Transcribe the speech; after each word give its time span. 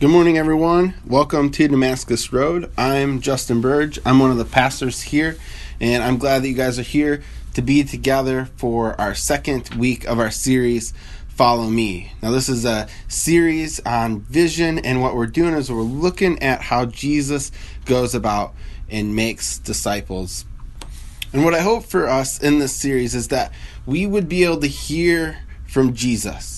Good 0.00 0.10
morning, 0.10 0.38
everyone. 0.38 0.94
Welcome 1.04 1.50
to 1.50 1.66
Damascus 1.66 2.32
Road. 2.32 2.70
I'm 2.78 3.20
Justin 3.20 3.60
Burge. 3.60 3.98
I'm 4.06 4.20
one 4.20 4.30
of 4.30 4.36
the 4.36 4.44
pastors 4.44 5.02
here, 5.02 5.36
and 5.80 6.04
I'm 6.04 6.18
glad 6.18 6.44
that 6.44 6.48
you 6.48 6.54
guys 6.54 6.78
are 6.78 6.82
here 6.82 7.24
to 7.54 7.62
be 7.62 7.82
together 7.82 8.48
for 8.54 8.94
our 9.00 9.16
second 9.16 9.70
week 9.70 10.04
of 10.04 10.20
our 10.20 10.30
series, 10.30 10.94
Follow 11.26 11.68
Me. 11.68 12.12
Now, 12.22 12.30
this 12.30 12.48
is 12.48 12.64
a 12.64 12.86
series 13.08 13.80
on 13.80 14.20
vision, 14.20 14.78
and 14.78 15.02
what 15.02 15.16
we're 15.16 15.26
doing 15.26 15.54
is 15.54 15.68
we're 15.68 15.82
looking 15.82 16.40
at 16.44 16.62
how 16.62 16.84
Jesus 16.84 17.50
goes 17.84 18.14
about 18.14 18.54
and 18.88 19.16
makes 19.16 19.58
disciples. 19.58 20.44
And 21.32 21.42
what 21.42 21.54
I 21.54 21.60
hope 21.60 21.82
for 21.82 22.06
us 22.06 22.40
in 22.40 22.60
this 22.60 22.72
series 22.72 23.16
is 23.16 23.26
that 23.28 23.52
we 23.84 24.06
would 24.06 24.28
be 24.28 24.44
able 24.44 24.60
to 24.60 24.68
hear 24.68 25.38
from 25.66 25.92
Jesus 25.92 26.57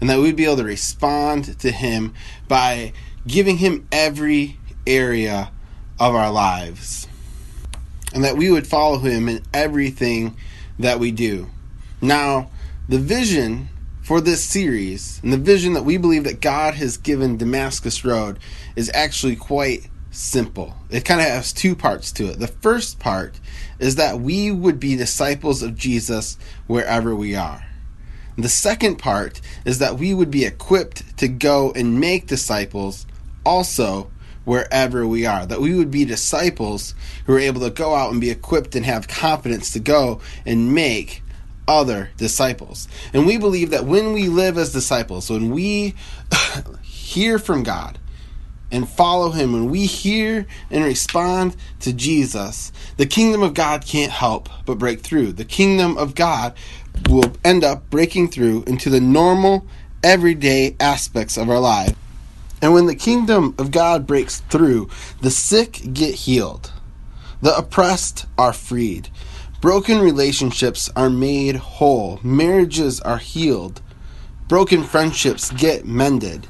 and 0.00 0.10
that 0.10 0.18
we'd 0.18 0.36
be 0.36 0.44
able 0.44 0.56
to 0.56 0.64
respond 0.64 1.58
to 1.60 1.70
Him 1.70 2.14
by 2.48 2.92
giving 3.26 3.58
Him 3.58 3.86
every 3.90 4.58
area 4.86 5.50
of 5.98 6.14
our 6.14 6.30
lives, 6.30 7.08
and 8.12 8.24
that 8.24 8.36
we 8.36 8.50
would 8.50 8.66
follow 8.66 8.98
Him 8.98 9.28
in 9.28 9.42
everything 9.52 10.36
that 10.78 10.98
we 10.98 11.10
do. 11.10 11.48
Now, 12.00 12.50
the 12.88 12.98
vision 12.98 13.68
for 14.02 14.20
this 14.20 14.44
series 14.44 15.20
and 15.22 15.32
the 15.32 15.38
vision 15.38 15.72
that 15.72 15.84
we 15.84 15.96
believe 15.96 16.24
that 16.24 16.42
God 16.42 16.74
has 16.74 16.98
given 16.98 17.38
Damascus 17.38 18.04
Road 18.04 18.38
is 18.76 18.90
actually 18.92 19.36
quite 19.36 19.88
simple. 20.10 20.76
It 20.90 21.04
kind 21.04 21.20
of 21.20 21.26
has 21.26 21.52
two 21.52 21.74
parts 21.74 22.12
to 22.12 22.26
it. 22.26 22.38
The 22.38 22.46
first 22.46 22.98
part 22.98 23.40
is 23.78 23.96
that 23.96 24.20
we 24.20 24.50
would 24.50 24.78
be 24.78 24.96
disciples 24.96 25.62
of 25.62 25.74
Jesus 25.74 26.36
wherever 26.66 27.16
we 27.16 27.34
are. 27.34 27.64
The 28.36 28.48
second 28.48 28.96
part 28.96 29.40
is 29.64 29.78
that 29.78 29.98
we 29.98 30.12
would 30.12 30.30
be 30.30 30.44
equipped 30.44 31.16
to 31.18 31.28
go 31.28 31.72
and 31.72 32.00
make 32.00 32.26
disciples 32.26 33.06
also 33.46 34.10
wherever 34.44 35.06
we 35.06 35.24
are. 35.24 35.46
That 35.46 35.60
we 35.60 35.74
would 35.74 35.90
be 35.90 36.04
disciples 36.04 36.94
who 37.26 37.34
are 37.34 37.38
able 37.38 37.60
to 37.60 37.70
go 37.70 37.94
out 37.94 38.10
and 38.12 38.20
be 38.20 38.30
equipped 38.30 38.74
and 38.74 38.84
have 38.84 39.08
confidence 39.08 39.72
to 39.72 39.80
go 39.80 40.20
and 40.44 40.74
make 40.74 41.22
other 41.66 42.10
disciples. 42.16 42.88
And 43.12 43.26
we 43.26 43.38
believe 43.38 43.70
that 43.70 43.86
when 43.86 44.12
we 44.12 44.28
live 44.28 44.58
as 44.58 44.72
disciples, 44.72 45.30
when 45.30 45.50
we 45.50 45.94
hear 46.82 47.38
from 47.38 47.62
God, 47.62 47.98
and 48.74 48.88
follow 48.88 49.30
him, 49.30 49.52
when 49.52 49.70
we 49.70 49.86
hear 49.86 50.46
and 50.68 50.84
respond 50.84 51.54
to 51.78 51.92
Jesus, 51.92 52.72
the 52.96 53.06
kingdom 53.06 53.40
of 53.40 53.54
God 53.54 53.86
can't 53.86 54.10
help 54.10 54.48
but 54.66 54.78
break 54.78 55.00
through. 55.00 55.32
The 55.32 55.44
kingdom 55.44 55.96
of 55.96 56.16
God 56.16 56.54
will 57.08 57.32
end 57.44 57.64
up 57.64 57.88
breaking 57.90 58.28
through 58.28 58.64
into 58.66 58.90
the 58.90 59.00
normal, 59.00 59.66
everyday 60.02 60.76
aspects 60.80 61.36
of 61.36 61.48
our 61.48 61.60
life. 61.60 61.96
And 62.62 62.72
when 62.72 62.86
the 62.86 62.94
kingdom 62.94 63.54
of 63.58 63.70
God 63.70 64.06
breaks 64.06 64.40
through, 64.40 64.88
the 65.20 65.30
sick 65.30 65.80
get 65.92 66.14
healed, 66.14 66.72
the 67.42 67.56
oppressed 67.56 68.26
are 68.38 68.52
freed, 68.52 69.08
broken 69.60 70.00
relationships 70.00 70.90
are 70.96 71.10
made 71.10 71.56
whole, 71.56 72.20
marriages 72.22 73.00
are 73.00 73.18
healed, 73.18 73.82
broken 74.48 74.82
friendships 74.82 75.50
get 75.52 75.86
mended 75.86 76.48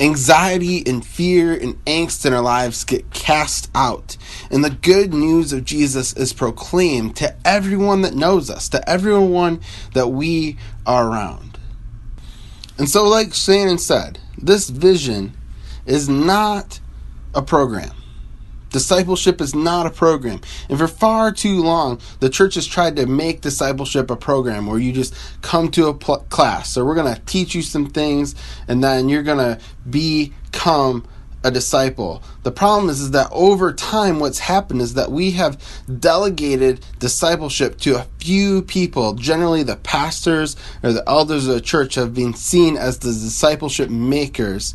Anxiety 0.00 0.82
and 0.86 1.04
fear 1.04 1.52
and 1.52 1.84
angst 1.84 2.24
in 2.24 2.32
our 2.32 2.40
lives 2.40 2.84
get 2.84 3.10
cast 3.10 3.70
out, 3.74 4.16
and 4.50 4.64
the 4.64 4.70
good 4.70 5.12
news 5.12 5.52
of 5.52 5.64
Jesus 5.64 6.14
is 6.14 6.32
proclaimed 6.32 7.16
to 7.16 7.36
everyone 7.44 8.00
that 8.00 8.14
knows 8.14 8.48
us, 8.48 8.70
to 8.70 8.88
everyone 8.88 9.60
that 9.92 10.08
we 10.08 10.56
are 10.86 11.06
around. 11.06 11.58
And 12.78 12.88
so, 12.88 13.06
like 13.06 13.34
Shannon 13.34 13.76
said, 13.76 14.18
this 14.38 14.70
vision 14.70 15.36
is 15.84 16.08
not 16.08 16.80
a 17.34 17.42
program. 17.42 17.99
Discipleship 18.70 19.40
is 19.40 19.54
not 19.54 19.86
a 19.86 19.90
program. 19.90 20.40
And 20.68 20.78
for 20.78 20.88
far 20.88 21.32
too 21.32 21.62
long, 21.62 22.00
the 22.20 22.30
church 22.30 22.54
has 22.54 22.66
tried 22.66 22.96
to 22.96 23.06
make 23.06 23.40
discipleship 23.40 24.10
a 24.10 24.16
program 24.16 24.66
where 24.66 24.78
you 24.78 24.92
just 24.92 25.14
come 25.42 25.70
to 25.72 25.88
a 25.88 25.94
pl- 25.94 26.26
class. 26.30 26.70
So 26.70 26.84
we're 26.84 26.94
going 26.94 27.14
to 27.14 27.20
teach 27.22 27.54
you 27.54 27.62
some 27.62 27.86
things 27.86 28.34
and 28.68 28.82
then 28.82 29.08
you're 29.08 29.22
going 29.22 29.38
to 29.38 29.60
become 29.88 31.04
a 31.42 31.50
disciple. 31.50 32.22
The 32.42 32.52
problem 32.52 32.90
is, 32.90 33.00
is 33.00 33.10
that 33.12 33.28
over 33.32 33.72
time, 33.72 34.20
what's 34.20 34.40
happened 34.40 34.82
is 34.82 34.94
that 34.94 35.10
we 35.10 35.32
have 35.32 35.60
delegated 35.98 36.84
discipleship 36.98 37.78
to 37.78 37.96
a 37.96 38.06
few 38.18 38.62
people. 38.62 39.14
Generally, 39.14 39.64
the 39.64 39.76
pastors 39.76 40.56
or 40.82 40.92
the 40.92 41.08
elders 41.08 41.46
of 41.46 41.54
the 41.54 41.60
church 41.60 41.94
have 41.94 42.14
been 42.14 42.34
seen 42.34 42.76
as 42.76 42.98
the 42.98 43.08
discipleship 43.08 43.88
makers 43.88 44.74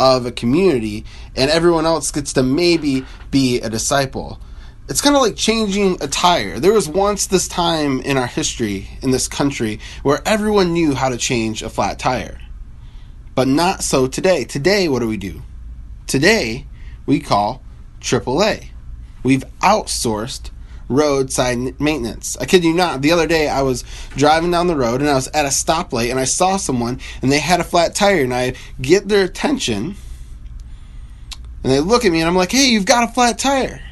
of 0.00 0.24
a 0.24 0.32
community, 0.32 1.04
and 1.36 1.50
everyone 1.50 1.84
else 1.84 2.10
gets 2.10 2.32
to 2.32 2.42
maybe 2.42 3.04
be 3.30 3.60
a 3.60 3.68
disciple. 3.68 4.40
It's 4.88 5.02
kind 5.02 5.14
of 5.14 5.20
like 5.20 5.36
changing 5.36 5.98
a 6.00 6.08
tire. 6.08 6.58
There 6.58 6.72
was 6.72 6.88
once 6.88 7.26
this 7.26 7.46
time 7.46 8.00
in 8.00 8.16
our 8.16 8.26
history 8.26 8.88
in 9.02 9.10
this 9.10 9.28
country 9.28 9.78
where 10.02 10.22
everyone 10.24 10.72
knew 10.72 10.94
how 10.94 11.10
to 11.10 11.18
change 11.18 11.62
a 11.62 11.68
flat 11.68 11.98
tire. 11.98 12.40
But 13.34 13.46
not 13.46 13.84
so 13.84 14.08
today. 14.08 14.44
Today, 14.44 14.88
what 14.88 15.00
do 15.00 15.06
we 15.06 15.18
do? 15.18 15.42
Today, 16.06 16.66
we 17.04 17.20
call 17.20 17.62
AAA. 18.00 18.70
We've 19.22 19.44
outsourced 19.60 20.50
roadside 20.90 21.80
maintenance. 21.80 22.36
I 22.38 22.44
kid 22.44 22.64
you 22.64 22.74
not. 22.74 23.00
The 23.00 23.12
other 23.12 23.26
day 23.26 23.48
I 23.48 23.62
was 23.62 23.84
driving 24.16 24.50
down 24.50 24.66
the 24.66 24.76
road 24.76 25.00
and 25.00 25.08
I 25.08 25.14
was 25.14 25.28
at 25.28 25.46
a 25.46 25.48
stoplight 25.48 26.10
and 26.10 26.18
I 26.18 26.24
saw 26.24 26.56
someone 26.56 27.00
and 27.22 27.32
they 27.32 27.38
had 27.38 27.60
a 27.60 27.64
flat 27.64 27.94
tire 27.94 28.24
and 28.24 28.34
I 28.34 28.54
get 28.80 29.08
their 29.08 29.24
attention 29.24 29.96
and 31.62 31.72
they 31.72 31.80
look 31.80 32.04
at 32.04 32.12
me 32.12 32.20
and 32.20 32.28
I'm 32.28 32.36
like, 32.36 32.52
"Hey, 32.52 32.70
you've 32.70 32.86
got 32.86 33.08
a 33.08 33.12
flat 33.12 33.38
tire." 33.38 33.82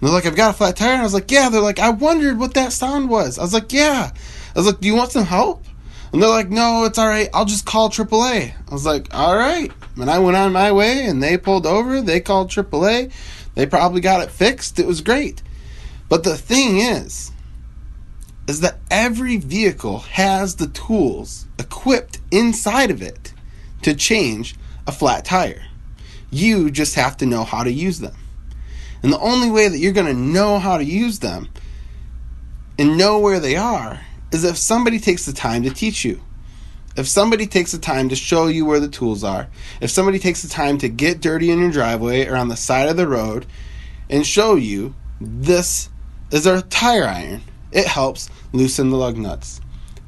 And 0.00 0.08
they're 0.08 0.10
like, 0.10 0.26
"I've 0.26 0.36
got 0.36 0.50
a 0.50 0.56
flat 0.58 0.76
tire." 0.76 0.92
And 0.92 1.00
I 1.00 1.04
was 1.04 1.14
like, 1.14 1.30
"Yeah." 1.30 1.48
They're 1.48 1.60
like, 1.60 1.78
"I 1.78 1.90
wondered 1.90 2.38
what 2.38 2.54
that 2.54 2.72
sound 2.72 3.08
was." 3.08 3.38
I 3.38 3.42
was 3.42 3.54
like, 3.54 3.72
"Yeah." 3.72 4.10
I 4.54 4.58
was 4.58 4.66
like, 4.66 4.80
"Do 4.80 4.88
you 4.88 4.94
want 4.94 5.12
some 5.12 5.24
help?" 5.24 5.64
And 6.12 6.22
they're 6.22 6.28
like, 6.28 6.50
"No, 6.50 6.84
it's 6.84 6.98
all 6.98 7.08
right. 7.08 7.30
I'll 7.32 7.44
just 7.44 7.64
call 7.64 7.90
AAA." 7.90 8.54
I 8.68 8.72
was 8.72 8.84
like, 8.84 9.08
"All 9.14 9.36
right." 9.36 9.70
And 9.96 10.10
I 10.10 10.18
went 10.18 10.36
on 10.36 10.52
my 10.52 10.72
way 10.72 11.04
and 11.06 11.22
they 11.22 11.38
pulled 11.38 11.66
over. 11.66 12.02
They 12.02 12.20
called 12.20 12.50
AAA. 12.50 13.12
They 13.54 13.66
probably 13.66 14.00
got 14.00 14.22
it 14.22 14.30
fixed. 14.30 14.78
It 14.80 14.86
was 14.86 15.00
great. 15.00 15.42
But 16.08 16.24
the 16.24 16.36
thing 16.36 16.78
is, 16.78 17.32
is 18.46 18.60
that 18.60 18.78
every 18.90 19.36
vehicle 19.36 20.00
has 20.00 20.56
the 20.56 20.66
tools 20.68 21.46
equipped 21.58 22.20
inside 22.30 22.90
of 22.90 23.00
it 23.00 23.32
to 23.82 23.94
change 23.94 24.54
a 24.86 24.92
flat 24.92 25.24
tire. 25.24 25.64
You 26.30 26.70
just 26.70 26.94
have 26.96 27.16
to 27.18 27.26
know 27.26 27.44
how 27.44 27.64
to 27.64 27.72
use 27.72 28.00
them. 28.00 28.14
And 29.02 29.12
the 29.12 29.20
only 29.20 29.50
way 29.50 29.68
that 29.68 29.78
you're 29.78 29.92
going 29.92 30.06
to 30.06 30.14
know 30.14 30.58
how 30.58 30.78
to 30.78 30.84
use 30.84 31.18
them 31.18 31.48
and 32.78 32.98
know 32.98 33.18
where 33.18 33.40
they 33.40 33.56
are 33.56 34.00
is 34.32 34.44
if 34.44 34.56
somebody 34.56 34.98
takes 34.98 35.26
the 35.26 35.32
time 35.32 35.62
to 35.62 35.70
teach 35.70 36.04
you. 36.04 36.20
If 36.96 37.08
somebody 37.08 37.46
takes 37.46 37.72
the 37.72 37.78
time 37.78 38.08
to 38.10 38.16
show 38.16 38.46
you 38.46 38.64
where 38.64 38.80
the 38.80 38.88
tools 38.88 39.24
are, 39.24 39.48
if 39.80 39.90
somebody 39.90 40.18
takes 40.18 40.42
the 40.42 40.48
time 40.48 40.78
to 40.78 40.88
get 40.88 41.20
dirty 41.20 41.50
in 41.50 41.58
your 41.58 41.72
driveway 41.72 42.26
or 42.26 42.36
on 42.36 42.48
the 42.48 42.56
side 42.56 42.88
of 42.88 42.96
the 42.96 43.08
road 43.08 43.46
and 44.08 44.24
show 44.24 44.54
you 44.54 44.94
this 45.20 45.88
is 46.34 46.46
our 46.46 46.62
tire 46.62 47.04
iron. 47.04 47.42
It 47.72 47.86
helps 47.86 48.30
loosen 48.52 48.90
the 48.90 48.96
lug 48.96 49.16
nuts. 49.16 49.60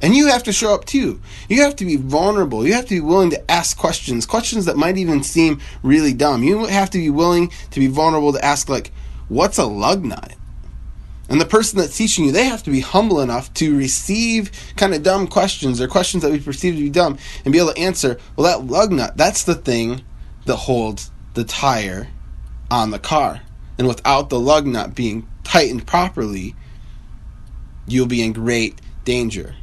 And 0.03 0.15
you 0.15 0.29
have 0.29 0.43
to 0.45 0.53
show 0.53 0.75
up 0.75 0.85
too. 0.85 1.21
You 1.49 1.63
have 1.63 1.77
to 1.77 1.85
be 1.85 1.97
vulnerable. 1.97 2.67
You 2.67 2.75
have 2.75 2.85
to 2.87 2.95
be 2.95 3.01
willing 3.01 3.31
to 3.31 3.51
ask 3.51 3.77
questions, 3.77 4.27
questions 4.27 4.67
that 4.67 4.77
might 4.77 4.99
even 4.99 5.23
seem 5.23 5.61
really 5.83 6.13
dumb. 6.13 6.43
You 6.43 6.67
have 6.67 6.91
to 6.91 6.99
be 6.99 7.11
willing 7.11 7.51
to 7.71 7.81
be 7.81 7.87
vulnerable 7.87 8.33
to 8.35 8.45
ask, 8.45 8.69
like, 8.69 8.93
what's 9.29 9.59
a 9.59 9.65
lug 9.65 10.05
nut? 10.05 10.35
And 11.29 11.41
the 11.41 11.47
person 11.47 11.79
that's 11.79 11.97
teaching 11.97 12.25
you, 12.27 12.33
they 12.33 12.45
have 12.45 12.63
to 12.65 12.71
be 12.71 12.81
humble 12.81 13.21
enough 13.21 13.53
to 13.55 13.77
receive 13.77 14.53
kind 14.77 14.95
of 14.95 15.03
dumb 15.03 15.27
questions 15.27 15.81
or 15.81 15.89
questions 15.89 16.23
that 16.23 16.31
we 16.31 16.39
perceive 16.39 16.75
to 16.75 16.81
be 16.81 16.91
dumb 16.91 17.19
and 17.45 17.53
be 17.53 17.59
able 17.59 17.73
to 17.73 17.81
answer, 17.81 18.19
well, 18.37 18.47
that 18.47 18.71
lug 18.71 18.93
nut, 18.93 19.17
that's 19.17 19.43
the 19.45 19.55
thing 19.55 20.03
that 20.45 20.57
holds 20.57 21.11
the 21.35 21.43
tire 21.43 22.09
on 22.71 22.91
the 22.91 22.99
car. 22.99 23.41
And 23.79 23.89
without 23.89 24.31
the 24.31 24.41
lug 24.41 24.67
nut 24.67 24.95
being 24.95 25.29
tightened 25.45 25.87
properly, 25.87 26.55
you'll 27.87 28.07
be 28.07 28.23
in 28.23 28.33
great 28.33 28.81
danger. 29.05 29.55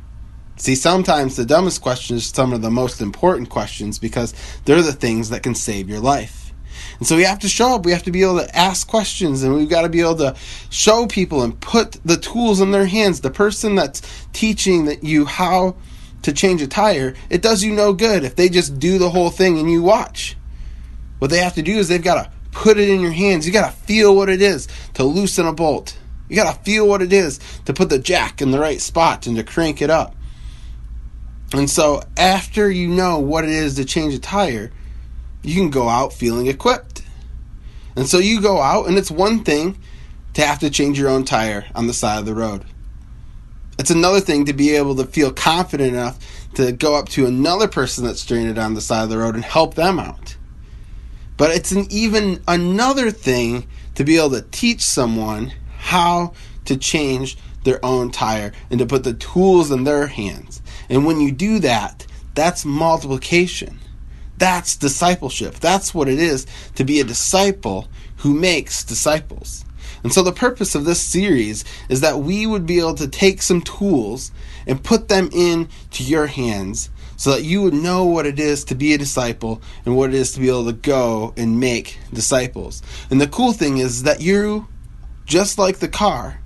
See, 0.56 0.76
sometimes 0.76 1.36
the 1.36 1.46
dumbest 1.46 1.82
questions 1.82 2.22
are 2.22 2.36
some 2.36 2.54
of 2.54 2.62
the 2.62 2.70
most 2.70 3.02
important 3.02 3.50
questions 3.50 3.98
because 3.98 4.34
they're 4.66 4.82
the 4.82 4.94
things 4.94 5.30
that 5.30 5.44
can 5.44 5.56
save 5.56 5.90
your 5.90 6.00
life. 6.00 6.54
And 7.00 7.08
so 7.08 7.16
we 7.16 7.24
have 7.24 7.40
to 7.40 7.50
show 7.50 7.76
up. 7.76 7.86
We 7.86 7.92
have 7.92 8.04
to 8.04 8.12
be 8.12 8.22
able 8.22 8.40
to 8.40 8.56
ask 8.56 8.88
questions 8.88 9.44
and 9.44 9.56
we've 9.56 9.70
got 9.70 9.82
to 9.82 9.90
be 9.90 10.02
able 10.02 10.16
to 10.18 10.36
show 10.70 11.08
people 11.08 11.42
and 11.42 11.60
put 11.60 11.98
the 12.06 12.18
tools 12.18 12.62
in 12.62 12.72
their 12.72 12.86
hands. 12.86 13.22
The 13.22 13.32
person 13.32 13.76
that's 13.76 14.02
teaching 14.32 14.86
that 14.86 15.04
you 15.04 15.26
how 15.26 15.76
to 16.22 16.32
change 16.32 16.62
a 16.62 16.68
tire, 16.68 17.16
it 17.30 17.42
does 17.42 17.64
you 17.64 17.74
no 17.74 17.94
good 17.94 18.24
if 18.24 18.36
they 18.36 18.48
just 18.48 18.80
do 18.80 18.98
the 18.98 19.10
whole 19.10 19.30
thing 19.30 19.58
and 19.58 19.70
you 19.70 19.82
watch. 19.82 20.38
What 21.20 21.32
they 21.32 21.40
have 21.40 21.56
to 21.56 21.62
do 21.62 21.78
is 21.78 21.88
they've 21.88 22.04
got 22.04 22.24
to 22.24 22.32
put 22.54 22.78
it 22.78 22.90
in 22.90 23.02
your 23.02 23.12
hands. 23.12 23.46
You 23.46 23.54
got 23.54 23.70
to 23.70 23.78
feel 23.78 24.16
what 24.16 24.30
it 24.30 24.42
is 24.42 24.68
to 24.94 25.04
loosen 25.04 25.46
a 25.46 25.54
bolt. 25.54 25.98
You 26.30 26.36
got 26.36 26.56
to 26.56 26.62
feel 26.64 26.88
what 26.88 27.02
it 27.02 27.12
is 27.12 27.40
to 27.66 27.74
put 27.74 27.90
the 27.90 28.00
jack 28.00 28.42
in 28.42 28.52
the 28.52 28.60
right 28.60 28.80
spot 28.80 29.28
and 29.28 29.36
to 29.36 29.44
crank 29.44 29.82
it 29.82 29.90
up. 29.90 30.16
And 31.54 31.70
so, 31.70 32.02
after 32.18 32.72
you 32.72 32.88
know 32.88 33.20
what 33.20 33.44
it 33.44 33.52
is 33.52 33.76
to 33.76 33.86
change 33.86 34.14
a 34.14 34.20
tire, 34.20 34.72
you 35.44 35.56
can 35.56 35.70
go 35.70 35.88
out 35.88 36.14
feeling 36.14 36.48
equipped. 36.48 37.04
And 37.96 38.08
so 38.08 38.18
you 38.18 38.42
go 38.42 38.60
out, 38.60 38.88
and 38.88 38.98
it's 38.98 39.12
one 39.12 39.44
thing 39.44 39.78
to 40.34 40.42
have 40.42 40.60
to 40.60 40.70
change 40.70 40.98
your 40.98 41.10
own 41.10 41.26
tire 41.26 41.66
on 41.76 41.86
the 41.86 41.94
side 41.94 42.18
of 42.18 42.26
the 42.26 42.34
road. 42.34 42.66
It's 43.78 43.92
another 43.92 44.20
thing 44.20 44.46
to 44.46 44.54
be 44.54 44.76
able 44.76 44.96
to 44.96 45.06
feel 45.06 45.32
confident 45.32 45.94
enough 45.94 46.20
to 46.56 46.72
go 46.72 46.96
up 46.96 47.10
to 47.10 47.26
another 47.26 47.68
person 47.68 48.06
that's 48.06 48.22
stranded 48.22 48.58
on 48.58 48.74
the 48.74 48.82
side 48.82 49.04
of 49.04 49.10
the 49.10 49.18
road 49.18 49.36
and 49.36 49.44
help 49.44 49.76
them 49.76 50.00
out. 50.00 50.23
But 51.44 51.52
it's 51.52 51.74
an 51.74 51.88
even 51.90 52.42
another 52.48 53.12
thing 53.12 53.68
to 53.96 54.06
be 54.06 54.16
able 54.16 54.30
to 54.30 54.44
teach 54.44 54.80
someone 54.80 55.52
how 55.78 56.32
to 56.64 56.78
change 56.78 57.38
their 57.66 57.86
own 57.86 58.12
tire 58.12 58.54
and 58.70 58.80
to 58.80 58.86
put 58.86 59.04
the 59.04 59.14
tools 59.14 59.70
in 59.70 59.84
their 59.84 60.08
hands. 60.08 60.62
And 60.88 61.06
when 61.06 61.20
you 61.20 61.34
do 61.34 61.60
that, 61.60 62.08
that's 62.34 62.64
multiplication. 62.64 63.80
That's 64.38 64.78
discipleship. 64.78 65.56
That's 65.56 65.94
what 65.94 66.08
it 66.08 66.18
is 66.18 66.48
to 66.76 66.86
be 66.86 67.02
a 67.02 67.04
disciple 67.04 67.90
who 68.20 68.34
makes 68.34 68.86
disciples. 68.86 69.66
And 70.02 70.14
so 70.14 70.24
the 70.24 70.32
purpose 70.32 70.76
of 70.76 70.86
this 70.86 71.02
series 71.02 71.66
is 71.90 72.00
that 72.00 72.20
we 72.20 72.48
would 72.48 72.66
be 72.66 72.80
able 72.80 72.96
to 72.96 73.08
take 73.10 73.42
some 73.42 73.60
tools 73.60 74.32
and 74.66 74.82
put 74.82 75.10
them 75.10 75.30
into 75.34 76.06
your 76.06 76.28
hands 76.28 76.90
so 77.16 77.32
that 77.32 77.44
you 77.44 77.62
would 77.62 77.74
know 77.74 78.04
what 78.06 78.26
it 78.26 78.40
is 78.40 78.64
to 78.66 78.76
be 78.76 78.94
a 78.94 78.98
disciple 78.98 79.62
and 79.86 79.96
what 79.96 80.10
it 80.10 80.16
is 80.16 80.32
to 80.34 80.40
be 80.40 80.50
able 80.50 80.66
to 80.66 80.74
go 80.74 81.34
and 81.38 81.60
make 81.60 82.00
disciples. 82.14 82.82
And 83.10 83.20
the 83.22 83.28
cool 83.28 83.54
thing 83.54 83.78
is 83.78 84.04
that 84.04 84.22
you, 84.22 84.68
just 85.26 85.58
like 85.58 85.80
the 85.80 85.88
car, 85.88 86.40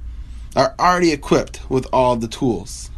are 0.55 0.75
already 0.79 1.11
equipped 1.11 1.69
with 1.69 1.87
all 1.93 2.15
the 2.15 2.27
tools. 2.27 2.89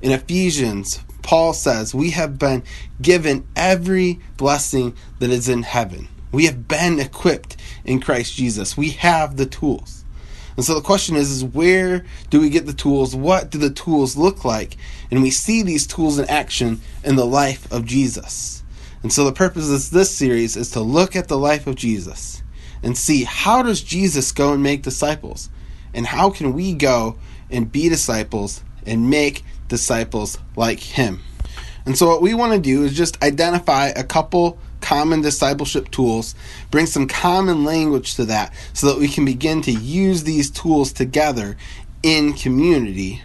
In 0.00 0.12
Ephesians, 0.12 1.00
Paul 1.22 1.52
says, 1.52 1.94
We 1.94 2.10
have 2.10 2.38
been 2.38 2.62
given 3.00 3.46
every 3.56 4.20
blessing 4.36 4.94
that 5.18 5.30
is 5.30 5.48
in 5.48 5.62
heaven. 5.62 6.08
We 6.30 6.46
have 6.46 6.68
been 6.68 7.00
equipped 7.00 7.56
in 7.84 8.00
Christ 8.00 8.34
Jesus. 8.34 8.76
We 8.76 8.90
have 8.90 9.36
the 9.36 9.46
tools. 9.46 10.04
And 10.56 10.64
so 10.64 10.74
the 10.74 10.80
question 10.80 11.16
is, 11.16 11.30
is 11.30 11.44
where 11.44 12.04
do 12.30 12.40
we 12.40 12.48
get 12.48 12.66
the 12.66 12.72
tools? 12.72 13.16
What 13.16 13.50
do 13.50 13.58
the 13.58 13.70
tools 13.70 14.16
look 14.16 14.44
like? 14.44 14.76
And 15.14 15.22
we 15.22 15.30
see 15.30 15.62
these 15.62 15.86
tools 15.86 16.18
in 16.18 16.28
action 16.28 16.80
in 17.04 17.14
the 17.14 17.24
life 17.24 17.70
of 17.70 17.84
Jesus. 17.84 18.64
And 19.04 19.12
so 19.12 19.24
the 19.24 19.32
purpose 19.32 19.70
of 19.70 19.92
this 19.92 20.10
series 20.10 20.56
is 20.56 20.72
to 20.72 20.80
look 20.80 21.14
at 21.14 21.28
the 21.28 21.38
life 21.38 21.68
of 21.68 21.76
Jesus 21.76 22.42
and 22.82 22.98
see 22.98 23.22
how 23.22 23.62
does 23.62 23.80
Jesus 23.80 24.32
go 24.32 24.52
and 24.52 24.60
make 24.60 24.82
disciples? 24.82 25.50
And 25.94 26.04
how 26.04 26.30
can 26.30 26.52
we 26.52 26.74
go 26.74 27.16
and 27.48 27.70
be 27.70 27.88
disciples 27.88 28.64
and 28.86 29.08
make 29.08 29.44
disciples 29.68 30.36
like 30.56 30.80
him? 30.80 31.20
And 31.86 31.96
so 31.96 32.08
what 32.08 32.20
we 32.20 32.34
want 32.34 32.52
to 32.54 32.58
do 32.58 32.82
is 32.82 32.96
just 32.96 33.22
identify 33.22 33.90
a 33.90 34.02
couple 34.02 34.58
common 34.80 35.20
discipleship 35.20 35.92
tools, 35.92 36.34
bring 36.72 36.86
some 36.86 37.06
common 37.06 37.62
language 37.62 38.16
to 38.16 38.24
that 38.24 38.52
so 38.72 38.88
that 38.88 38.98
we 38.98 39.06
can 39.06 39.24
begin 39.24 39.62
to 39.62 39.70
use 39.70 40.24
these 40.24 40.50
tools 40.50 40.92
together 40.92 41.56
in 42.02 42.32
community 42.32 43.22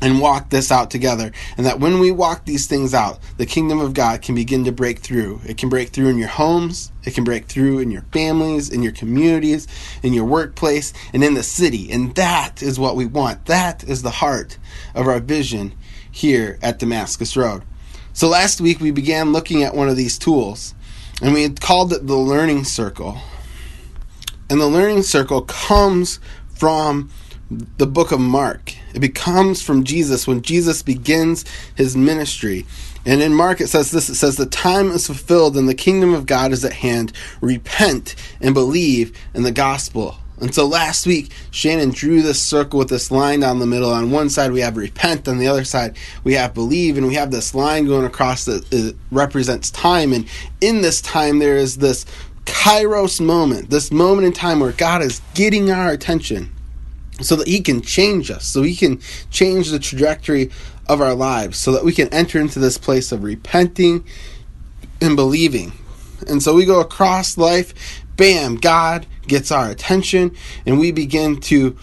and 0.00 0.20
walk 0.20 0.50
this 0.50 0.72
out 0.72 0.90
together. 0.90 1.32
And 1.56 1.66
that 1.66 1.80
when 1.80 1.98
we 1.98 2.10
walk 2.10 2.44
these 2.44 2.66
things 2.66 2.94
out, 2.94 3.18
the 3.36 3.46
kingdom 3.46 3.80
of 3.80 3.94
God 3.94 4.22
can 4.22 4.34
begin 4.34 4.64
to 4.64 4.72
break 4.72 5.00
through. 5.00 5.40
It 5.46 5.56
can 5.56 5.68
break 5.68 5.90
through 5.90 6.08
in 6.08 6.18
your 6.18 6.28
homes, 6.28 6.92
it 7.04 7.14
can 7.14 7.24
break 7.24 7.46
through 7.46 7.80
in 7.80 7.90
your 7.90 8.04
families, 8.12 8.70
in 8.70 8.82
your 8.82 8.92
communities, 8.92 9.66
in 10.02 10.12
your 10.12 10.24
workplace, 10.24 10.92
and 11.12 11.22
in 11.22 11.34
the 11.34 11.42
city. 11.42 11.90
And 11.90 12.14
that 12.14 12.62
is 12.62 12.78
what 12.78 12.96
we 12.96 13.06
want. 13.06 13.46
That 13.46 13.84
is 13.84 14.02
the 14.02 14.10
heart 14.10 14.58
of 14.94 15.06
our 15.06 15.20
vision 15.20 15.74
here 16.10 16.58
at 16.62 16.78
Damascus 16.78 17.36
Road. 17.36 17.62
So 18.12 18.28
last 18.28 18.60
week 18.60 18.80
we 18.80 18.90
began 18.90 19.32
looking 19.32 19.62
at 19.62 19.74
one 19.74 19.88
of 19.88 19.96
these 19.96 20.18
tools, 20.18 20.74
and 21.22 21.32
we 21.32 21.42
had 21.42 21.60
called 21.60 21.92
it 21.92 22.06
the 22.06 22.16
learning 22.16 22.64
circle. 22.64 23.18
And 24.48 24.60
the 24.60 24.66
learning 24.66 25.04
circle 25.04 25.42
comes 25.42 26.18
from 26.54 27.10
the 27.50 27.86
book 27.86 28.12
of 28.12 28.20
Mark. 28.20 28.74
It 28.94 29.00
becomes 29.00 29.60
from 29.60 29.84
Jesus 29.84 30.26
when 30.26 30.42
Jesus 30.42 30.82
begins 30.82 31.44
his 31.74 31.96
ministry. 31.96 32.64
And 33.04 33.20
in 33.20 33.34
Mark 33.34 33.60
it 33.60 33.68
says 33.68 33.90
this 33.90 34.08
it 34.08 34.14
says, 34.14 34.36
The 34.36 34.46
time 34.46 34.90
is 34.92 35.06
fulfilled 35.06 35.56
and 35.56 35.68
the 35.68 35.74
kingdom 35.74 36.14
of 36.14 36.26
God 36.26 36.52
is 36.52 36.64
at 36.64 36.74
hand. 36.74 37.12
Repent 37.40 38.14
and 38.40 38.54
believe 38.54 39.16
in 39.34 39.42
the 39.42 39.52
gospel. 39.52 40.16
And 40.40 40.54
so 40.54 40.66
last 40.66 41.06
week, 41.06 41.32
Shannon 41.50 41.90
drew 41.90 42.22
this 42.22 42.40
circle 42.40 42.78
with 42.78 42.88
this 42.88 43.10
line 43.10 43.40
down 43.40 43.58
the 43.58 43.66
middle. 43.66 43.92
On 43.92 44.10
one 44.10 44.30
side, 44.30 44.52
we 44.52 44.60
have 44.60 44.78
repent. 44.78 45.28
On 45.28 45.36
the 45.36 45.48
other 45.48 45.64
side, 45.64 45.98
we 46.24 46.32
have 46.32 46.54
believe. 46.54 46.96
And 46.96 47.06
we 47.06 47.14
have 47.14 47.30
this 47.30 47.54
line 47.54 47.84
going 47.84 48.06
across 48.06 48.46
that 48.46 48.72
uh, 48.72 48.96
represents 49.10 49.70
time. 49.70 50.14
And 50.14 50.26
in 50.62 50.80
this 50.80 51.02
time, 51.02 51.40
there 51.40 51.58
is 51.58 51.76
this 51.76 52.06
kairos 52.46 53.20
moment, 53.20 53.68
this 53.68 53.92
moment 53.92 54.26
in 54.26 54.32
time 54.32 54.60
where 54.60 54.72
God 54.72 55.02
is 55.02 55.20
getting 55.34 55.70
our 55.70 55.90
attention 55.90 56.50
so 57.22 57.36
that 57.36 57.48
He 57.48 57.60
can 57.60 57.80
change 57.80 58.30
us, 58.30 58.46
so 58.46 58.62
He 58.62 58.74
can 58.74 59.00
change 59.30 59.70
the 59.70 59.78
trajectory 59.78 60.50
of 60.88 61.00
our 61.00 61.14
lives, 61.14 61.58
so 61.58 61.72
that 61.72 61.84
we 61.84 61.92
can 61.92 62.08
enter 62.08 62.40
into 62.40 62.58
this 62.58 62.78
place 62.78 63.12
of 63.12 63.22
repenting 63.22 64.04
and 65.00 65.16
believing. 65.16 65.72
And 66.28 66.42
so 66.42 66.54
we 66.54 66.64
go 66.64 66.80
across 66.80 67.38
life, 67.38 68.02
bam, 68.16 68.56
God 68.56 69.06
gets 69.26 69.50
our 69.50 69.70
attention, 69.70 70.36
and 70.66 70.78
we 70.78 70.92
begin 70.92 71.40
to 71.40 71.76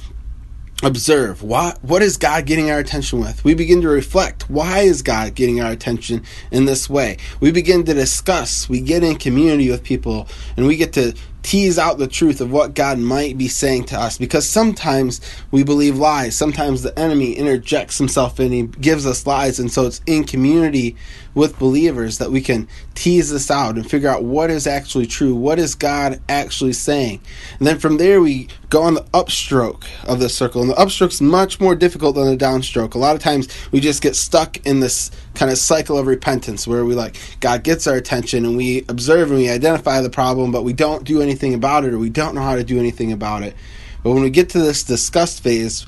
observe 0.84 1.42
what 1.42 1.84
what 1.84 2.04
is 2.04 2.18
God 2.18 2.46
getting 2.46 2.70
our 2.70 2.78
attention 2.78 3.20
with? 3.20 3.44
We 3.44 3.56
begin 3.56 3.82
to 3.82 3.88
reflect, 3.90 4.48
why 4.50 4.82
is 4.82 5.02
God 5.02 5.34
getting 5.34 5.60
our 5.60 5.72
attention 5.72 6.24
in 6.52 6.66
this 6.66 6.90
way? 6.90 7.18
We 7.40 7.52
begin 7.52 7.84
to 7.86 7.94
discuss, 7.94 8.70
we 8.70 8.80
get 8.80 9.04
in 9.04 9.16
community 9.16 9.72
with 9.72 9.84
people 9.84 10.28
and 10.56 10.68
we 10.68 10.78
get 10.78 10.94
to 10.94 11.16
tease 11.48 11.80
out 11.80 11.98
the 11.98 12.10
truth 12.10 12.42
of 12.42 12.52
what 12.52 12.74
God 12.74 13.00
might 13.00 13.38
be 13.38 13.48
saying 13.48 13.86
to 13.86 13.98
us 13.98 14.18
because 14.18 14.46
sometimes 14.46 15.22
we 15.50 15.64
believe 15.64 15.98
lies. 15.98 16.36
Sometimes 16.36 16.82
the 16.82 16.98
enemy 17.00 17.32
interjects 17.32 17.98
himself 17.98 18.38
and 18.40 18.52
he 18.52 18.64
gives 18.64 19.08
us 19.08 19.26
lies. 19.26 19.58
And 19.58 19.72
so 19.72 19.86
it's 19.86 20.02
in 20.06 20.26
community 20.26 20.98
with 21.38 21.58
believers 21.58 22.18
that 22.18 22.32
we 22.32 22.42
can 22.42 22.68
tease 22.96 23.30
this 23.30 23.50
out 23.50 23.76
and 23.76 23.90
figure 23.90 24.10
out 24.10 24.24
what 24.24 24.50
is 24.50 24.68
actually 24.68 25.06
true. 25.06 25.36
What 25.36 25.60
is 25.60 25.76
God 25.76 26.20
actually 26.28 26.74
saying? 26.74 27.22
And 27.60 27.68
then 27.68 27.78
from 27.78 27.98
there, 27.98 28.20
we 28.20 28.50
go 28.70 28.82
on 28.82 28.96
the 28.96 29.04
upstroke 29.14 29.86
of 30.06 30.20
the 30.20 30.30
circle. 30.30 30.62
And 30.62 30.72
the 30.72 30.76
upstroke 30.76 31.12
is 31.12 31.22
much 31.22 31.62
more 31.62 31.76
difficult 31.76 32.16
than 32.16 32.26
the 32.26 32.44
downstroke. 32.44 32.96
A 32.96 32.98
lot 32.98 33.16
of 33.16 33.22
times 33.22 33.48
we 33.72 33.80
just 33.80 34.02
get 34.02 34.16
stuck 34.16 34.58
in 34.66 34.80
this 34.80 35.12
kind 35.36 35.52
of 35.52 35.60
cycle 35.60 35.98
of 35.98 36.08
repentance 36.08 36.68
where 36.68 36.84
we 36.84 36.96
like, 36.96 37.16
God 37.40 37.64
gets 37.64 37.86
our 37.86 37.96
attention 37.96 38.44
and 38.44 38.58
we 38.58 38.84
observe 38.90 39.30
and 39.30 39.40
we 39.40 39.48
identify 39.48 40.02
the 40.02 40.10
problem, 40.10 40.52
but 40.52 40.64
we 40.64 40.74
don't 40.74 41.04
do 41.04 41.22
anything 41.22 41.37
anything 41.38 41.54
about 41.54 41.86
it 41.86 41.94
or 41.94 42.00
we 42.00 42.10
don't 42.10 42.34
know 42.34 42.42
how 42.42 42.56
to 42.56 42.64
do 42.64 42.80
anything 42.80 43.12
about 43.12 43.44
it. 43.44 43.56
But 44.04 44.12
when 44.12 44.24
we 44.24 44.32
get 44.32 44.50
to 44.50 44.60
this 44.60 44.84
discuss 44.84 45.40
phase 45.40 45.86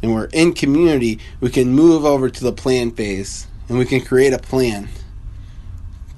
and 0.00 0.14
we're 0.14 0.26
in 0.26 0.52
community, 0.52 1.18
we 1.40 1.50
can 1.50 1.72
move 1.72 2.04
over 2.04 2.30
to 2.30 2.44
the 2.44 2.52
plan 2.52 2.92
phase 2.92 3.48
and 3.68 3.78
we 3.78 3.84
can 3.84 4.00
create 4.00 4.32
a 4.32 4.38
plan. 4.38 4.88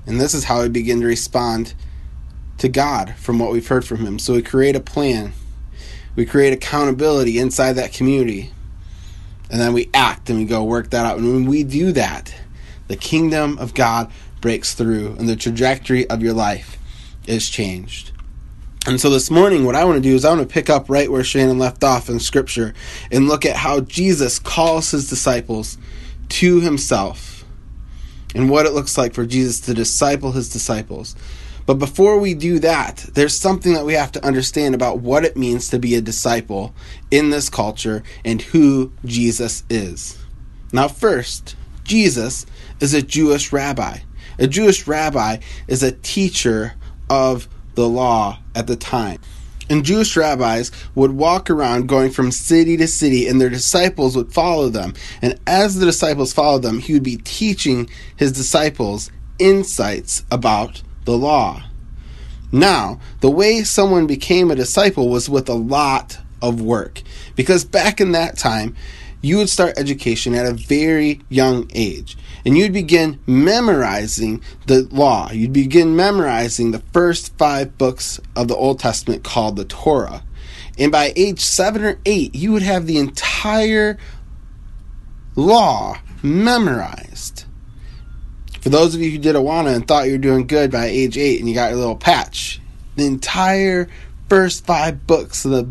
And 0.07 0.21
this 0.21 0.35
is 0.35 0.45
how 0.45 0.61
we 0.63 0.69
begin 0.69 1.01
to 1.01 1.07
respond 1.07 1.73
to 2.59 2.69
God 2.69 3.15
from 3.17 3.39
what 3.39 3.53
we've 3.53 3.67
heard 3.67 3.87
from 3.87 4.05
Him. 4.05 4.19
So 4.19 4.35
we 4.35 4.43
create 4.43 4.77
a 4.77 4.81
plan, 4.81 5.33
we 6.15 6.27
create 6.27 6.53
accountability 6.53 7.39
inside 7.39 7.73
that 7.75 7.95
community, 7.95 8.53
and 9.51 9.59
then 9.61 9.73
we 9.73 9.89
act 9.95 10.29
and 10.29 10.39
we 10.39 10.45
go 10.45 10.63
work 10.63 10.91
that 10.91 11.07
out. 11.07 11.19
And 11.19 11.33
when 11.33 11.47
we 11.47 11.65
do 11.65 11.91
that, 11.93 12.35
the 12.89 12.97
kingdom 12.97 13.59
of 13.59 13.73
God 13.73 14.13
breaks 14.43 14.75
through 14.75 15.17
and 15.19 15.27
the 15.27 15.37
trajectory 15.37 16.09
of 16.11 16.23
your 16.23 16.35
life 16.35 16.77
is 17.27 17.49
changed. 17.49 18.13
And 18.87 19.01
so 19.01 19.09
this 19.09 19.31
morning, 19.31 19.65
what 19.65 19.75
I 19.75 19.85
want 19.85 19.97
to 19.97 20.03
do 20.03 20.15
is 20.15 20.27
I 20.27 20.29
want 20.35 20.47
to 20.47 20.53
pick 20.53 20.69
up 20.69 20.91
right 20.91 21.11
where 21.11 21.25
Shannon 21.25 21.59
left 21.59 21.83
off 21.83 22.11
in 22.11 22.21
Scripture 22.21 22.75
and 23.11 23.29
look 23.29 23.47
at 23.47 23.57
how 23.57 23.81
Jesus 23.81 24.39
calls 24.39 24.91
his 24.91 25.09
disciples 25.09 25.79
to 26.29 26.61
himself 26.61 27.47
and 28.35 28.51
what 28.51 28.67
it 28.67 28.75
looks 28.75 28.99
like 28.99 29.15
for 29.15 29.25
Jesus 29.25 29.61
to 29.61 29.73
disciple 29.73 30.33
his 30.33 30.51
disciples. 30.51 31.17
But 31.65 31.79
before 31.79 32.19
we 32.19 32.35
do 32.35 32.59
that, 32.59 33.07
there's 33.15 33.35
something 33.39 33.73
that 33.73 33.87
we 33.87 33.95
have 33.95 34.13
to 34.13 34.25
understand 34.27 34.75
about 34.75 34.99
what 34.99 35.25
it 35.25 35.35
means 35.35 35.71
to 35.71 35.79
be 35.79 35.95
a 35.95 36.03
disciple 36.03 36.75
in 37.11 37.31
this 37.31 37.49
culture 37.49 38.03
and 38.23 38.43
who 38.43 38.93
Jesus 39.07 39.65
is. 39.71 40.19
Now, 40.75 40.89
first, 40.89 41.57
Jesus 41.85 42.45
is 42.81 42.93
a 42.93 43.01
Jewish 43.01 43.51
rabbi. 43.51 44.01
A 44.39 44.47
Jewish 44.47 44.87
rabbi 44.87 45.39
is 45.69 45.83
a 45.83 45.93
teacher 45.93 46.75
of 47.09 47.49
the 47.75 47.89
law 47.89 48.39
at 48.55 48.67
the 48.67 48.77
time. 48.77 49.19
And 49.71 49.85
Jewish 49.85 50.17
rabbis 50.17 50.71
would 50.95 51.13
walk 51.13 51.49
around 51.49 51.89
going 51.89 52.11
from 52.11 52.31
city 52.31 52.77
to 52.77 52.87
city, 52.87 53.27
and 53.27 53.41
their 53.41 53.49
disciples 53.49 54.17
would 54.17 54.33
follow 54.33 54.69
them. 54.69 54.95
And 55.23 55.41
as 55.47 55.77
the 55.77 55.87
disciples 55.87 56.35
followed 56.35 56.63
them, 56.63 56.81
he 56.81 56.93
would 56.93 57.03
be 57.03 57.17
teaching 57.17 57.89
his 58.17 58.33
disciples 58.33 59.11
insights 59.39 60.25
about 60.31 60.83
the 61.07 61.17
law. 61.17 61.63
Now, 62.53 63.01
the 63.21 63.31
way 63.31 63.63
someone 63.63 64.07
became 64.07 64.51
a 64.51 64.55
disciple 64.55 65.09
was 65.09 65.29
with 65.29 65.49
a 65.49 65.55
lot 65.55 66.19
of 66.43 66.61
work. 66.61 67.03
Because 67.35 67.65
back 67.65 68.01
in 68.01 68.13
that 68.13 68.37
time, 68.37 68.77
you 69.25 69.39
would 69.39 69.49
start 69.49 69.79
education 69.79 70.35
at 70.35 70.45
a 70.45 70.53
very 70.53 71.23
young 71.31 71.71
age. 71.73 72.19
And 72.45 72.59
you'd 72.59 72.75
begin 72.75 73.19
memorizing 73.27 74.43
the 74.67 74.87
law. 74.91 75.31
You'd 75.33 75.55
begin 75.55 75.97
memorizing 75.97 76.71
the 76.71 76.83
first 76.93 77.35
five 77.39 77.79
books 77.79 78.21
of 78.37 78.49
the 78.49 78.55
Old 78.55 78.81
Testament 78.81 79.25
called 79.25 79.57
the 79.57 79.65
Torah. 79.65 80.23
And 80.79 80.93
by 80.93 81.15
age 81.17 81.41
seven 81.41 81.85
or 81.85 81.99
eight, 82.05 82.35
you 82.35 82.53
would 82.53 82.63
have 82.63 82.87
the 82.87 82.99
entire 82.99 83.97
law 85.37 85.97
memorized. 86.23 87.47
For 88.61 88.69
those 88.69 88.95
of 88.95 89.01
you 89.01 89.11
who 89.11 89.19
did 89.19 89.37
Awana 89.37 89.75
and 89.75 89.89
thought 89.89 90.07
you 90.07 90.13
were 90.13 90.19
doing 90.19 90.47
good 90.47 90.71
by 90.71 90.85
age 90.85 91.17
eight 91.17 91.41
and 91.41 91.49
you 91.49 91.55
got 91.55 91.71
your 91.71 91.79
little 91.79 91.97
patch, 91.97 92.61
the 92.97 93.07
entire 93.07 93.89
first 94.29 94.67
five 94.67 95.07
books 95.07 95.47
of 95.47 95.53
the 95.53 95.65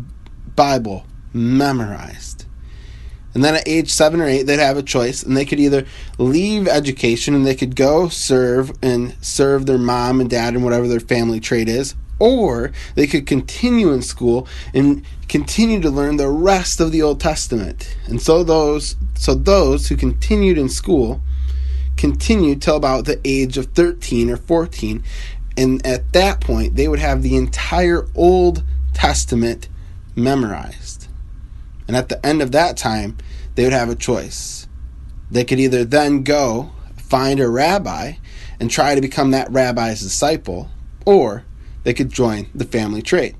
Bible 0.56 1.06
memorized. 1.32 2.43
And 3.34 3.42
then 3.42 3.56
at 3.56 3.68
age 3.68 3.90
seven 3.90 4.20
or 4.20 4.26
eight, 4.26 4.44
they'd 4.44 4.60
have 4.60 4.76
a 4.76 4.82
choice, 4.82 5.22
and 5.22 5.36
they 5.36 5.44
could 5.44 5.60
either 5.60 5.84
leave 6.18 6.68
education 6.68 7.34
and 7.34 7.44
they 7.44 7.56
could 7.56 7.74
go 7.74 8.08
serve 8.08 8.72
and 8.80 9.14
serve 9.20 9.66
their 9.66 9.78
mom 9.78 10.20
and 10.20 10.30
dad 10.30 10.54
and 10.54 10.62
whatever 10.62 10.86
their 10.86 11.00
family 11.00 11.40
trade 11.40 11.68
is, 11.68 11.94
or 12.18 12.72
they 12.94 13.06
could 13.06 13.26
continue 13.26 13.92
in 13.92 14.02
school 14.02 14.46
and 14.72 15.04
continue 15.28 15.80
to 15.80 15.90
learn 15.90 16.16
the 16.16 16.28
rest 16.28 16.80
of 16.80 16.92
the 16.92 17.02
Old 17.02 17.20
Testament. 17.20 17.96
And 18.06 18.22
so 18.22 18.44
those 18.44 18.96
so 19.14 19.34
those 19.34 19.88
who 19.88 19.96
continued 19.96 20.58
in 20.58 20.68
school 20.68 21.20
continued 21.96 22.62
till 22.62 22.76
about 22.76 23.04
the 23.04 23.20
age 23.24 23.56
of 23.56 23.66
13 23.66 24.28
or 24.28 24.36
14 24.36 25.02
and 25.56 25.84
at 25.86 26.12
that 26.12 26.40
point 26.40 26.74
they 26.74 26.88
would 26.88 26.98
have 26.98 27.22
the 27.22 27.36
entire 27.36 28.06
Old 28.14 28.64
Testament 28.92 29.68
memorized. 30.16 30.93
And 31.86 31.96
at 31.96 32.08
the 32.08 32.24
end 32.24 32.42
of 32.42 32.52
that 32.52 32.76
time, 32.76 33.18
they 33.54 33.64
would 33.64 33.72
have 33.72 33.90
a 33.90 33.94
choice. 33.94 34.66
They 35.30 35.44
could 35.44 35.60
either 35.60 35.84
then 35.84 36.22
go 36.22 36.72
find 36.96 37.40
a 37.40 37.48
rabbi 37.48 38.14
and 38.58 38.70
try 38.70 38.94
to 38.94 39.00
become 39.00 39.30
that 39.30 39.50
rabbi's 39.50 40.00
disciple, 40.00 40.70
or 41.04 41.44
they 41.82 41.94
could 41.94 42.10
join 42.10 42.46
the 42.54 42.64
family 42.64 43.02
trade. 43.02 43.36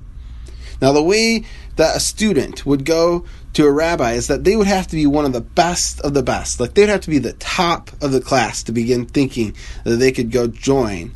Now, 0.81 0.91
the 0.91 1.03
way 1.03 1.45
that 1.77 1.95
a 1.95 1.99
student 1.99 2.65
would 2.65 2.85
go 2.85 3.25
to 3.53 3.65
a 3.65 3.71
rabbi 3.71 4.13
is 4.13 4.27
that 4.27 4.43
they 4.43 4.55
would 4.55 4.67
have 4.67 4.87
to 4.87 4.95
be 4.95 5.05
one 5.05 5.25
of 5.25 5.33
the 5.33 5.41
best 5.41 6.01
of 6.01 6.13
the 6.13 6.23
best. 6.23 6.59
Like 6.59 6.73
they'd 6.73 6.89
have 6.89 7.01
to 7.01 7.09
be 7.09 7.19
the 7.19 7.33
top 7.33 7.91
of 8.01 8.11
the 8.11 8.21
class 8.21 8.63
to 8.63 8.71
begin 8.71 9.05
thinking 9.05 9.55
that 9.85 9.95
they 9.95 10.11
could 10.11 10.31
go 10.31 10.47
join 10.47 11.15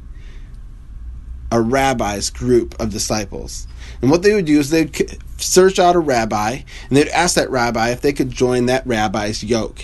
a 1.51 1.61
rabbi's 1.61 2.29
group 2.29 2.79
of 2.79 2.91
disciples. 2.91 3.67
And 4.01 4.09
what 4.09 4.23
they 4.23 4.33
would 4.33 4.45
do 4.45 4.59
is 4.59 4.69
they'd 4.69 4.95
search 5.37 5.79
out 5.79 5.95
a 5.95 5.99
rabbi 5.99 6.59
and 6.87 6.97
they'd 6.97 7.09
ask 7.09 7.35
that 7.35 7.49
rabbi 7.49 7.89
if 7.89 8.01
they 8.01 8.13
could 8.13 8.31
join 8.31 8.65
that 8.67 8.87
rabbi's 8.87 9.43
yoke. 9.43 9.83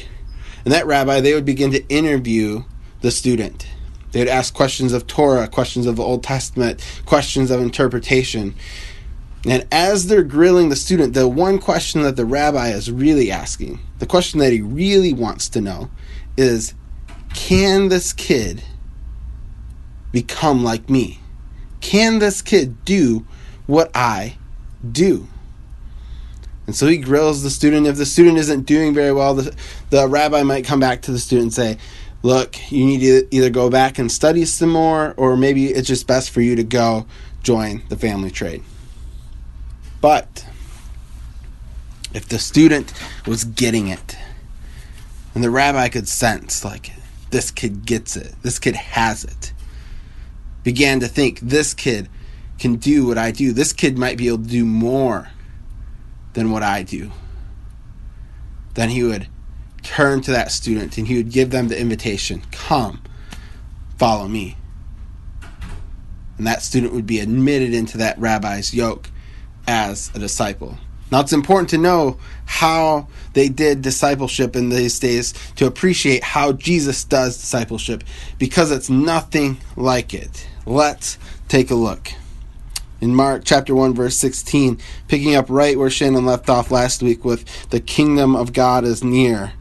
And 0.63 0.74
that 0.74 0.88
rabbi, 0.88 1.19
they 1.22 1.34
would 1.34 1.45
begin 1.45 1.72
to 1.72 1.88
interview 1.89 2.63
the 3.01 3.12
student. 3.12 3.67
They 4.12 4.19
would 4.19 4.27
ask 4.27 4.53
questions 4.53 4.93
of 4.93 5.07
Torah, 5.07 5.48
questions 5.48 5.86
of 5.86 5.98
the 5.98 6.03
Old 6.03 6.24
Testament, 6.24 6.84
questions 7.05 7.51
of 7.51 7.62
interpretation. 7.62 8.55
And 9.45 9.67
as 9.72 10.07
they're 10.07 10.24
grilling 10.24 10.69
the 10.69 10.75
student, 10.75 11.13
the 11.13 11.27
one 11.27 11.60
question 11.60 12.01
that 12.03 12.15
the 12.15 12.25
rabbi 12.25 12.69
is 12.69 12.91
really 12.91 13.29
asking, 13.29 13.79
the 14.00 14.07
question 14.07 14.39
that 14.39 14.53
he 14.53 14.62
really 14.62 15.13
wants 15.13 15.50
to 15.50 15.62
know, 15.62 15.91
is 16.38 16.74
can 17.34 17.89
this 17.89 18.13
kid 18.13 18.63
become 20.12 20.63
like 20.63 20.89
me? 20.89 21.19
Can 21.81 22.19
this 22.19 22.41
kid 22.41 22.84
do 22.86 23.27
what 23.67 23.91
I 23.95 24.38
do? 24.89 25.27
And 26.67 26.75
so 26.75 26.88
he 26.88 26.98
grills 26.98 27.43
the 27.43 27.50
student. 27.50 27.88
If 27.88 27.98
the 27.98 28.05
student 28.05 28.38
isn't 28.38 28.65
doing 28.65 28.93
very 28.93 29.12
well, 29.12 29.36
the, 29.36 29.55
the 29.91 30.07
rabbi 30.07 30.43
might 30.43 30.65
come 30.65 30.79
back 30.79 31.03
to 31.03 31.12
the 31.12 31.19
student 31.19 31.43
and 31.43 31.53
say, 31.53 31.77
Look, 32.24 32.72
you 32.72 32.84
need 32.86 33.01
to 33.01 33.27
either 33.29 33.51
go 33.51 33.69
back 33.69 34.00
and 34.00 34.12
study 34.12 34.45
some 34.45 34.72
more, 34.72 35.13
or 35.15 35.38
maybe 35.38 35.67
it's 35.67 35.88
just 35.88 36.07
best 36.07 36.31
for 36.31 36.41
you 36.41 36.55
to 36.55 36.63
go 36.63 37.05
join 37.43 37.84
the 37.89 37.95
family 37.95 38.31
trade. 38.31 38.63
But 40.01 40.43
if 42.15 42.27
the 42.27 42.39
student 42.39 42.91
was 43.27 43.43
getting 43.43 43.89
it, 43.89 44.17
and 45.36 45.43
the 45.43 45.51
rabbi 45.51 45.88
could 45.89 46.07
sense, 46.07 46.65
like, 46.65 46.93
this 47.29 47.51
kid 47.51 47.86
gets 47.86 48.15
it, 48.15 48.34
this 48.41 48.57
kid 48.57 48.75
has 48.75 49.24
it, 49.24 49.53
began 50.63 51.00
to 51.01 51.07
think, 51.07 51.39
this 51.41 51.75
kid 51.75 52.10
can 52.59 52.75
do 52.75 53.07
what 53.07 53.17
I 53.17 53.31
do, 53.31 53.51
this 53.51 53.74
kid 53.74 53.97
might 53.97 54.17
be 54.17 54.27
able 54.27 54.39
to 54.39 54.50
do 54.50 54.65
more 54.65 55.29
than 56.33 56.51
what 56.51 56.63
I 56.63 56.83
do, 56.83 57.12
then 58.75 58.89
he 58.89 59.03
would 59.03 59.27
turn 59.83 60.21
to 60.21 60.31
that 60.31 60.51
student 60.51 60.97
and 60.97 61.07
he 61.07 61.17
would 61.17 61.31
give 61.31 61.51
them 61.51 61.67
the 61.67 61.79
invitation 61.79 62.41
come, 62.51 63.01
follow 63.97 64.27
me. 64.27 64.57
And 66.38 66.45
that 66.47 66.62
student 66.62 66.93
would 66.93 67.05
be 67.05 67.19
admitted 67.19 67.74
into 67.74 67.97
that 68.00 68.19
rabbi's 68.19 68.74
yoke 68.74 69.09
as 69.67 70.12
a 70.13 70.19
disciple. 70.19 70.77
Now, 71.12 71.21
it's 71.21 71.33
important 71.33 71.69
to 71.69 71.77
know 71.77 72.17
how 72.45 73.07
they 73.33 73.47
did 73.47 73.81
discipleship 73.81 74.55
in 74.55 74.69
these 74.69 75.00
days 75.00 75.33
to 75.55 75.67
appreciate 75.67 76.24
how 76.24 76.51
Jesus 76.51 77.03
does 77.03 77.38
discipleship 77.38 78.03
because 78.39 78.71
it's 78.71 78.89
nothing 78.89 79.57
like 79.77 80.13
it. 80.13 80.47
Let's 80.65 81.17
take 81.47 81.69
a 81.69 81.75
look. 81.75 82.12
In 83.01 83.13
Mark 83.13 83.43
chapter 83.43 83.75
1, 83.75 83.93
verse 83.93 84.17
16, 84.17 84.79
picking 85.07 85.35
up 85.35 85.47
right 85.49 85.77
where 85.77 85.89
Shannon 85.89 86.25
left 86.25 86.49
off 86.49 86.71
last 86.71 87.03
week 87.03 87.25
with 87.25 87.69
the 87.69 87.81
kingdom 87.81 88.35
of 88.35 88.53
God 88.53 88.85
is 88.85 89.03
near. 89.03 89.53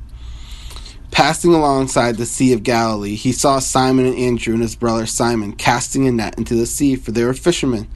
Passing 1.10 1.52
alongside 1.52 2.16
the 2.16 2.26
Sea 2.26 2.52
of 2.52 2.62
Galilee, 2.62 3.14
he 3.14 3.32
saw 3.32 3.58
Simon 3.58 4.06
and 4.06 4.16
Andrew 4.16 4.54
and 4.54 4.62
his 4.62 4.76
brother 4.76 5.06
Simon 5.06 5.52
casting 5.52 6.06
a 6.06 6.12
net 6.12 6.38
into 6.38 6.54
the 6.54 6.66
sea, 6.66 6.96
for 6.96 7.10
they 7.12 7.24
were 7.24 7.34
fishermen. 7.34 7.88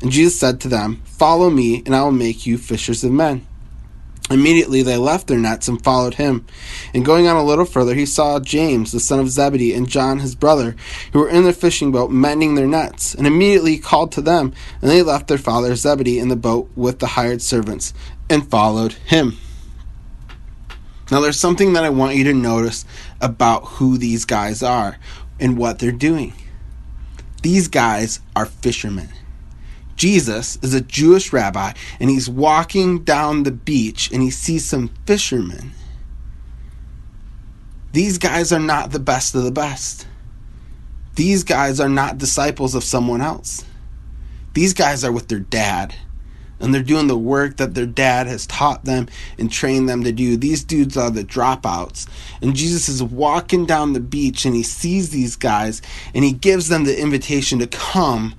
And 0.00 0.10
Jesus 0.10 0.38
said 0.38 0.60
to 0.60 0.68
them, 0.68 1.02
Follow 1.04 1.50
me, 1.50 1.82
and 1.86 1.94
I 1.94 2.02
will 2.02 2.12
make 2.12 2.46
you 2.46 2.58
fishers 2.58 3.04
of 3.04 3.12
men. 3.12 3.46
Immediately 4.28 4.82
they 4.82 4.96
left 4.96 5.28
their 5.28 5.38
nets 5.38 5.68
and 5.68 5.82
followed 5.82 6.14
him. 6.14 6.46
And 6.92 7.04
going 7.04 7.28
on 7.28 7.36
a 7.36 7.44
little 7.44 7.64
further, 7.64 7.94
he 7.94 8.06
saw 8.06 8.40
James, 8.40 8.90
the 8.90 8.98
son 8.98 9.20
of 9.20 9.30
Zebedee, 9.30 9.72
and 9.72 9.88
John, 9.88 10.18
his 10.18 10.34
brother, 10.34 10.74
who 11.12 11.20
were 11.20 11.28
in 11.28 11.44
the 11.44 11.52
fishing 11.52 11.92
boat 11.92 12.10
mending 12.10 12.54
their 12.54 12.66
nets. 12.66 13.14
And 13.14 13.26
immediately 13.26 13.72
he 13.72 13.78
called 13.78 14.10
to 14.12 14.20
them, 14.20 14.52
and 14.80 14.90
they 14.90 15.02
left 15.02 15.28
their 15.28 15.38
father 15.38 15.76
Zebedee 15.76 16.18
in 16.18 16.28
the 16.28 16.36
boat 16.36 16.68
with 16.74 16.98
the 16.98 17.08
hired 17.08 17.40
servants 17.40 17.94
and 18.28 18.50
followed 18.50 18.94
him. 18.94 19.38
Now, 21.10 21.20
there's 21.20 21.38
something 21.38 21.74
that 21.74 21.84
I 21.84 21.90
want 21.90 22.16
you 22.16 22.24
to 22.24 22.34
notice 22.34 22.84
about 23.20 23.64
who 23.64 23.96
these 23.96 24.24
guys 24.24 24.60
are 24.60 24.98
and 25.38 25.56
what 25.56 25.78
they're 25.78 25.92
doing. 25.92 26.32
These 27.42 27.68
guys 27.68 28.18
are 28.34 28.46
fishermen. 28.46 29.10
Jesus 29.96 30.58
is 30.62 30.74
a 30.74 30.80
Jewish 30.80 31.32
rabbi 31.32 31.72
and 31.98 32.10
he's 32.10 32.28
walking 32.28 33.02
down 33.02 33.42
the 33.42 33.50
beach 33.50 34.10
and 34.12 34.22
he 34.22 34.30
sees 34.30 34.64
some 34.64 34.88
fishermen. 35.06 35.72
These 37.92 38.18
guys 38.18 38.52
are 38.52 38.60
not 38.60 38.90
the 38.90 39.00
best 39.00 39.34
of 39.34 39.44
the 39.44 39.50
best. 39.50 40.06
These 41.14 41.44
guys 41.44 41.80
are 41.80 41.88
not 41.88 42.18
disciples 42.18 42.74
of 42.74 42.84
someone 42.84 43.22
else. 43.22 43.64
These 44.52 44.74
guys 44.74 45.02
are 45.02 45.12
with 45.12 45.28
their 45.28 45.40
dad 45.40 45.94
and 46.60 46.72
they're 46.72 46.82
doing 46.82 47.06
the 47.06 47.18
work 47.18 47.56
that 47.56 47.74
their 47.74 47.86
dad 47.86 48.26
has 48.26 48.46
taught 48.46 48.84
them 48.84 49.08
and 49.38 49.50
trained 49.50 49.88
them 49.88 50.04
to 50.04 50.12
do. 50.12 50.36
These 50.36 50.64
dudes 50.64 50.96
are 50.96 51.10
the 51.10 51.24
dropouts. 51.24 52.08
And 52.40 52.54
Jesus 52.54 52.88
is 52.88 53.02
walking 53.02 53.66
down 53.66 53.92
the 53.92 54.00
beach 54.00 54.44
and 54.44 54.54
he 54.54 54.62
sees 54.62 55.10
these 55.10 55.36
guys 55.36 55.82
and 56.14 56.24
he 56.24 56.32
gives 56.32 56.68
them 56.68 56.84
the 56.84 56.98
invitation 56.98 57.58
to 57.58 57.66
come 57.66 58.34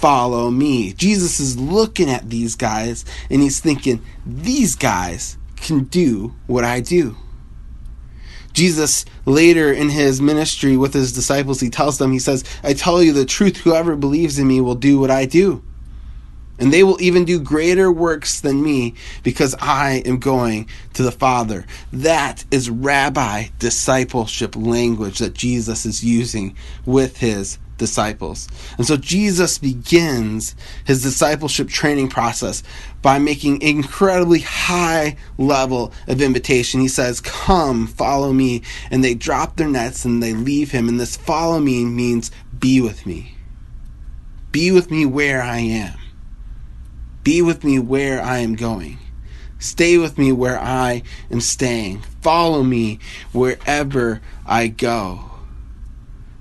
follow 0.00 0.50
me. 0.50 0.92
Jesus 0.94 1.40
is 1.40 1.58
looking 1.58 2.08
at 2.08 2.30
these 2.30 2.56
guys 2.56 3.04
and 3.28 3.42
he's 3.42 3.60
thinking, 3.60 4.02
these 4.24 4.74
guys 4.74 5.36
can 5.56 5.84
do 5.84 6.34
what 6.46 6.64
I 6.64 6.80
do. 6.80 7.16
Jesus, 8.52 9.04
later 9.26 9.72
in 9.72 9.90
his 9.90 10.20
ministry 10.20 10.76
with 10.76 10.94
his 10.94 11.12
disciples, 11.12 11.60
he 11.60 11.70
tells 11.70 11.98
them, 11.98 12.10
He 12.10 12.18
says, 12.18 12.42
I 12.64 12.72
tell 12.72 13.02
you 13.02 13.12
the 13.12 13.24
truth, 13.24 13.58
whoever 13.58 13.94
believes 13.94 14.38
in 14.38 14.48
me 14.48 14.60
will 14.60 14.74
do 14.74 14.98
what 14.98 15.10
I 15.10 15.26
do. 15.26 15.62
And 16.58 16.72
they 16.72 16.82
will 16.82 17.00
even 17.00 17.24
do 17.24 17.40
greater 17.40 17.90
works 17.90 18.40
than 18.40 18.62
me 18.62 18.94
because 19.22 19.54
I 19.60 20.02
am 20.04 20.18
going 20.18 20.68
to 20.94 21.02
the 21.02 21.12
Father. 21.12 21.64
That 21.92 22.44
is 22.50 22.68
rabbi 22.68 23.48
discipleship 23.58 24.56
language 24.56 25.20
that 25.20 25.32
Jesus 25.32 25.86
is 25.86 26.04
using 26.04 26.54
with 26.84 27.18
his 27.18 27.58
disciples. 27.80 28.46
And 28.78 28.86
so 28.86 28.96
Jesus 28.96 29.58
begins 29.58 30.54
his 30.84 31.02
discipleship 31.02 31.68
training 31.68 32.10
process 32.10 32.62
by 33.02 33.18
making 33.18 33.60
incredibly 33.62 34.38
high 34.38 35.16
level 35.36 35.92
of 36.06 36.20
invitation. 36.20 36.80
He 36.80 36.86
says, 36.86 37.20
"Come, 37.20 37.88
follow 37.88 38.32
me." 38.32 38.62
And 38.92 39.02
they 39.02 39.14
drop 39.14 39.56
their 39.56 39.68
nets 39.68 40.04
and 40.04 40.22
they 40.22 40.34
leave 40.34 40.70
him. 40.70 40.88
And 40.88 41.00
this 41.00 41.16
follow 41.16 41.58
me 41.58 41.84
means 41.84 42.30
be 42.60 42.80
with 42.80 43.04
me. 43.04 43.34
Be 44.52 44.70
with 44.70 44.90
me 44.90 45.04
where 45.06 45.42
I 45.42 45.58
am. 45.58 45.98
Be 47.24 47.42
with 47.42 47.64
me 47.64 47.78
where 47.78 48.22
I 48.22 48.38
am 48.38 48.54
going. 48.54 48.98
Stay 49.58 49.98
with 49.98 50.16
me 50.16 50.32
where 50.32 50.58
I 50.58 51.02
am 51.30 51.40
staying. 51.40 52.02
Follow 52.22 52.62
me 52.62 52.98
wherever 53.32 54.20
I 54.46 54.68
go. 54.68 55.29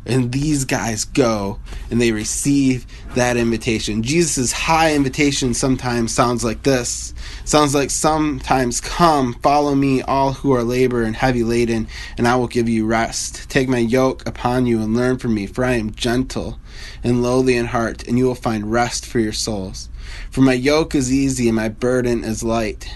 And 0.06 0.32
these 0.32 0.66
guys 0.66 1.06
go 1.06 1.60
and 1.92 2.02
they 2.02 2.12
receive 2.12 2.88
that 3.16 3.38
invitation. 3.38 4.02
Jesus' 4.02 4.52
high 4.52 4.96
invitation 4.96 5.54
sometimes 5.54 6.14
sounds 6.14 6.44
like 6.44 6.64
this. 6.64 7.14
Sounds 7.44 7.76
like 7.76 7.90
sometimes 7.90 8.82
come, 8.82 9.34
follow 9.36 9.76
me, 9.76 10.02
all 10.02 10.34
who 10.34 10.54
are 10.54 10.64
labor 10.64 11.04
and 11.04 11.16
heavy 11.16 11.44
laden, 11.44 11.88
and 12.18 12.28
I 12.28 12.38
will 12.38 12.48
give 12.48 12.70
you 12.70 12.86
rest. 12.86 13.50
Take 13.50 13.68
my 13.68 13.78
yoke 13.78 14.28
upon 14.28 14.66
you 14.66 14.82
and 14.82 14.96
learn 14.96 15.18
from 15.18 15.34
me, 15.34 15.48
for 15.48 15.66
I 15.66 15.74
am 15.74 15.92
gentle 15.92 16.60
and 17.04 17.22
lowly 17.22 17.58
in 17.58 17.68
heart, 17.68 18.08
and 18.08 18.18
you 18.18 18.26
will 18.26 18.36
find 18.36 18.72
rest 18.72 19.06
for 19.06 19.20
your 19.20 19.34
souls. 19.34 19.90
For 20.32 20.42
my 20.42 20.54
yoke 20.54 20.96
is 20.96 21.14
easy 21.14 21.48
and 21.48 21.56
my 21.56 21.70
burden 21.70 22.24
is 22.24 22.42
light. 22.42 22.90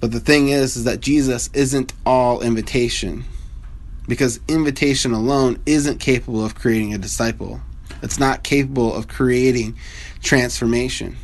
But 0.00 0.12
the 0.12 0.20
thing 0.20 0.48
is, 0.48 0.76
is 0.76 0.84
that 0.84 1.00
Jesus 1.00 1.48
isn't 1.54 1.94
all 2.04 2.42
invitation 2.42 3.24
because 4.06 4.40
invitation 4.48 5.12
alone 5.12 5.60
isn't 5.66 5.98
capable 5.98 6.44
of 6.44 6.54
creating 6.54 6.94
a 6.94 6.98
disciple. 6.98 7.60
It's 8.02 8.18
not 8.18 8.42
capable 8.42 8.94
of 8.94 9.08
creating 9.08 9.76
transformation. 10.22 11.16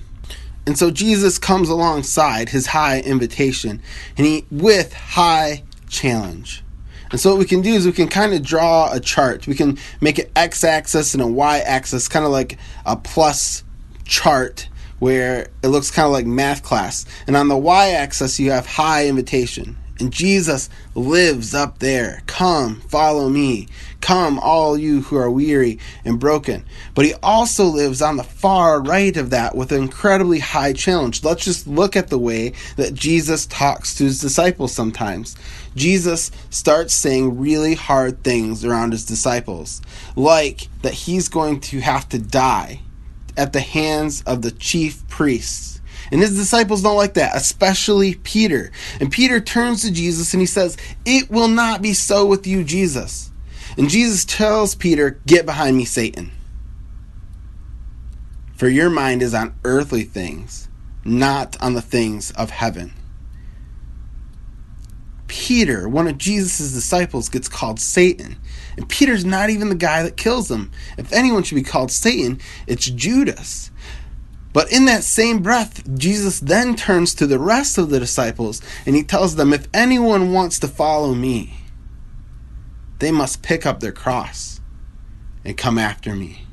And 0.66 0.78
so 0.78 0.90
Jesus 0.90 1.38
comes 1.38 1.68
alongside 1.68 2.50
his 2.50 2.66
high 2.66 3.00
invitation 3.00 3.82
and 4.16 4.26
he 4.26 4.46
with 4.50 4.92
high 4.92 5.64
challenge. 5.88 6.62
And 7.10 7.18
so 7.18 7.30
what 7.30 7.38
we 7.38 7.44
can 7.44 7.60
do 7.60 7.72
is 7.72 7.86
we 7.86 7.92
can 7.92 8.08
kind 8.08 8.32
of 8.32 8.42
draw 8.42 8.92
a 8.92 9.00
chart. 9.00 9.46
We 9.46 9.54
can 9.54 9.78
make 10.00 10.18
an 10.18 10.26
x 10.36 10.62
axis 10.62 11.12
and 11.14 11.22
a 11.22 11.26
y 11.26 11.58
axis, 11.58 12.08
kind 12.08 12.24
of 12.24 12.30
like 12.30 12.56
a 12.86 12.96
plus 12.96 13.64
chart 14.04 14.68
where 15.00 15.48
it 15.62 15.68
looks 15.68 15.90
kind 15.90 16.06
of 16.06 16.12
like 16.12 16.26
math 16.26 16.62
class. 16.62 17.04
And 17.26 17.36
on 17.36 17.48
the 17.48 17.56
y 17.56 17.90
axis, 17.90 18.38
you 18.38 18.52
have 18.52 18.66
high 18.66 19.06
invitation. 19.06 19.76
And 20.00 20.12
Jesus 20.12 20.70
lives 20.94 21.54
up 21.54 21.78
there. 21.78 22.22
Come, 22.26 22.80
follow 22.82 23.28
me. 23.28 23.68
Come, 24.00 24.38
all 24.38 24.78
you 24.78 25.02
who 25.02 25.16
are 25.16 25.30
weary 25.30 25.78
and 26.04 26.18
broken. 26.18 26.64
But 26.94 27.04
he 27.04 27.14
also 27.22 27.64
lives 27.66 28.00
on 28.00 28.16
the 28.16 28.24
far 28.24 28.80
right 28.80 29.16
of 29.16 29.30
that 29.30 29.54
with 29.54 29.72
an 29.72 29.82
incredibly 29.82 30.38
high 30.38 30.72
challenge. 30.72 31.22
Let's 31.22 31.44
just 31.44 31.66
look 31.66 31.96
at 31.96 32.08
the 32.08 32.18
way 32.18 32.54
that 32.76 32.94
Jesus 32.94 33.46
talks 33.46 33.94
to 33.96 34.04
his 34.04 34.20
disciples 34.20 34.72
sometimes. 34.72 35.36
Jesus 35.76 36.30
starts 36.48 36.94
saying 36.94 37.38
really 37.38 37.74
hard 37.74 38.24
things 38.24 38.64
around 38.64 38.92
his 38.92 39.04
disciples, 39.04 39.82
like 40.16 40.68
that 40.82 40.94
he's 40.94 41.28
going 41.28 41.60
to 41.60 41.80
have 41.80 42.08
to 42.08 42.18
die 42.18 42.80
at 43.36 43.52
the 43.52 43.60
hands 43.60 44.22
of 44.22 44.42
the 44.42 44.50
chief 44.50 45.06
priests 45.08 45.79
and 46.10 46.20
his 46.20 46.36
disciples 46.36 46.82
don't 46.82 46.96
like 46.96 47.14
that, 47.14 47.36
especially 47.36 48.14
Peter. 48.14 48.70
And 49.00 49.12
Peter 49.12 49.40
turns 49.40 49.82
to 49.82 49.92
Jesus 49.92 50.32
and 50.34 50.40
he 50.40 50.46
says, 50.46 50.76
It 51.04 51.30
will 51.30 51.48
not 51.48 51.82
be 51.82 51.92
so 51.92 52.26
with 52.26 52.46
you, 52.46 52.64
Jesus. 52.64 53.30
And 53.76 53.88
Jesus 53.88 54.24
tells 54.24 54.74
Peter, 54.74 55.20
Get 55.26 55.46
behind 55.46 55.76
me, 55.76 55.84
Satan. 55.84 56.32
For 58.54 58.68
your 58.68 58.90
mind 58.90 59.22
is 59.22 59.34
on 59.34 59.54
earthly 59.64 60.02
things, 60.02 60.68
not 61.04 61.56
on 61.62 61.74
the 61.74 61.80
things 61.80 62.30
of 62.32 62.50
heaven. 62.50 62.92
Peter, 65.28 65.88
one 65.88 66.08
of 66.08 66.18
Jesus' 66.18 66.72
disciples, 66.72 67.28
gets 67.28 67.48
called 67.48 67.78
Satan. 67.78 68.36
And 68.76 68.88
Peter's 68.88 69.24
not 69.24 69.48
even 69.48 69.68
the 69.68 69.76
guy 69.76 70.02
that 70.02 70.16
kills 70.16 70.50
him. 70.50 70.72
If 70.98 71.12
anyone 71.12 71.44
should 71.44 71.54
be 71.54 71.62
called 71.62 71.92
Satan, 71.92 72.40
it's 72.66 72.90
Judas. 72.90 73.70
But 74.52 74.72
in 74.72 74.84
that 74.86 75.04
same 75.04 75.42
breath, 75.42 75.82
Jesus 75.96 76.40
then 76.40 76.74
turns 76.74 77.14
to 77.14 77.26
the 77.26 77.38
rest 77.38 77.78
of 77.78 77.90
the 77.90 78.00
disciples 78.00 78.60
and 78.84 78.96
he 78.96 79.04
tells 79.04 79.36
them, 79.36 79.52
If 79.52 79.68
anyone 79.72 80.32
wants 80.32 80.58
to 80.60 80.68
follow 80.68 81.14
me, 81.14 81.58
they 82.98 83.12
must 83.12 83.42
pick 83.42 83.64
up 83.64 83.80
their 83.80 83.92
cross 83.92 84.60
and 85.44 85.56
come 85.56 85.78
after 85.78 86.14
me. 86.14 86.46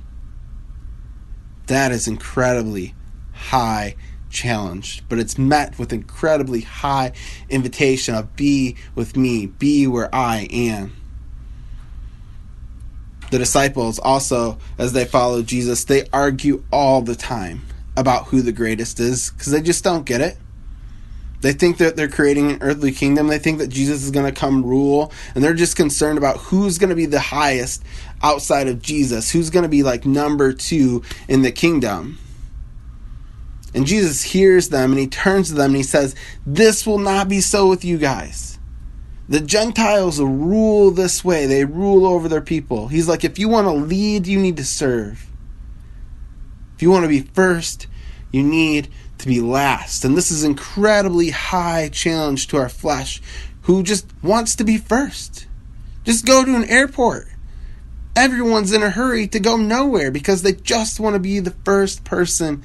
That 1.65 1.91
is 1.91 2.07
incredibly 2.07 2.93
high 3.33 3.95
challenge, 4.29 5.03
but 5.09 5.19
it's 5.19 5.37
met 5.37 5.77
with 5.79 5.91
incredibly 5.91 6.61
high 6.61 7.13
invitation 7.49 8.13
of 8.13 8.35
be 8.35 8.75
with 8.93 9.17
me, 9.17 9.47
be 9.47 9.87
where 9.87 10.13
I 10.13 10.47
am. 10.51 10.95
The 13.31 13.39
disciples 13.39 13.99
also, 13.99 14.57
as 14.77 14.93
they 14.93 15.03
follow 15.03 15.41
Jesus, 15.41 15.83
they 15.83 16.07
argue 16.13 16.63
all 16.71 17.01
the 17.01 17.15
time 17.15 17.63
about 17.97 18.27
who 18.27 18.41
the 18.41 18.53
greatest 18.53 18.99
is 18.99 19.31
because 19.31 19.51
they 19.51 19.61
just 19.61 19.83
don't 19.83 20.05
get 20.05 20.21
it. 20.21 20.37
They 21.41 21.51
think 21.51 21.77
that 21.77 21.95
they're 21.95 22.07
creating 22.07 22.51
an 22.51 22.57
earthly 22.61 22.91
kingdom. 22.91 23.27
They 23.27 23.37
think 23.37 23.59
that 23.59 23.67
Jesus 23.67 24.03
is 24.03 24.11
going 24.11 24.25
to 24.25 24.39
come 24.39 24.63
rule, 24.65 25.11
and 25.35 25.43
they're 25.43 25.53
just 25.53 25.75
concerned 25.75 26.17
about 26.17 26.37
who's 26.37 26.77
going 26.77 26.89
to 26.89 26.95
be 26.95 27.05
the 27.05 27.19
highest 27.19 27.83
outside 28.23 28.67
of 28.67 28.81
Jesus, 28.81 29.31
who's 29.31 29.49
going 29.49 29.63
to 29.63 29.69
be 29.69 29.83
like 29.83 30.05
number 30.05 30.53
two 30.53 31.03
in 31.27 31.41
the 31.41 31.51
kingdom. 31.51 32.17
And 33.73 33.85
Jesus 33.85 34.23
hears 34.23 34.69
them 34.69 34.91
and 34.91 34.99
he 34.99 35.07
turns 35.07 35.49
to 35.49 35.53
them 35.53 35.71
and 35.71 35.75
he 35.75 35.83
says, 35.83 36.15
This 36.45 36.87
will 36.87 36.97
not 36.97 37.29
be 37.29 37.41
so 37.41 37.67
with 37.67 37.85
you 37.85 37.97
guys. 37.97 38.57
The 39.29 39.41
Gentiles 39.41 40.19
rule 40.19 40.89
this 40.89 41.23
way, 41.23 41.45
they 41.45 41.65
rule 41.65 42.07
over 42.07 42.27
their 42.29 42.41
people. 42.41 42.87
He's 42.87 43.07
like, 43.07 43.23
If 43.23 43.37
you 43.37 43.49
want 43.49 43.67
to 43.67 43.73
lead, 43.73 44.25
you 44.25 44.39
need 44.39 44.57
to 44.57 44.65
serve. 44.65 45.27
If 46.77 46.83
you 46.83 46.91
want 46.91 47.05
to 47.05 47.09
be 47.09 47.21
first, 47.21 47.87
you 48.31 48.43
need 48.43 48.89
to 49.17 49.25
be 49.25 49.41
last. 49.41 50.05
And 50.05 50.15
this 50.15 50.29
is 50.29 50.43
incredibly 50.43 51.31
high 51.31 51.89
challenge 51.89 52.45
to 52.49 52.57
our 52.57 52.69
flesh 52.69 53.19
who 53.63 53.81
just 53.81 54.05
wants 54.21 54.55
to 54.57 54.63
be 54.63 54.77
first. 54.77 55.47
Just 56.03 56.23
go 56.23 56.45
to 56.45 56.55
an 56.55 56.65
airport. 56.65 57.29
Everyone's 58.15 58.73
in 58.73 58.83
a 58.83 58.91
hurry 58.91 59.27
to 59.29 59.39
go 59.39 59.57
nowhere 59.57 60.11
because 60.11 60.43
they 60.43 60.53
just 60.53 60.99
want 60.99 61.15
to 61.15 61.19
be 61.19 61.39
the 61.39 61.55
first 61.65 62.03
person 62.03 62.61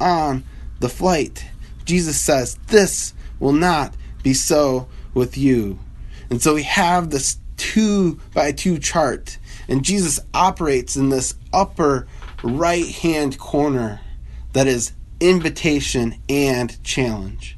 on 0.00 0.42
the 0.78 0.88
flight. 0.88 1.44
Jesus 1.84 2.18
says, 2.18 2.56
This 2.68 3.12
will 3.38 3.52
not 3.52 3.94
be 4.22 4.32
so 4.32 4.88
with 5.12 5.36
you. 5.36 5.78
And 6.30 6.40
so 6.40 6.54
we 6.54 6.62
have 6.62 7.10
this 7.10 7.36
two 7.58 8.18
by 8.32 8.52
two 8.52 8.78
chart, 8.78 9.36
and 9.68 9.84
Jesus 9.84 10.18
operates 10.32 10.96
in 10.96 11.10
this 11.10 11.34
upper 11.52 12.08
right 12.42 12.86
hand 12.86 13.38
corner 13.38 14.00
that 14.52 14.66
is 14.66 14.92
invitation 15.20 16.16
and 16.28 16.82
challenge. 16.82 17.56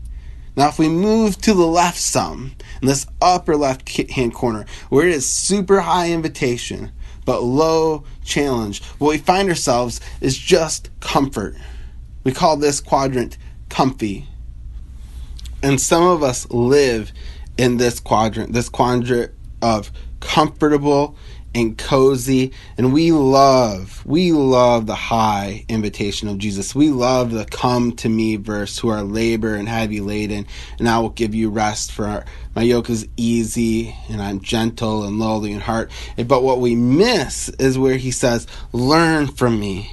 Now, 0.54 0.68
if 0.68 0.78
we 0.78 0.88
move 0.88 1.38
to 1.38 1.54
the 1.54 1.66
left 1.66 1.98
some, 1.98 2.54
in 2.82 2.88
this 2.88 3.06
upper 3.22 3.56
left 3.56 3.88
hand 4.10 4.34
corner, 4.34 4.66
where 4.90 5.06
it 5.06 5.14
is 5.14 5.32
super 5.32 5.80
high 5.80 6.10
invitation 6.10 6.92
but 7.24 7.42
low 7.42 8.04
challenge, 8.24 8.82
what 8.98 9.10
we 9.10 9.18
find 9.18 9.48
ourselves 9.48 10.00
is 10.20 10.36
just 10.36 10.90
comfort. 11.00 11.56
We 12.24 12.32
call 12.32 12.56
this 12.56 12.80
quadrant 12.80 13.38
comfy. 13.68 14.26
And 15.62 15.80
some 15.80 16.02
of 16.02 16.22
us 16.22 16.50
live 16.50 17.12
in 17.56 17.76
this 17.76 18.00
quadrant, 18.00 18.52
this 18.52 18.68
quadrant 18.68 19.32
of 19.62 19.90
comfortable 20.20 21.16
and 21.54 21.76
cozy 21.76 22.52
and 22.78 22.92
we 22.92 23.12
love 23.12 24.02
we 24.06 24.32
love 24.32 24.86
the 24.86 24.94
high 24.94 25.64
invitation 25.68 26.28
of 26.28 26.38
jesus. 26.38 26.74
We 26.74 26.90
love 26.90 27.30
the 27.30 27.44
come 27.44 27.92
to 27.96 28.08
me 28.08 28.36
verse 28.36 28.78
who 28.78 28.88
are 28.88 29.02
labor 29.02 29.54
and 29.54 29.68
heavy 29.68 30.00
laden 30.00 30.46
and 30.78 30.88
i 30.88 30.98
will 30.98 31.10
give 31.10 31.34
you 31.34 31.50
rest 31.50 31.92
for 31.92 32.06
our, 32.06 32.24
my 32.54 32.62
yoke 32.62 32.88
is 32.88 33.06
easy 33.16 33.94
and 34.08 34.22
i'm 34.22 34.40
gentle 34.40 35.04
and 35.04 35.18
lowly 35.18 35.52
in 35.52 35.60
heart. 35.60 35.90
But 36.16 36.42
what 36.42 36.60
we 36.60 36.74
miss 36.74 37.48
is 37.50 37.78
where 37.78 37.96
he 37.96 38.10
says 38.10 38.46
learn 38.72 39.28
from 39.28 39.58
me. 39.58 39.90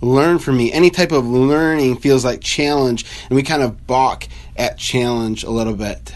Learn 0.00 0.38
from 0.38 0.58
me. 0.58 0.70
Any 0.70 0.90
type 0.90 1.12
of 1.12 1.26
learning 1.26 1.96
feels 1.96 2.24
like 2.24 2.40
challenge 2.40 3.06
and 3.28 3.36
we 3.36 3.42
kind 3.42 3.62
of 3.62 3.86
balk 3.86 4.26
at 4.56 4.76
challenge 4.76 5.44
a 5.44 5.50
little 5.50 5.74
bit 5.74 6.12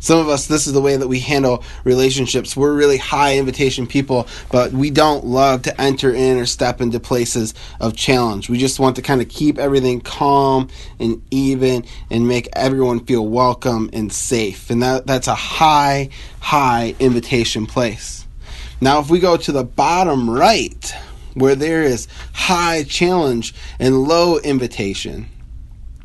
some 0.00 0.18
of 0.18 0.30
us, 0.30 0.46
this 0.46 0.66
is 0.66 0.72
the 0.72 0.80
way 0.80 0.96
that 0.96 1.06
we 1.06 1.20
handle 1.20 1.62
relationships. 1.84 2.56
We're 2.56 2.74
really 2.74 2.96
high 2.96 3.36
invitation 3.36 3.86
people, 3.86 4.26
but 4.50 4.72
we 4.72 4.90
don't 4.90 5.26
love 5.26 5.62
to 5.62 5.78
enter 5.78 6.10
in 6.12 6.38
or 6.38 6.46
step 6.46 6.80
into 6.80 6.98
places 6.98 7.52
of 7.80 7.94
challenge. 7.94 8.48
We 8.48 8.56
just 8.56 8.80
want 8.80 8.96
to 8.96 9.02
kind 9.02 9.20
of 9.20 9.28
keep 9.28 9.58
everything 9.58 10.00
calm 10.00 10.68
and 10.98 11.22
even 11.30 11.84
and 12.10 12.26
make 12.26 12.48
everyone 12.54 13.04
feel 13.04 13.26
welcome 13.26 13.90
and 13.92 14.10
safe. 14.10 14.70
And 14.70 14.82
that, 14.82 15.06
that's 15.06 15.28
a 15.28 15.34
high, 15.34 16.08
high 16.40 16.94
invitation 16.98 17.66
place. 17.66 18.26
Now, 18.80 19.00
if 19.00 19.10
we 19.10 19.20
go 19.20 19.36
to 19.36 19.52
the 19.52 19.64
bottom 19.64 20.30
right, 20.30 20.94
where 21.34 21.54
there 21.54 21.82
is 21.82 22.08
high 22.32 22.84
challenge 22.84 23.54
and 23.78 24.04
low 24.04 24.38
invitation, 24.38 25.28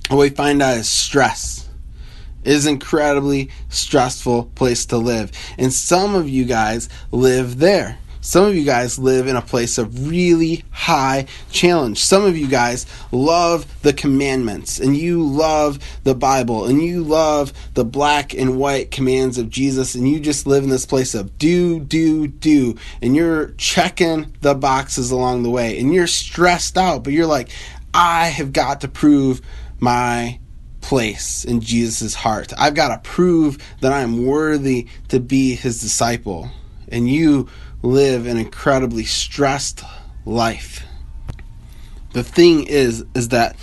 what 0.09 0.19
we 0.19 0.29
find 0.29 0.61
out 0.61 0.77
is 0.77 0.89
stress 0.89 1.64
is 2.45 2.65
incredibly 2.65 3.49
stressful 3.69 4.45
place 4.55 4.85
to 4.87 4.97
live. 4.97 5.31
And 5.57 5.73
some 5.73 6.15
of 6.15 6.29
you 6.29 6.45
guys 6.45 6.89
live 7.11 7.59
there. 7.59 7.97
Some 8.25 8.45
of 8.45 8.55
you 8.55 8.65
guys 8.65 8.97
live 8.97 9.27
in 9.27 9.35
a 9.35 9.41
place 9.41 9.77
of 9.77 10.09
really 10.09 10.63
high 10.71 11.27
challenge. 11.51 12.03
Some 12.03 12.25
of 12.25 12.35
you 12.35 12.47
guys 12.47 12.87
love 13.11 13.67
the 13.83 13.93
commandments 13.93 14.79
and 14.79 14.97
you 14.97 15.21
love 15.21 15.77
the 16.03 16.15
Bible 16.15 16.65
and 16.65 16.81
you 16.81 17.03
love 17.03 17.53
the 17.75 17.85
black 17.85 18.33
and 18.33 18.57
white 18.57 18.89
commands 18.89 19.37
of 19.37 19.51
Jesus 19.51 19.93
and 19.93 20.09
you 20.09 20.19
just 20.19 20.47
live 20.47 20.63
in 20.63 20.71
this 20.71 20.87
place 20.87 21.13
of 21.13 21.37
do, 21.37 21.79
do, 21.79 22.25
do. 22.25 22.75
And 22.99 23.15
you're 23.15 23.51
checking 23.57 24.35
the 24.41 24.55
boxes 24.55 25.11
along 25.11 25.43
the 25.43 25.51
way 25.51 25.79
and 25.79 25.93
you're 25.93 26.07
stressed 26.07 26.79
out, 26.79 27.03
but 27.03 27.13
you're 27.13 27.27
like, 27.27 27.49
I 27.93 28.29
have 28.29 28.53
got 28.53 28.81
to 28.81 28.87
prove 28.87 29.39
my 29.79 30.39
place 30.85 31.43
in 31.43 31.61
Jesus' 31.61 32.13
heart. 32.13 32.53
I've 32.59 32.75
got 32.75 32.89
to 32.89 33.09
prove 33.09 33.57
that 33.81 33.91
I'm 33.91 34.23
worthy 34.27 34.87
to 35.07 35.19
be 35.19 35.55
his 35.55 35.81
disciple. 35.81 36.51
And 36.89 37.09
you 37.09 37.49
live 37.81 38.27
an 38.27 38.37
incredibly 38.37 39.03
stressed 39.03 39.83
life. 40.25 40.85
The 42.13 42.23
thing 42.23 42.67
is 42.67 43.03
is 43.15 43.29
that 43.29 43.55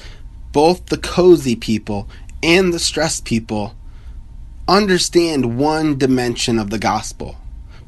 both 0.51 0.87
the 0.87 0.99
cozy 0.99 1.55
people 1.55 2.09
and 2.43 2.75
the 2.75 2.81
stressed 2.81 3.25
people 3.25 3.77
understand 4.67 5.57
one 5.57 5.97
dimension 5.99 6.59
of 6.59 6.71
the 6.71 6.79
gospel. 6.79 7.37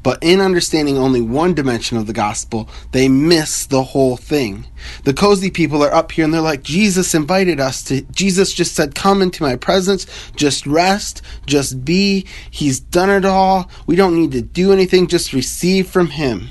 But 0.05 0.19
in 0.21 0.39
understanding 0.39 0.99
only 0.99 1.19
one 1.19 1.55
dimension 1.55 1.97
of 1.97 2.05
the 2.05 2.13
gospel, 2.13 2.69
they 2.91 3.09
miss 3.09 3.65
the 3.65 3.81
whole 3.81 4.17
thing. 4.17 4.67
The 5.03 5.15
cozy 5.15 5.49
people 5.49 5.83
are 5.83 5.91
up 5.91 6.11
here 6.11 6.23
and 6.23 6.31
they're 6.31 6.41
like, 6.41 6.61
Jesus 6.61 7.15
invited 7.15 7.59
us 7.59 7.81
to, 7.85 8.03
Jesus 8.11 8.53
just 8.53 8.75
said, 8.75 8.93
come 8.93 9.23
into 9.23 9.41
my 9.41 9.55
presence, 9.55 10.05
just 10.35 10.67
rest, 10.67 11.23
just 11.47 11.83
be. 11.83 12.27
He's 12.51 12.79
done 12.79 13.09
it 13.09 13.25
all. 13.25 13.67
We 13.87 13.95
don't 13.95 14.15
need 14.15 14.33
to 14.33 14.43
do 14.43 14.71
anything, 14.71 15.07
just 15.07 15.33
receive 15.33 15.87
from 15.87 16.11
Him. 16.11 16.49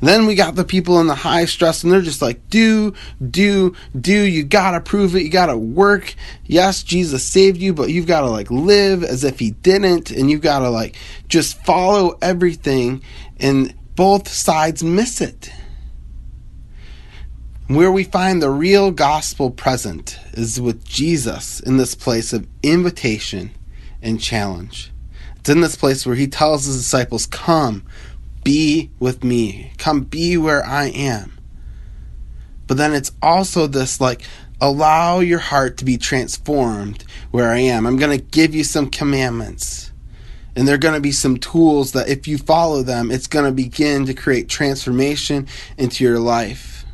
Then 0.00 0.26
we 0.26 0.34
got 0.34 0.54
the 0.54 0.64
people 0.64 1.00
in 1.00 1.06
the 1.06 1.14
high 1.14 1.44
stress 1.44 1.82
and 1.82 1.92
they're 1.92 2.02
just 2.02 2.22
like, 2.22 2.48
do, 2.48 2.94
do, 3.30 3.74
do. 3.98 4.22
You 4.24 4.44
gotta 4.44 4.80
prove 4.80 5.16
it. 5.16 5.22
You 5.22 5.30
gotta 5.30 5.56
work. 5.56 6.14
Yes, 6.44 6.82
Jesus 6.82 7.24
saved 7.24 7.58
you, 7.58 7.72
but 7.72 7.90
you've 7.90 8.06
gotta 8.06 8.28
like 8.28 8.50
live 8.50 9.02
as 9.02 9.24
if 9.24 9.38
he 9.38 9.50
didn't 9.50 10.10
and 10.10 10.30
you've 10.30 10.40
gotta 10.40 10.70
like 10.70 10.96
just 11.28 11.62
follow 11.64 12.16
everything 12.22 13.02
and 13.38 13.74
both 13.96 14.28
sides 14.28 14.84
miss 14.84 15.20
it. 15.20 15.50
Where 17.66 17.92
we 17.92 18.04
find 18.04 18.40
the 18.40 18.48
real 18.48 18.90
gospel 18.90 19.50
present 19.50 20.18
is 20.32 20.58
with 20.60 20.86
Jesus 20.86 21.60
in 21.60 21.76
this 21.76 21.94
place 21.94 22.32
of 22.32 22.46
invitation 22.62 23.50
and 24.00 24.20
challenge. 24.20 24.90
It's 25.36 25.50
in 25.50 25.60
this 25.60 25.76
place 25.76 26.06
where 26.06 26.14
he 26.14 26.26
tells 26.26 26.64
his 26.64 26.78
disciples, 26.78 27.26
Come, 27.26 27.84
be 28.44 28.90
with 28.98 29.24
me. 29.24 29.72
Come 29.78 30.02
be 30.02 30.36
where 30.36 30.64
I 30.64 30.86
am. 30.86 31.38
But 32.66 32.76
then 32.76 32.92
it's 32.92 33.12
also 33.22 33.66
this 33.66 34.00
like, 34.00 34.22
allow 34.60 35.20
your 35.20 35.38
heart 35.38 35.76
to 35.78 35.84
be 35.84 35.96
transformed 35.96 37.04
where 37.30 37.50
I 37.50 37.58
am. 37.58 37.86
I'm 37.86 37.96
going 37.96 38.16
to 38.16 38.24
give 38.24 38.54
you 38.54 38.64
some 38.64 38.90
commandments. 38.90 39.92
And 40.56 40.66
there 40.66 40.74
are 40.74 40.78
going 40.78 40.94
to 40.94 41.00
be 41.00 41.12
some 41.12 41.36
tools 41.36 41.92
that 41.92 42.08
if 42.08 42.26
you 42.26 42.36
follow 42.36 42.82
them, 42.82 43.10
it's 43.10 43.28
going 43.28 43.44
to 43.44 43.52
begin 43.52 44.06
to 44.06 44.14
create 44.14 44.48
transformation 44.48 45.46
into 45.76 46.02
your 46.02 46.18
life. 46.18 46.84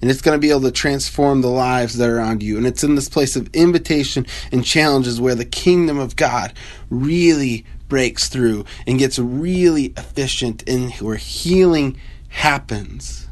And 0.00 0.10
it's 0.10 0.22
going 0.22 0.36
to 0.36 0.40
be 0.40 0.50
able 0.50 0.62
to 0.62 0.70
transform 0.70 1.40
the 1.40 1.48
lives 1.48 1.96
that 1.96 2.08
are 2.08 2.18
around 2.18 2.42
you. 2.42 2.56
And 2.56 2.66
it's 2.66 2.84
in 2.84 2.94
this 2.94 3.08
place 3.08 3.34
of 3.34 3.52
invitation 3.52 4.26
and 4.52 4.64
challenges 4.64 5.20
where 5.20 5.34
the 5.34 5.44
kingdom 5.44 5.98
of 5.98 6.14
God 6.14 6.52
really, 6.90 7.66
breaks 7.88 8.28
through 8.28 8.64
and 8.86 8.98
gets 8.98 9.18
really 9.18 9.86
efficient 9.96 10.68
and 10.68 10.92
where 10.94 11.16
healing 11.16 11.98
happens. 12.28 13.26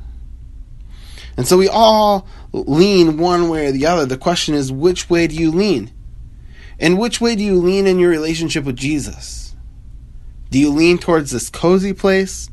And 1.36 1.46
so 1.46 1.58
we 1.58 1.68
all 1.68 2.26
lean 2.52 3.18
one 3.18 3.48
way 3.48 3.66
or 3.66 3.72
the 3.72 3.86
other. 3.86 4.06
The 4.06 4.16
question 4.16 4.54
is, 4.54 4.72
which 4.72 5.10
way 5.10 5.26
do 5.26 5.34
you 5.36 5.50
lean? 5.50 5.92
And 6.78 6.98
which 6.98 7.20
way 7.20 7.36
do 7.36 7.42
you 7.42 7.58
lean 7.60 7.86
in 7.86 7.98
your 7.98 8.10
relationship 8.10 8.64
with 8.64 8.76
Jesus? 8.76 9.54
Do 10.50 10.58
you 10.58 10.70
lean 10.70 10.98
towards 10.98 11.30
this 11.30 11.50
cozy 11.50 11.92
place? 11.92 12.50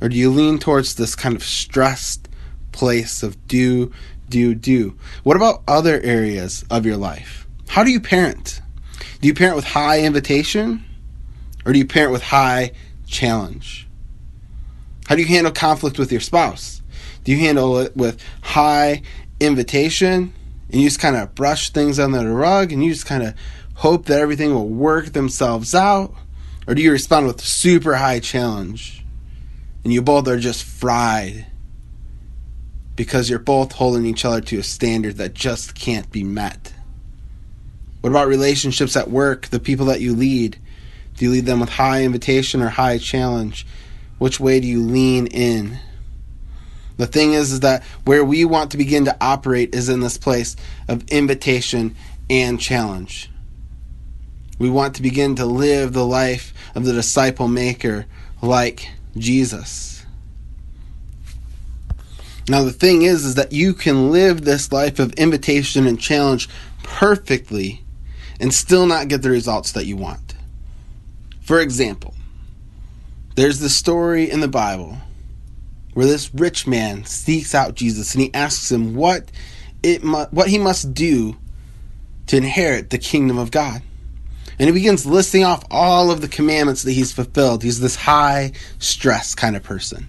Or 0.00 0.08
do 0.08 0.16
you 0.16 0.30
lean 0.30 0.58
towards 0.58 0.94
this 0.94 1.14
kind 1.14 1.34
of 1.34 1.42
stressed 1.42 2.28
place 2.72 3.22
of 3.22 3.48
do, 3.48 3.92
do, 4.28 4.54
do? 4.54 4.96
What 5.22 5.36
about 5.36 5.62
other 5.66 6.00
areas 6.00 6.64
of 6.70 6.86
your 6.86 6.96
life? 6.96 7.46
How 7.68 7.84
do 7.84 7.90
you 7.90 8.00
parent? 8.00 8.60
Do 9.20 9.28
you 9.28 9.34
parent 9.34 9.56
with 9.56 9.64
high 9.64 10.02
invitation? 10.02 10.84
Or 11.68 11.72
do 11.72 11.78
you 11.78 11.84
parent 11.84 12.12
with 12.12 12.22
high 12.22 12.72
challenge? 13.06 13.86
How 15.06 15.16
do 15.16 15.20
you 15.20 15.28
handle 15.28 15.52
conflict 15.52 15.98
with 15.98 16.10
your 16.10 16.22
spouse? 16.22 16.80
Do 17.24 17.32
you 17.32 17.38
handle 17.40 17.76
it 17.80 17.94
with 17.94 18.24
high 18.40 19.02
invitation 19.38 20.32
and 20.70 20.80
you 20.80 20.88
just 20.88 20.98
kind 20.98 21.14
of 21.14 21.34
brush 21.34 21.68
things 21.68 21.98
under 21.98 22.20
the 22.20 22.30
rug 22.30 22.72
and 22.72 22.82
you 22.82 22.90
just 22.90 23.04
kind 23.04 23.22
of 23.22 23.34
hope 23.74 24.06
that 24.06 24.18
everything 24.18 24.54
will 24.54 24.66
work 24.66 25.12
themselves 25.12 25.74
out? 25.74 26.14
Or 26.66 26.74
do 26.74 26.80
you 26.80 26.90
respond 26.90 27.26
with 27.26 27.42
super 27.42 27.96
high 27.96 28.20
challenge 28.20 29.04
and 29.84 29.92
you 29.92 30.00
both 30.00 30.26
are 30.26 30.38
just 30.38 30.64
fried 30.64 31.48
because 32.96 33.28
you're 33.28 33.38
both 33.38 33.72
holding 33.72 34.06
each 34.06 34.24
other 34.24 34.40
to 34.40 34.58
a 34.58 34.62
standard 34.62 35.18
that 35.18 35.34
just 35.34 35.74
can't 35.74 36.10
be 36.10 36.24
met? 36.24 36.72
What 38.00 38.08
about 38.08 38.26
relationships 38.26 38.96
at 38.96 39.10
work, 39.10 39.48
the 39.48 39.60
people 39.60 39.84
that 39.84 40.00
you 40.00 40.16
lead? 40.16 40.58
Do 41.18 41.24
you 41.24 41.32
lead 41.32 41.46
them 41.46 41.60
with 41.60 41.70
high 41.70 42.04
invitation 42.04 42.62
or 42.62 42.68
high 42.68 42.98
challenge? 42.98 43.66
Which 44.18 44.38
way 44.38 44.60
do 44.60 44.66
you 44.66 44.82
lean 44.82 45.26
in? 45.26 45.78
The 46.96 47.06
thing 47.06 47.32
is, 47.32 47.52
is 47.52 47.60
that 47.60 47.82
where 48.04 48.24
we 48.24 48.44
want 48.44 48.70
to 48.72 48.76
begin 48.76 49.04
to 49.04 49.16
operate 49.20 49.74
is 49.74 49.88
in 49.88 50.00
this 50.00 50.18
place 50.18 50.56
of 50.88 51.08
invitation 51.08 51.96
and 52.30 52.60
challenge. 52.60 53.30
We 54.58 54.70
want 54.70 54.96
to 54.96 55.02
begin 55.02 55.36
to 55.36 55.46
live 55.46 55.92
the 55.92 56.06
life 56.06 56.52
of 56.74 56.84
the 56.84 56.92
disciple 56.92 57.48
maker 57.48 58.06
like 58.42 58.88
Jesus. 59.16 60.04
Now 62.48 62.64
the 62.64 62.72
thing 62.72 63.02
is 63.02 63.24
is 63.24 63.34
that 63.34 63.52
you 63.52 63.74
can 63.74 64.10
live 64.10 64.44
this 64.44 64.72
life 64.72 64.98
of 64.98 65.12
invitation 65.14 65.86
and 65.86 66.00
challenge 66.00 66.48
perfectly 66.82 67.84
and 68.40 68.54
still 68.54 68.86
not 68.86 69.08
get 69.08 69.22
the 69.22 69.30
results 69.30 69.72
that 69.72 69.86
you 69.86 69.96
want. 69.96 70.27
For 71.48 71.60
example, 71.60 72.12
there's 73.34 73.58
the 73.58 73.70
story 73.70 74.30
in 74.30 74.40
the 74.40 74.48
Bible 74.48 74.98
where 75.94 76.04
this 76.04 76.34
rich 76.34 76.66
man 76.66 77.06
seeks 77.06 77.54
out 77.54 77.74
Jesus 77.74 78.12
and 78.12 78.22
he 78.22 78.34
asks 78.34 78.70
him 78.70 78.94
what 78.94 79.32
it 79.82 80.04
mu- 80.04 80.26
what 80.26 80.48
he 80.48 80.58
must 80.58 80.92
do 80.92 81.38
to 82.26 82.36
inherit 82.36 82.90
the 82.90 82.98
kingdom 82.98 83.38
of 83.38 83.50
God. 83.50 83.80
And 84.58 84.68
he 84.68 84.72
begins 84.72 85.06
listing 85.06 85.42
off 85.42 85.64
all 85.70 86.10
of 86.10 86.20
the 86.20 86.28
commandments 86.28 86.82
that 86.82 86.92
he's 86.92 87.12
fulfilled. 87.12 87.62
He's 87.62 87.80
this 87.80 87.96
high 87.96 88.52
stress 88.78 89.34
kind 89.34 89.56
of 89.56 89.62
person. 89.62 90.06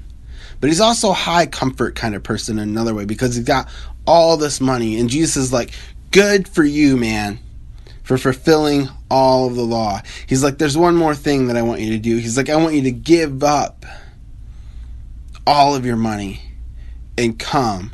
But 0.60 0.68
he's 0.68 0.82
also 0.82 1.12
a 1.12 1.14
high 1.14 1.46
comfort 1.46 1.96
kind 1.96 2.16
of 2.16 2.24
person 2.24 2.60
in 2.60 2.68
another 2.68 2.94
way 2.94 3.06
because 3.06 3.36
he's 3.36 3.46
got 3.46 3.70
all 4.06 4.36
this 4.36 4.60
money. 4.60 5.00
And 5.00 5.10
Jesus 5.10 5.38
is 5.38 5.54
like, 5.54 5.72
Good 6.12 6.50
for 6.50 6.66
you, 6.66 6.98
man 6.98 7.40
for 8.10 8.18
fulfilling 8.18 8.90
all 9.12 9.46
of 9.46 9.54
the 9.56 9.62
law. 9.62 10.02
He's 10.26 10.44
like, 10.44 10.58
There's 10.58 10.76
one 10.76 10.96
more 10.96 11.14
thing 11.14 11.46
that 11.46 11.56
I 11.56 11.62
want 11.62 11.82
you 11.82 11.92
to 11.92 12.00
do. 12.00 12.18
He's 12.18 12.38
like, 12.38 12.50
I 12.50 12.56
want 12.56 12.74
you 12.74 12.82
to 12.82 12.92
give 12.92 13.44
up 13.44 13.86
all 15.46 15.76
of 15.76 15.86
your 15.86 15.96
money 15.96 16.42
and 17.20 17.38
come 17.38 17.92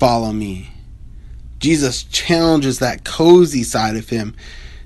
follow 0.00 0.32
me. 0.32 0.70
Jesus 1.60 2.02
challenges 2.02 2.80
that 2.80 3.04
cozy 3.04 3.62
side 3.62 3.94
of 3.94 4.08
him 4.08 4.34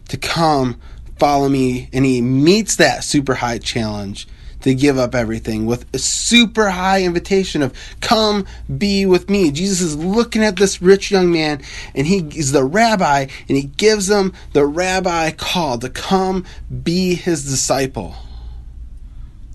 to 0.09 0.19
come 0.19 0.79
follow 1.19 1.49
me, 1.49 1.89
and 1.95 2.05
he 2.05 2.21
meets 2.21 2.77
that 2.77 3.05
super 3.05 3.37
high 3.37 3.57
challenge 3.57 4.29
to 4.63 4.75
give 4.75 4.99
up 4.99 5.15
everything 5.15 5.67
with 5.67 5.87
a 5.95 5.99
super 5.99 6.71
high 6.71 7.03
invitation 7.03 7.63
of 7.63 7.75
come 8.01 8.47
be 8.77 9.07
with 9.07 9.31
me. 9.31 9.51
Jesus 9.51 9.81
is 9.81 9.97
looking 9.97 10.43
at 10.43 10.57
this 10.57 10.83
rich 10.83 11.11
young 11.11 11.31
man 11.31 11.63
and 11.95 12.07
he 12.07 12.19
is 12.37 12.53
the 12.53 12.65
rabbi 12.65 13.27
and 13.49 13.57
he 13.57 13.65
gives 13.65 14.11
him 14.11 14.33
the 14.53 14.67
rabbi 14.67 15.31
call 15.31 15.79
to 15.79 15.89
come 15.89 16.45
be 16.83 17.15
his 17.15 17.45
disciple. 17.45 18.15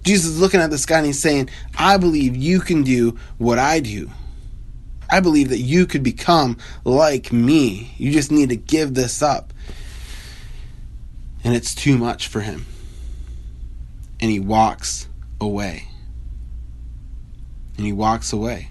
Jesus 0.04 0.32
is 0.32 0.40
looking 0.40 0.60
at 0.60 0.70
this 0.70 0.86
guy 0.86 0.98
and 0.98 1.08
he's 1.08 1.20
saying, 1.20 1.50
I 1.78 1.98
believe 1.98 2.36
you 2.36 2.60
can 2.60 2.84
do 2.84 3.18
what 3.38 3.58
I 3.60 3.80
do. 3.80 4.10
I 5.10 5.20
believe 5.20 5.50
that 5.50 5.60
you 5.60 5.86
could 5.86 6.04
become 6.04 6.58
like 6.84 7.32
me. 7.32 7.94
You 7.98 8.12
just 8.12 8.32
need 8.32 8.50
to 8.50 8.56
give 8.56 8.96
this 8.96 9.22
up. 9.22 9.54
And 11.44 11.54
it's 11.54 11.76
too 11.76 11.98
much 11.98 12.28
for 12.28 12.42
him 12.42 12.66
and 14.20 14.32
he 14.32 14.40
walks 14.40 15.08
away. 15.40 15.88
And 17.78 17.86
he 17.86 17.94
walks 17.94 18.34
away. 18.34 18.70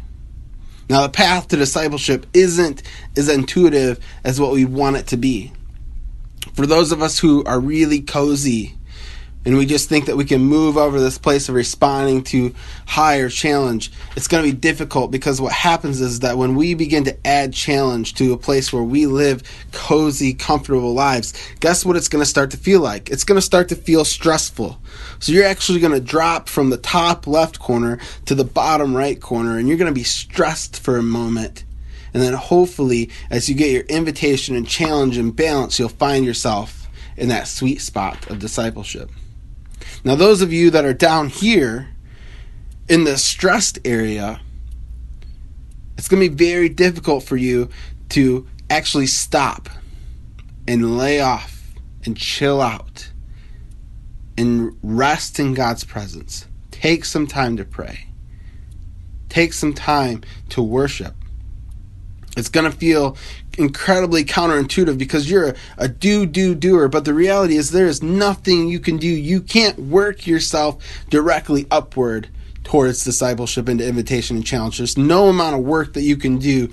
Now, 0.89 1.03
the 1.03 1.09
path 1.09 1.49
to 1.49 1.57
discipleship 1.57 2.27
isn't 2.35 2.83
as 3.17 3.29
intuitive 3.29 3.99
as 4.25 4.41
what 4.41 4.53
we 4.53 4.65
want 4.65 4.97
it 4.97 5.07
to 5.09 5.17
be. 5.17 5.53
For 6.55 6.67
those 6.67 6.93
of 6.93 7.03
us 7.03 7.19
who 7.19 7.45
are 7.45 7.59
really 7.59 8.01
cozy, 8.01 8.75
and 9.45 9.57
we 9.57 9.67
just 9.67 9.89
think 9.89 10.07
that 10.07 10.17
we 10.17 10.25
can 10.25 10.41
move 10.41 10.77
over 10.77 11.01
this 11.01 11.19
place 11.19 11.49
of 11.49 11.55
responding 11.55 12.23
to 12.25 12.55
higher 12.87 13.29
challenge, 13.29 13.91
it's 14.15 14.29
going 14.29 14.45
to 14.45 14.53
be 14.53 14.57
difficult 14.57 15.11
because 15.11 15.41
what 15.41 15.53
happens 15.53 16.01
is 16.01 16.21
that 16.21 16.39
when 16.39 16.55
we 16.55 16.75
begin 16.75 17.05
to 17.05 17.27
add 17.27 17.53
challenge 17.53 18.15
to 18.15 18.33
a 18.33 18.39
place 18.39 18.73
where 18.73 18.85
we 18.85 19.07
live 19.07 19.43
cozy, 19.73 20.33
comfortable 20.33 20.95
lives, 20.95 21.35
guess 21.59 21.85
what 21.85 21.97
it's 21.97 22.09
going 22.09 22.23
to 22.23 22.29
start 22.29 22.53
to 22.53 22.57
feel 22.57 22.81
like? 22.81 23.11
It's 23.11 23.25
going 23.25 23.39
to 23.39 23.43
start 23.43 23.69
to 23.71 23.77
feel 23.77 24.05
stressful. 24.05 24.81
So 25.19 25.33
you're 25.33 25.47
actually 25.47 25.81
going 25.81 25.93
to 25.93 26.01
drop 26.01 26.49
from 26.49 26.71
the 26.71 26.77
top 26.77 27.27
left 27.27 27.59
corner 27.59 27.99
to 28.27 28.35
the 28.35 28.45
bottom 28.45 28.97
right 28.97 29.21
corner, 29.21 29.59
and 29.59 29.67
you're 29.67 29.79
going 29.79 29.93
to 29.93 29.95
be 29.95 30.05
stressed 30.05 30.79
for 30.79 30.97
a 30.97 31.03
moment. 31.03 31.65
And 32.15 32.23
then 32.23 32.35
hopefully, 32.35 33.11
as 33.31 33.49
you 33.49 33.55
get 33.55 33.71
your 33.71 33.85
invitation 33.85 34.55
and 34.55 34.69
challenge 34.69 35.17
and 35.17 35.35
balance, 35.35 35.79
you'll 35.79 35.89
find 35.89 36.25
yourself 36.25 36.89
in 37.17 37.29
that 37.29 37.49
sweet 37.49 37.81
spot 37.81 38.31
of 38.31 38.39
discipleship. 38.39 39.11
Now, 40.05 40.15
those 40.15 40.43
of 40.43 40.53
you 40.53 40.71
that 40.71 40.85
are 40.85 40.95
down 40.95 41.29
here 41.29 41.89
in 42.89 43.05
the 43.05 43.17
stressed 43.17 43.79
area, 43.85 44.41
it's 45.97 46.09
going 46.09 46.23
to 46.23 46.29
be 46.29 46.45
very 46.45 46.69
difficult 46.69 47.25
for 47.25 47.37
you 47.37 47.69
to 48.11 48.47
actually 48.69 49.07
stop 49.07 49.69
and 50.67 50.99
lay 50.99 51.21
off 51.21 51.75
and 52.05 52.17
chill 52.17 52.61
out 52.61 53.11
and 54.37 54.77
rest 54.83 55.39
in 55.39 55.55
God's 55.55 55.85
presence. 55.85 56.47
Take 56.71 57.05
some 57.05 57.27
time 57.27 57.57
to 57.57 57.65
pray. 57.65 58.07
Take 59.29 59.53
some 59.53 59.73
time 59.73 60.23
to 60.51 60.63
worship. 60.63 61.15
It's 62.37 62.49
going 62.49 62.71
to 62.71 62.77
feel 62.77 63.17
incredibly 63.59 64.25
counterintuitive 64.25 64.99
because 64.99 65.31
you're 65.31 65.51
a, 65.51 65.55
a, 65.79 65.89
do, 65.89 66.27
do, 66.27 66.55
doer. 66.55 66.89
But 66.89 67.05
the 67.05 67.15
reality 67.15 67.57
is, 67.57 67.71
there 67.71 67.87
is 67.87 68.03
nothing 68.03 68.69
you 68.69 68.81
can 68.81 68.97
do. 68.97 69.09
You 69.09 69.41
can't 69.41 69.79
work 69.79 70.27
yourself 70.27 70.83
directly 71.11 71.67
upward 71.71 72.29
towards 72.65 73.05
discipleship 73.05 73.69
into 73.69 73.87
invitation 73.87 74.37
and 74.37 74.47
challenge. 74.47 74.79
There's 74.79 74.97
no 74.97 75.29
amount 75.29 75.57
of 75.57 75.63
work 75.63 75.95
that 75.95 76.03
you 76.03 76.17
can 76.17 76.39
do 76.39 76.71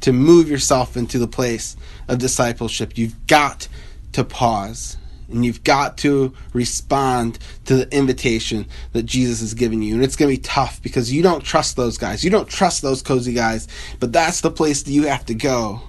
to 0.00 0.12
move 0.12 0.48
yourself 0.48 0.96
into 0.96 1.18
the 1.18 1.26
place 1.28 1.76
of 2.08 2.18
discipleship. 2.18 2.96
You've 2.96 3.26
got 3.26 3.68
to 4.12 4.24
pause 4.24 4.96
and 5.30 5.44
you've 5.44 5.62
got 5.62 5.96
to 5.98 6.34
respond 6.52 7.38
to 7.64 7.76
the 7.76 7.96
invitation 7.96 8.66
that 8.92 9.04
Jesus 9.04 9.40
has 9.40 9.54
given 9.54 9.80
you. 9.80 9.94
And 9.94 10.02
it's 10.02 10.16
going 10.16 10.30
to 10.30 10.36
be 10.36 10.42
tough 10.42 10.82
because 10.82 11.12
you 11.12 11.22
don't 11.22 11.44
trust 11.44 11.76
those 11.76 11.98
guys. 11.98 12.24
You 12.24 12.30
don't 12.30 12.48
trust 12.48 12.82
those 12.82 13.00
cozy 13.00 13.32
guys, 13.32 13.68
but 14.00 14.12
that's 14.12 14.40
the 14.40 14.50
place 14.50 14.82
that 14.82 14.90
you 14.90 15.04
have 15.04 15.24
to 15.26 15.34
go 15.34 15.82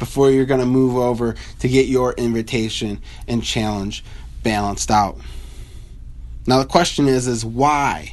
before 0.00 0.32
you're 0.32 0.46
going 0.46 0.58
to 0.58 0.66
move 0.66 0.96
over 0.96 1.36
to 1.60 1.68
get 1.68 1.86
your 1.86 2.14
invitation 2.14 3.00
and 3.28 3.44
challenge 3.44 4.02
balanced 4.42 4.90
out. 4.90 5.16
Now 6.48 6.58
the 6.58 6.68
question 6.68 7.06
is 7.06 7.28
is 7.28 7.44
why? 7.44 8.12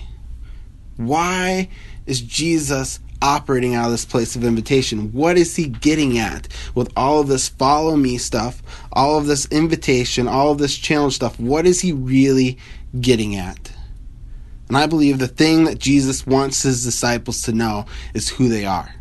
Why 0.97 1.69
is 2.06 2.21
Jesus 2.21 3.00
operating 3.21 3.73
out 3.73 3.86
of 3.86 3.91
this 3.91 4.06
place 4.06 4.36
of 4.36 4.43
invitation? 4.43 5.12
What 5.12 5.38
is 5.38 5.56
he 5.56 5.67
getting 5.67 6.19
at 6.19 6.47
with 6.76 6.91
all 6.95 7.19
of 7.19 7.28
this 7.28 7.47
follow 7.47 7.95
me 7.95 8.17
stuff, 8.17 8.62
all 8.93 9.17
of 9.17 9.26
this 9.26 9.47
invitation, 9.47 10.28
all 10.28 10.52
of 10.52 10.60
this 10.60 10.76
challenge 10.76 11.15
stuff? 11.15 11.39
What 11.39 11.65
is 11.65 11.82
he 11.82 11.93
really 11.93 12.58
getting 13.00 13.36
at? 13.36 13.71
And 14.67 14.78
I 14.78 14.86
believe 14.86 15.19
the 15.19 15.28
thing 15.28 15.63
that 15.63 15.80
Jesus 15.80 16.28
wants 16.28 16.63
his 16.63 16.84
disciples 16.84 17.41
to 17.43 17.54
know 17.54 17.86
is 18.13 18.30
who 18.30 18.50
they 18.50 18.65
are. 18.65 18.93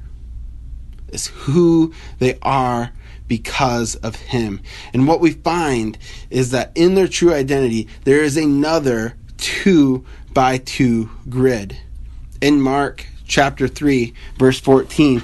Is 1.08 1.28
who 1.28 1.92
they 2.18 2.38
are 2.42 2.92
because 3.28 3.96
of 3.96 4.16
him. 4.16 4.60
And 4.92 5.06
what 5.06 5.20
we 5.20 5.32
find 5.32 5.98
is 6.30 6.50
that 6.50 6.72
in 6.74 6.94
their 6.94 7.08
true 7.08 7.32
identity, 7.32 7.88
there 8.04 8.22
is 8.22 8.36
another 8.36 9.16
two 9.36 10.04
by 10.32 10.58
two 10.58 11.10
grid. 11.28 11.76
In 12.40 12.60
Mark 12.60 13.06
chapter 13.26 13.68
3, 13.68 14.12
verse 14.38 14.60
14, 14.60 15.22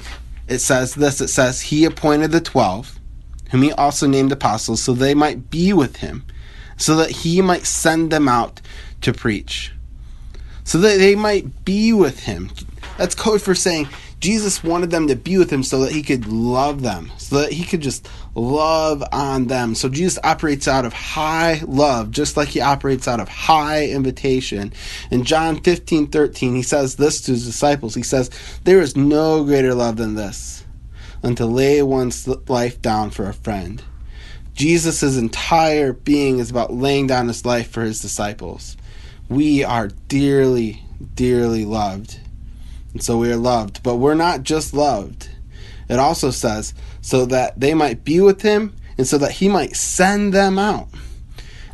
it 0.48 0.58
says 0.58 0.94
this 0.94 1.20
it 1.20 1.28
says, 1.28 1.60
He 1.60 1.84
appointed 1.84 2.32
the 2.32 2.40
twelve, 2.40 2.98
whom 3.50 3.62
he 3.62 3.72
also 3.72 4.06
named 4.06 4.32
apostles, 4.32 4.82
so 4.82 4.92
they 4.92 5.14
might 5.14 5.50
be 5.50 5.72
with 5.72 5.96
him, 5.96 6.24
so 6.76 6.96
that 6.96 7.10
he 7.10 7.40
might 7.40 7.66
send 7.66 8.10
them 8.10 8.28
out 8.28 8.60
to 9.02 9.12
preach. 9.12 9.72
So 10.64 10.78
that 10.78 10.98
they 10.98 11.14
might 11.14 11.64
be 11.64 11.92
with 11.92 12.20
him. 12.20 12.50
That's 12.98 13.14
code 13.14 13.42
for 13.42 13.54
saying 13.54 13.88
Jesus 14.22 14.62
wanted 14.62 14.92
them 14.92 15.08
to 15.08 15.16
be 15.16 15.36
with 15.36 15.52
him 15.52 15.64
so 15.64 15.80
that 15.80 15.90
he 15.90 16.00
could 16.00 16.28
love 16.28 16.82
them, 16.82 17.10
so 17.18 17.40
that 17.40 17.50
he 17.50 17.64
could 17.64 17.80
just 17.80 18.08
love 18.36 19.02
on 19.10 19.48
them. 19.48 19.74
So 19.74 19.88
Jesus 19.88 20.16
operates 20.22 20.68
out 20.68 20.84
of 20.84 20.92
high 20.92 21.60
love, 21.66 22.12
just 22.12 22.36
like 22.36 22.46
he 22.46 22.60
operates 22.60 23.08
out 23.08 23.18
of 23.18 23.28
high 23.28 23.88
invitation. 23.88 24.72
In 25.10 25.24
John 25.24 25.60
15 25.60 26.06
13, 26.06 26.54
he 26.54 26.62
says 26.62 26.94
this 26.94 27.20
to 27.22 27.32
his 27.32 27.44
disciples 27.44 27.96
He 27.96 28.04
says, 28.04 28.30
There 28.62 28.80
is 28.80 28.94
no 28.94 29.42
greater 29.42 29.74
love 29.74 29.96
than 29.96 30.14
this, 30.14 30.64
than 31.22 31.34
to 31.34 31.44
lay 31.44 31.82
one's 31.82 32.28
life 32.48 32.80
down 32.80 33.10
for 33.10 33.28
a 33.28 33.34
friend. 33.34 33.82
Jesus' 34.54 35.16
entire 35.16 35.94
being 35.94 36.38
is 36.38 36.48
about 36.48 36.72
laying 36.72 37.08
down 37.08 37.26
his 37.26 37.44
life 37.44 37.72
for 37.72 37.82
his 37.82 38.00
disciples. 38.00 38.76
We 39.28 39.64
are 39.64 39.88
dearly, 40.06 40.84
dearly 41.16 41.64
loved. 41.64 42.20
And 42.92 43.02
so 43.02 43.18
we 43.18 43.32
are 43.32 43.36
loved. 43.36 43.82
But 43.82 43.96
we're 43.96 44.14
not 44.14 44.42
just 44.42 44.74
loved. 44.74 45.28
It 45.88 45.98
also 45.98 46.30
says, 46.30 46.74
so 47.00 47.26
that 47.26 47.58
they 47.58 47.74
might 47.74 48.04
be 48.04 48.20
with 48.20 48.42
him 48.42 48.74
and 48.96 49.06
so 49.06 49.18
that 49.18 49.32
he 49.32 49.48
might 49.48 49.76
send 49.76 50.32
them 50.32 50.58
out. 50.58 50.88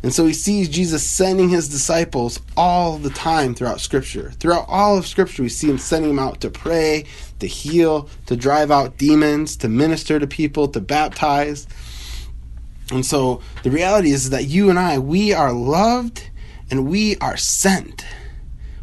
And 0.01 0.13
so 0.13 0.25
he 0.25 0.33
sees 0.33 0.69
Jesus 0.69 1.05
sending 1.05 1.49
his 1.49 1.67
disciples 1.67 2.39
all 2.55 2.97
the 2.97 3.09
time 3.09 3.53
throughout 3.53 3.81
Scripture. 3.81 4.31
Throughout 4.31 4.65
all 4.67 4.97
of 4.97 5.05
Scripture, 5.05 5.43
we 5.43 5.49
see 5.49 5.69
him 5.69 5.77
sending 5.77 6.15
them 6.15 6.25
out 6.25 6.39
to 6.41 6.49
pray, 6.49 7.05
to 7.39 7.47
heal, 7.47 8.09
to 8.27 8.37
drive 8.37 8.71
out 8.71 8.97
demons, 8.97 9.57
to 9.57 9.67
minister 9.67 10.17
to 10.17 10.25
people, 10.27 10.69
to 10.69 10.79
baptize. 10.79 11.67
And 12.91 13.05
so 13.05 13.41
the 13.63 13.71
reality 13.71 14.11
is 14.11 14.29
that 14.29 14.45
you 14.45 14.69
and 14.69 14.79
I, 14.79 14.99
we 14.99 15.33
are 15.33 15.51
loved 15.51 16.29
and 16.71 16.87
we 16.87 17.17
are 17.17 17.37
sent. 17.37 18.05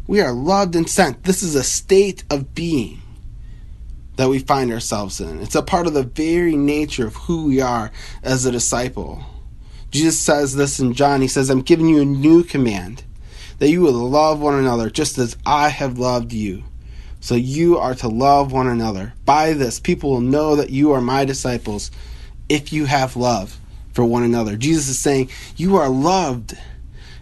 We 0.07 0.21
are 0.21 0.31
loved 0.31 0.75
and 0.75 0.89
sent. 0.89 1.23
This 1.23 1.43
is 1.43 1.53
a 1.55 1.63
state 1.63 2.23
of 2.29 2.55
being 2.55 3.01
that 4.15 4.29
we 4.29 4.39
find 4.39 4.71
ourselves 4.71 5.19
in. 5.19 5.41
It's 5.41 5.55
a 5.55 5.61
part 5.61 5.85
of 5.85 5.93
the 5.93 6.03
very 6.03 6.55
nature 6.55 7.07
of 7.07 7.15
who 7.15 7.45
we 7.47 7.61
are 7.61 7.91
as 8.23 8.45
a 8.45 8.51
disciple. 8.51 9.23
Jesus 9.91 10.19
says 10.19 10.55
this 10.55 10.79
in 10.79 10.93
John. 10.93 11.21
He 11.21 11.27
says, 11.27 11.49
I'm 11.49 11.61
giving 11.61 11.87
you 11.87 12.01
a 12.01 12.05
new 12.05 12.43
command 12.43 13.03
that 13.59 13.69
you 13.69 13.81
will 13.81 13.93
love 13.93 14.39
one 14.39 14.55
another 14.55 14.89
just 14.89 15.17
as 15.17 15.35
I 15.45 15.69
have 15.69 15.99
loved 15.99 16.33
you. 16.33 16.63
So 17.19 17.35
you 17.35 17.77
are 17.77 17.95
to 17.95 18.07
love 18.07 18.51
one 18.51 18.67
another. 18.67 19.13
By 19.25 19.53
this, 19.53 19.79
people 19.79 20.11
will 20.11 20.21
know 20.21 20.55
that 20.55 20.69
you 20.69 20.91
are 20.93 21.01
my 21.01 21.25
disciples 21.25 21.91
if 22.47 22.71
you 22.71 22.85
have 22.85 23.17
love 23.17 23.59
for 23.91 24.05
one 24.05 24.23
another. 24.23 24.55
Jesus 24.55 24.87
is 24.87 24.99
saying, 24.99 25.29
You 25.55 25.75
are 25.77 25.89
loved 25.89 26.57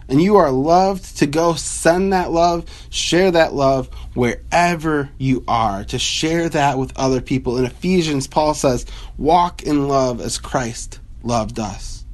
and 0.08 0.22
you 0.22 0.36
are 0.36 0.50
loved 0.50 1.18
to 1.18 1.26
go 1.26 1.54
send 1.54 2.12
that 2.12 2.30
love, 2.30 2.64
share 2.90 3.30
that 3.32 3.54
love 3.54 3.88
wherever 4.14 5.10
you 5.18 5.44
are, 5.48 5.84
to 5.84 5.98
share 5.98 6.48
that 6.48 6.78
with 6.78 6.96
other 6.96 7.20
people. 7.20 7.58
In 7.58 7.64
Ephesians, 7.64 8.26
Paul 8.26 8.54
says, 8.54 8.86
Walk 9.18 9.62
in 9.64 9.88
love 9.88 10.20
as 10.20 10.38
Christ 10.38 11.00
loved 11.22 11.58
us. 11.58 12.04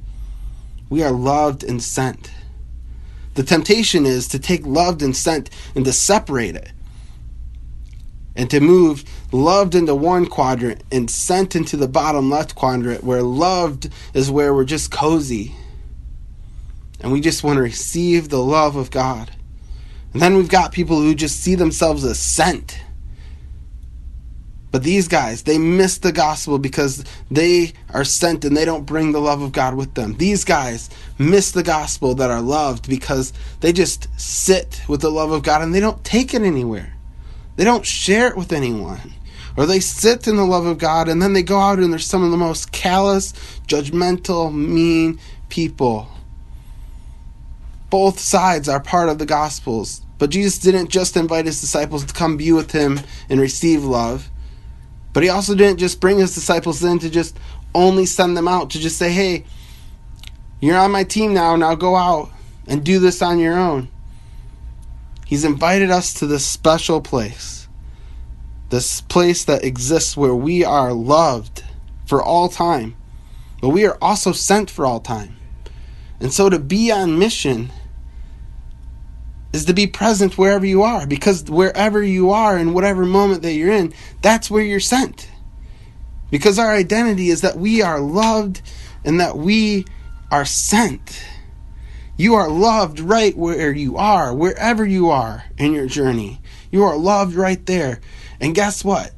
We 0.89 1.03
are 1.03 1.11
loved 1.11 1.63
and 1.63 1.81
sent. 1.81 2.31
The 3.35 3.43
temptation 3.43 4.05
is 4.05 4.27
to 4.29 4.39
take 4.39 4.65
loved 4.65 5.01
and 5.01 5.15
sent 5.15 5.49
and 5.75 5.85
to 5.85 5.93
separate 5.93 6.55
it. 6.55 6.71
And 8.35 8.49
to 8.49 8.59
move 8.59 9.03
loved 9.31 9.75
into 9.75 9.93
one 9.93 10.25
quadrant 10.25 10.81
and 10.91 11.09
sent 11.09 11.55
into 11.55 11.77
the 11.77 11.87
bottom 11.87 12.31
left 12.31 12.55
quadrant, 12.55 13.03
where 13.03 13.21
loved 13.21 13.89
is 14.15 14.31
where 14.31 14.55
we're 14.55 14.65
just 14.65 14.89
cozy 14.89 15.55
and 17.03 17.11
we 17.11 17.19
just 17.19 17.43
want 17.43 17.57
to 17.57 17.61
receive 17.61 18.29
the 18.29 18.41
love 18.41 18.77
of 18.77 18.89
God. 18.89 19.29
And 20.13 20.21
then 20.21 20.37
we've 20.37 20.49
got 20.49 20.71
people 20.71 21.01
who 21.01 21.13
just 21.13 21.41
see 21.41 21.53
themselves 21.53 22.05
as 22.05 22.17
sent. 22.17 22.79
But 24.71 24.83
these 24.83 25.07
guys, 25.07 25.43
they 25.43 25.59
miss 25.59 25.99
the 25.99 26.13
gospel 26.13 26.57
because 26.57 27.03
they 27.29 27.73
are 27.93 28.05
sent 28.05 28.45
and 28.45 28.55
they 28.55 28.65
don't 28.65 28.85
bring 28.85 29.11
the 29.11 29.19
love 29.19 29.41
of 29.41 29.51
God 29.51 29.75
with 29.75 29.93
them. 29.93 30.15
These 30.15 30.45
guys 30.45 30.89
miss 31.19 31.51
the 31.51 31.61
gospel 31.61 32.15
that 32.15 32.31
are 32.31 32.41
loved 32.41 32.89
because 32.89 33.33
they 33.59 33.73
just 33.73 34.07
sit 34.19 34.81
with 34.87 35.01
the 35.01 35.11
love 35.11 35.31
of 35.31 35.43
God 35.43 35.61
and 35.61 35.75
they 35.75 35.79
don't 35.79 36.03
take 36.03 36.33
it 36.33 36.41
anywhere. 36.41 36.95
They 37.57 37.65
don't 37.65 37.85
share 37.85 38.29
it 38.29 38.37
with 38.37 38.51
anyone. 38.51 39.13
Or 39.57 39.67
they 39.67 39.79
sit 39.79 40.27
in 40.27 40.37
the 40.37 40.45
love 40.45 40.65
of 40.65 40.79
God 40.79 41.07
and 41.09 41.21
then 41.21 41.33
they 41.33 41.43
go 41.43 41.59
out 41.59 41.77
and 41.77 41.91
they're 41.91 41.99
some 41.99 42.23
of 42.23 42.31
the 42.31 42.37
most 42.37 42.71
callous, 42.71 43.33
judgmental, 43.67 44.51
mean 44.51 45.19
people 45.49 46.07
both 47.93 48.17
sides 48.17 48.67
are 48.67 48.79
part 48.79 49.07
of 49.07 49.19
the 49.19 49.25
Gospels. 49.27 50.01
But 50.17 50.31
Jesus 50.31 50.57
didn't 50.57 50.89
just 50.89 51.15
invite 51.15 51.45
his 51.45 51.61
disciples 51.61 52.03
to 52.03 52.11
come 52.11 52.37
be 52.37 52.51
with 52.51 52.71
him 52.71 52.99
and 53.29 53.39
receive 53.39 53.83
love, 53.83 54.31
but 55.13 55.21
he 55.21 55.29
also 55.29 55.53
didn't 55.53 55.77
just 55.77 55.99
bring 55.99 56.17
his 56.17 56.33
disciples 56.33 56.83
in 56.83 56.97
to 56.97 57.09
just 57.11 57.37
only 57.75 58.07
send 58.07 58.35
them 58.35 58.47
out, 58.47 58.71
to 58.71 58.79
just 58.79 58.97
say, 58.97 59.11
hey, 59.11 59.45
you're 60.59 60.75
on 60.75 60.89
my 60.89 61.03
team 61.03 61.35
now, 61.35 61.55
now 61.55 61.75
go 61.75 61.95
out 61.95 62.31
and 62.67 62.83
do 62.83 62.97
this 62.97 63.21
on 63.21 63.37
your 63.37 63.55
own. 63.55 63.89
He's 65.27 65.45
invited 65.45 65.91
us 65.91 66.15
to 66.15 66.25
this 66.25 66.47
special 66.47 66.99
place. 66.99 67.67
This 68.71 69.01
place 69.01 69.45
that 69.45 69.63
exists 69.63 70.17
where 70.17 70.33
we 70.33 70.65
are 70.65 70.93
loved 70.93 71.63
for 72.07 72.23
all 72.23 72.49
time, 72.49 72.95
but 73.61 73.69
we 73.69 73.85
are 73.85 73.99
also 74.01 74.31
sent 74.31 74.71
for 74.71 74.83
all 74.83 74.99
time. 74.99 75.37
And 76.19 76.33
so 76.33 76.49
to 76.49 76.57
be 76.57 76.91
on 76.91 77.19
mission 77.19 77.69
is 79.53 79.65
to 79.65 79.73
be 79.73 79.87
present 79.87 80.37
wherever 80.37 80.65
you 80.65 80.81
are 80.81 81.05
because 81.05 81.43
wherever 81.43 82.01
you 82.01 82.31
are 82.31 82.57
in 82.57 82.73
whatever 82.73 83.05
moment 83.05 83.43
that 83.43 83.53
you're 83.53 83.71
in, 83.71 83.93
that's 84.21 84.49
where 84.51 84.63
you're 84.63 84.79
sent. 84.79 85.29
Because 86.31 86.57
our 86.57 86.71
identity 86.71 87.29
is 87.29 87.41
that 87.41 87.57
we 87.57 87.83
are 87.83 88.01
loved 88.01 88.61
and 89.05 89.19
that 89.19 89.37
we 89.37 89.85
are 90.31 90.45
sent. 90.45 91.23
You 92.17 92.33
are 92.35 92.49
loved 92.49 92.99
right 92.99 93.37
where 93.37 93.71
you 93.71 93.97
are, 93.97 94.33
wherever 94.33 94.83
you 94.83 95.11
are 95.11 95.43
in 95.57 95.73
your 95.73 95.85
journey. 95.85 96.41
You 96.71 96.83
are 96.83 96.97
loved 96.97 97.35
right 97.35 97.63
there. 97.67 98.01
And 98.41 98.55
guess 98.55 98.83
what? 98.83 99.11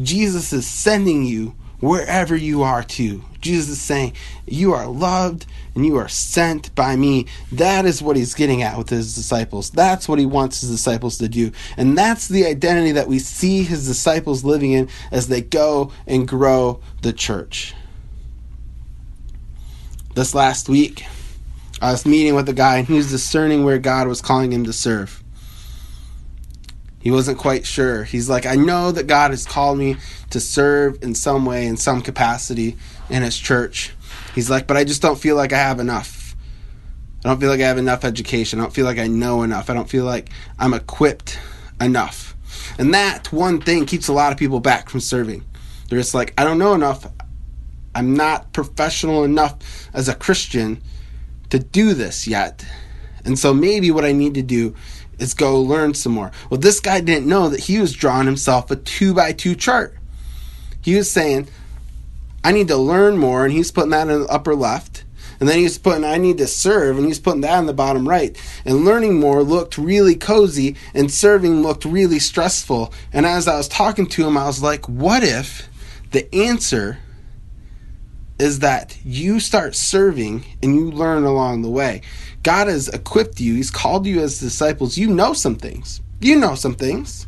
Jesus 0.00 0.52
is 0.52 0.66
sending 0.66 1.24
you 1.24 1.54
wherever 1.78 2.34
you 2.34 2.62
are 2.62 2.82
to. 2.82 3.22
Jesus 3.46 3.68
is 3.68 3.80
saying, 3.80 4.12
You 4.46 4.74
are 4.74 4.86
loved 4.86 5.46
and 5.74 5.86
you 5.86 5.96
are 5.96 6.08
sent 6.08 6.74
by 6.74 6.96
me. 6.96 7.26
That 7.52 7.86
is 7.86 8.02
what 8.02 8.16
he's 8.16 8.34
getting 8.34 8.62
at 8.62 8.76
with 8.76 8.90
his 8.90 9.14
disciples. 9.14 9.70
That's 9.70 10.08
what 10.08 10.18
he 10.18 10.26
wants 10.26 10.60
his 10.60 10.70
disciples 10.70 11.18
to 11.18 11.28
do. 11.28 11.52
And 11.76 11.96
that's 11.96 12.28
the 12.28 12.46
identity 12.46 12.92
that 12.92 13.08
we 13.08 13.18
see 13.18 13.62
his 13.62 13.86
disciples 13.86 14.44
living 14.44 14.72
in 14.72 14.88
as 15.12 15.28
they 15.28 15.42
go 15.42 15.92
and 16.06 16.26
grow 16.26 16.80
the 17.02 17.12
church. 17.12 17.74
This 20.14 20.34
last 20.34 20.68
week, 20.68 21.04
I 21.80 21.92
was 21.92 22.06
meeting 22.06 22.34
with 22.34 22.48
a 22.48 22.54
guy 22.54 22.78
and 22.78 22.86
he 22.88 22.94
was 22.94 23.10
discerning 23.10 23.64
where 23.64 23.78
God 23.78 24.08
was 24.08 24.22
calling 24.22 24.52
him 24.52 24.64
to 24.64 24.72
serve. 24.72 25.22
He 26.98 27.12
wasn't 27.12 27.38
quite 27.38 27.64
sure. 27.64 28.02
He's 28.02 28.28
like, 28.28 28.46
I 28.46 28.56
know 28.56 28.90
that 28.90 29.06
God 29.06 29.30
has 29.30 29.46
called 29.46 29.78
me 29.78 29.96
to 30.30 30.40
serve 30.40 31.00
in 31.04 31.14
some 31.14 31.46
way, 31.46 31.66
in 31.66 31.76
some 31.76 32.02
capacity 32.02 32.76
in 33.10 33.22
his 33.22 33.38
church. 33.38 33.92
He's 34.34 34.50
like, 34.50 34.66
but 34.66 34.76
I 34.76 34.84
just 34.84 35.02
don't 35.02 35.18
feel 35.18 35.36
like 35.36 35.52
I 35.52 35.58
have 35.58 35.80
enough. 35.80 36.36
I 37.24 37.28
don't 37.28 37.40
feel 37.40 37.50
like 37.50 37.60
I 37.60 37.66
have 37.66 37.78
enough 37.78 38.04
education. 38.04 38.60
I 38.60 38.62
don't 38.62 38.72
feel 38.72 38.84
like 38.84 38.98
I 38.98 39.06
know 39.06 39.42
enough. 39.42 39.70
I 39.70 39.74
don't 39.74 39.88
feel 39.88 40.04
like 40.04 40.30
I'm 40.58 40.74
equipped 40.74 41.38
enough. 41.80 42.36
And 42.78 42.94
that 42.94 43.32
one 43.32 43.60
thing 43.60 43.86
keeps 43.86 44.08
a 44.08 44.12
lot 44.12 44.32
of 44.32 44.38
people 44.38 44.60
back 44.60 44.88
from 44.88 45.00
serving. 45.00 45.44
They're 45.88 45.98
just 45.98 46.14
like, 46.14 46.34
I 46.38 46.44
don't 46.44 46.58
know 46.58 46.74
enough. 46.74 47.06
I'm 47.94 48.14
not 48.14 48.52
professional 48.52 49.24
enough 49.24 49.56
as 49.94 50.08
a 50.08 50.14
Christian 50.14 50.82
to 51.50 51.58
do 51.58 51.94
this 51.94 52.26
yet. 52.26 52.64
And 53.24 53.38
so 53.38 53.54
maybe 53.54 53.90
what 53.90 54.04
I 54.04 54.12
need 54.12 54.34
to 54.34 54.42
do 54.42 54.74
is 55.18 55.34
go 55.34 55.60
learn 55.60 55.94
some 55.94 56.12
more. 56.12 56.30
Well, 56.50 56.60
this 56.60 56.80
guy 56.80 57.00
didn't 57.00 57.26
know 57.26 57.48
that 57.48 57.60
he 57.60 57.80
was 57.80 57.92
drawing 57.92 58.26
himself 58.26 58.70
a 58.70 58.76
two 58.76 59.14
by 59.14 59.32
two 59.32 59.54
chart. 59.54 59.96
He 60.82 60.94
was 60.94 61.10
saying, 61.10 61.48
I 62.46 62.52
need 62.52 62.68
to 62.68 62.76
learn 62.76 63.18
more, 63.18 63.44
and 63.44 63.52
he's 63.52 63.72
putting 63.72 63.90
that 63.90 64.08
in 64.08 64.20
the 64.20 64.28
upper 64.28 64.54
left. 64.54 65.02
And 65.40 65.48
then 65.48 65.58
he's 65.58 65.78
putting, 65.78 66.04
I 66.04 66.16
need 66.16 66.38
to 66.38 66.46
serve, 66.46 66.96
and 66.96 67.04
he's 67.04 67.18
putting 67.18 67.40
that 67.40 67.58
in 67.58 67.66
the 67.66 67.72
bottom 67.72 68.08
right. 68.08 68.40
And 68.64 68.84
learning 68.84 69.18
more 69.18 69.42
looked 69.42 69.76
really 69.76 70.14
cozy, 70.14 70.76
and 70.94 71.10
serving 71.10 71.62
looked 71.62 71.84
really 71.84 72.20
stressful. 72.20 72.94
And 73.12 73.26
as 73.26 73.48
I 73.48 73.56
was 73.56 73.66
talking 73.66 74.06
to 74.06 74.24
him, 74.24 74.36
I 74.36 74.46
was 74.46 74.62
like, 74.62 74.88
what 74.88 75.24
if 75.24 75.68
the 76.12 76.32
answer 76.32 76.98
is 78.38 78.60
that 78.60 78.96
you 79.04 79.40
start 79.40 79.74
serving 79.74 80.44
and 80.62 80.76
you 80.76 80.92
learn 80.92 81.24
along 81.24 81.62
the 81.62 81.68
way. 81.68 82.02
God 82.44 82.68
has 82.68 82.86
equipped 82.86 83.40
you, 83.40 83.56
He's 83.56 83.72
called 83.72 84.06
you 84.06 84.20
as 84.20 84.38
disciples. 84.38 84.96
You 84.96 85.08
know 85.08 85.32
some 85.32 85.56
things. 85.56 86.00
You 86.20 86.36
know 86.36 86.54
some 86.54 86.76
things. 86.76 87.26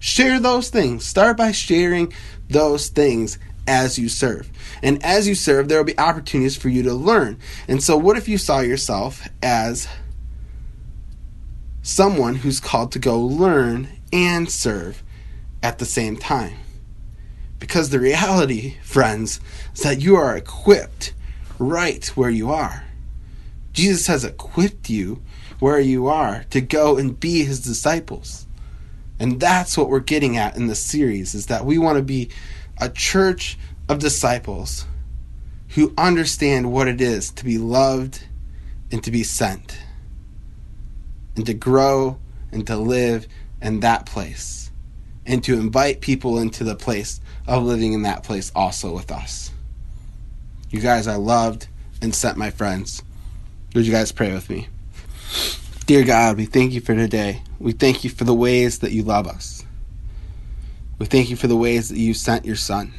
Share 0.00 0.40
those 0.40 0.68
things. 0.68 1.04
Start 1.04 1.36
by 1.36 1.52
sharing 1.52 2.12
those 2.48 2.88
things 2.88 3.38
as 3.66 3.98
you 3.98 4.08
serve. 4.08 4.50
And 4.82 5.02
as 5.04 5.28
you 5.28 5.34
serve, 5.34 5.68
there 5.68 5.78
will 5.78 5.84
be 5.84 5.98
opportunities 5.98 6.56
for 6.56 6.68
you 6.68 6.82
to 6.82 6.94
learn. 6.94 7.38
And 7.68 7.82
so, 7.82 7.96
what 7.96 8.16
if 8.16 8.28
you 8.28 8.38
saw 8.38 8.60
yourself 8.60 9.28
as 9.42 9.88
someone 11.82 12.36
who's 12.36 12.60
called 12.60 12.92
to 12.92 12.98
go 12.98 13.20
learn 13.20 13.88
and 14.12 14.50
serve 14.50 15.02
at 15.62 15.78
the 15.78 15.84
same 15.84 16.16
time? 16.16 16.56
Because 17.58 17.90
the 17.90 18.00
reality, 18.00 18.76
friends, 18.82 19.40
is 19.74 19.82
that 19.82 20.00
you 20.00 20.16
are 20.16 20.36
equipped 20.36 21.14
right 21.58 22.04
where 22.08 22.30
you 22.30 22.50
are. 22.50 22.84
Jesus 23.72 24.08
has 24.08 24.24
equipped 24.24 24.90
you 24.90 25.22
where 25.60 25.78
you 25.78 26.08
are 26.08 26.44
to 26.50 26.60
go 26.60 26.98
and 26.98 27.18
be 27.18 27.44
his 27.44 27.60
disciples. 27.60 28.46
And 29.20 29.38
that's 29.38 29.78
what 29.78 29.88
we're 29.88 30.00
getting 30.00 30.36
at 30.36 30.56
in 30.56 30.66
this 30.66 30.84
series 30.84 31.34
is 31.34 31.46
that 31.46 31.64
we 31.64 31.78
want 31.78 31.96
to 31.96 32.02
be 32.02 32.30
a 32.82 32.88
church 32.88 33.56
of 33.88 34.00
disciples 34.00 34.86
who 35.68 35.94
understand 35.96 36.72
what 36.72 36.88
it 36.88 37.00
is 37.00 37.30
to 37.30 37.44
be 37.44 37.56
loved 37.56 38.24
and 38.90 39.04
to 39.04 39.10
be 39.12 39.22
sent 39.22 39.78
and 41.36 41.46
to 41.46 41.54
grow 41.54 42.18
and 42.50 42.66
to 42.66 42.76
live 42.76 43.28
in 43.62 43.78
that 43.80 44.04
place 44.04 44.72
and 45.24 45.44
to 45.44 45.54
invite 45.54 46.00
people 46.00 46.38
into 46.38 46.64
the 46.64 46.74
place 46.74 47.20
of 47.46 47.62
living 47.62 47.92
in 47.92 48.02
that 48.02 48.24
place 48.24 48.50
also 48.52 48.92
with 48.92 49.12
us. 49.12 49.52
You 50.70 50.80
guys 50.80 51.06
are 51.06 51.18
loved 51.18 51.68
and 52.02 52.12
sent, 52.12 52.36
my 52.36 52.50
friends. 52.50 53.00
Would 53.76 53.86
you 53.86 53.92
guys 53.92 54.10
pray 54.10 54.32
with 54.32 54.50
me? 54.50 54.66
Dear 55.86 56.04
God, 56.04 56.36
we 56.36 56.46
thank 56.46 56.72
you 56.72 56.80
for 56.80 56.96
today. 56.96 57.42
We 57.60 57.70
thank 57.70 58.02
you 58.02 58.10
for 58.10 58.24
the 58.24 58.34
ways 58.34 58.80
that 58.80 58.90
you 58.90 59.04
love 59.04 59.28
us. 59.28 59.64
We 61.02 61.06
thank 61.06 61.30
you 61.30 61.36
for 61.36 61.48
the 61.48 61.56
ways 61.56 61.88
that 61.88 61.98
you 61.98 62.14
sent 62.14 62.44
your 62.44 62.54
Son. 62.54 62.94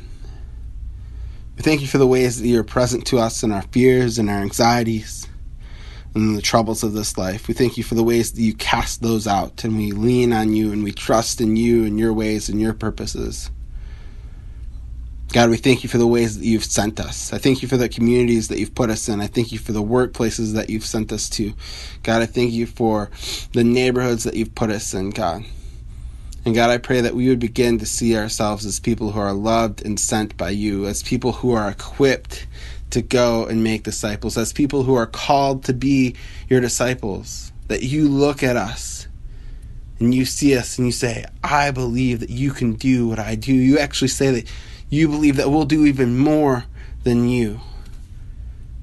We 1.56 1.64
thank 1.64 1.80
you 1.80 1.88
for 1.88 2.00
the 2.00 2.06
ways 2.06 2.42
that 2.42 2.46
you're 2.50 2.66
present 2.66 3.08
to 3.08 3.20
us 3.20 3.44
in 3.44 3.54
our 3.54 3.62
fears 3.62 4.20
and 4.20 4.30
our 4.30 4.42
anxieties 4.42 5.26
and 6.14 6.36
the 6.36 6.42
troubles 6.42 6.84
of 6.84 6.92
this 6.92 7.18
life. 7.18 7.48
We 7.48 7.54
thank 7.54 7.78
you 7.78 7.84
for 7.86 7.96
the 7.96 8.04
ways 8.04 8.34
that 8.34 8.42
you 8.42 8.56
cast 8.56 9.02
those 9.02 9.26
out 9.26 9.64
and 9.64 9.78
we 9.78 9.94
lean 9.94 10.34
on 10.34 10.54
you 10.54 10.74
and 10.74 10.84
we 10.84 10.92
trust 10.92 11.40
in 11.40 11.56
you 11.56 11.86
and 11.86 11.98
your 11.98 12.12
ways 12.12 12.50
and 12.50 12.60
your 12.60 12.74
purposes. 12.74 13.50
God, 15.32 15.50
we 15.50 15.56
thank 15.56 15.84
you 15.84 15.88
for 15.88 15.98
the 15.98 16.06
ways 16.06 16.38
that 16.38 16.46
you've 16.46 16.66
sent 16.66 17.00
us. 17.00 17.32
I 17.32 17.38
thank 17.38 17.62
you 17.62 17.70
for 17.70 17.78
the 17.78 17.88
communities 17.88 18.50
that 18.50 18.60
you've 18.60 18.76
put 18.76 18.90
us 18.90 19.08
in. 19.08 19.22
I 19.22 19.28
thank 19.28 19.54
you 19.54 19.60
for 19.60 19.72
the 19.72 19.82
workplaces 19.82 20.56
that 20.56 20.70
you've 20.70 20.86
sent 20.86 21.14
us 21.14 21.30
to. 21.30 21.54
God, 22.04 22.22
I 22.22 22.26
thank 22.26 22.52
you 22.52 22.66
for 22.66 23.10
the 23.54 23.64
neighborhoods 23.64 24.26
that 24.26 24.34
you've 24.34 24.56
put 24.56 24.72
us 24.72 24.94
in, 24.94 25.12
God. 25.12 25.46
And 26.46 26.54
God, 26.54 26.70
I 26.70 26.78
pray 26.78 27.02
that 27.02 27.16
we 27.16 27.30
would 27.30 27.40
begin 27.40 27.80
to 27.80 27.86
see 27.86 28.18
ourselves 28.18 28.66
as 28.66 28.80
people 28.80 29.12
who 29.12 29.20
are 29.20 29.34
loved 29.34 29.86
and 29.86 29.98
sent 29.98 30.36
by 30.36 30.50
you, 30.50 30.86
as 30.86 31.02
people 31.02 31.32
who 31.32 31.54
are 31.54 31.70
equipped 31.70 32.48
to 32.90 33.02
go 33.02 33.46
and 33.46 33.64
make 33.64 33.84
disciples, 33.84 34.38
as 34.38 34.52
people 34.52 34.84
who 34.84 34.94
are 34.96 35.06
called 35.06 35.64
to 35.66 35.74
be 35.74 36.16
your 36.50 36.60
disciples. 36.60 37.52
That 37.70 37.82
you 37.82 38.10
look 38.10 38.44
at 38.44 38.58
us 38.58 39.08
and 40.00 40.14
you 40.14 40.26
see 40.26 40.58
us 40.58 40.78
and 40.78 40.86
you 40.86 40.92
say, 40.92 41.26
I 41.44 41.72
believe 41.72 42.20
that 42.20 42.30
you 42.30 42.52
can 42.52 42.74
do 42.74 43.08
what 43.08 43.20
I 43.20 43.36
do. 43.36 43.54
You 43.54 43.80
actually 43.80 44.10
say 44.10 44.32
that 44.32 44.52
you 44.90 45.08
believe 45.08 45.38
that 45.38 45.50
we'll 45.50 45.66
do 45.66 45.86
even 45.86 46.18
more 46.18 46.66
than 47.04 47.30
you. 47.30 47.62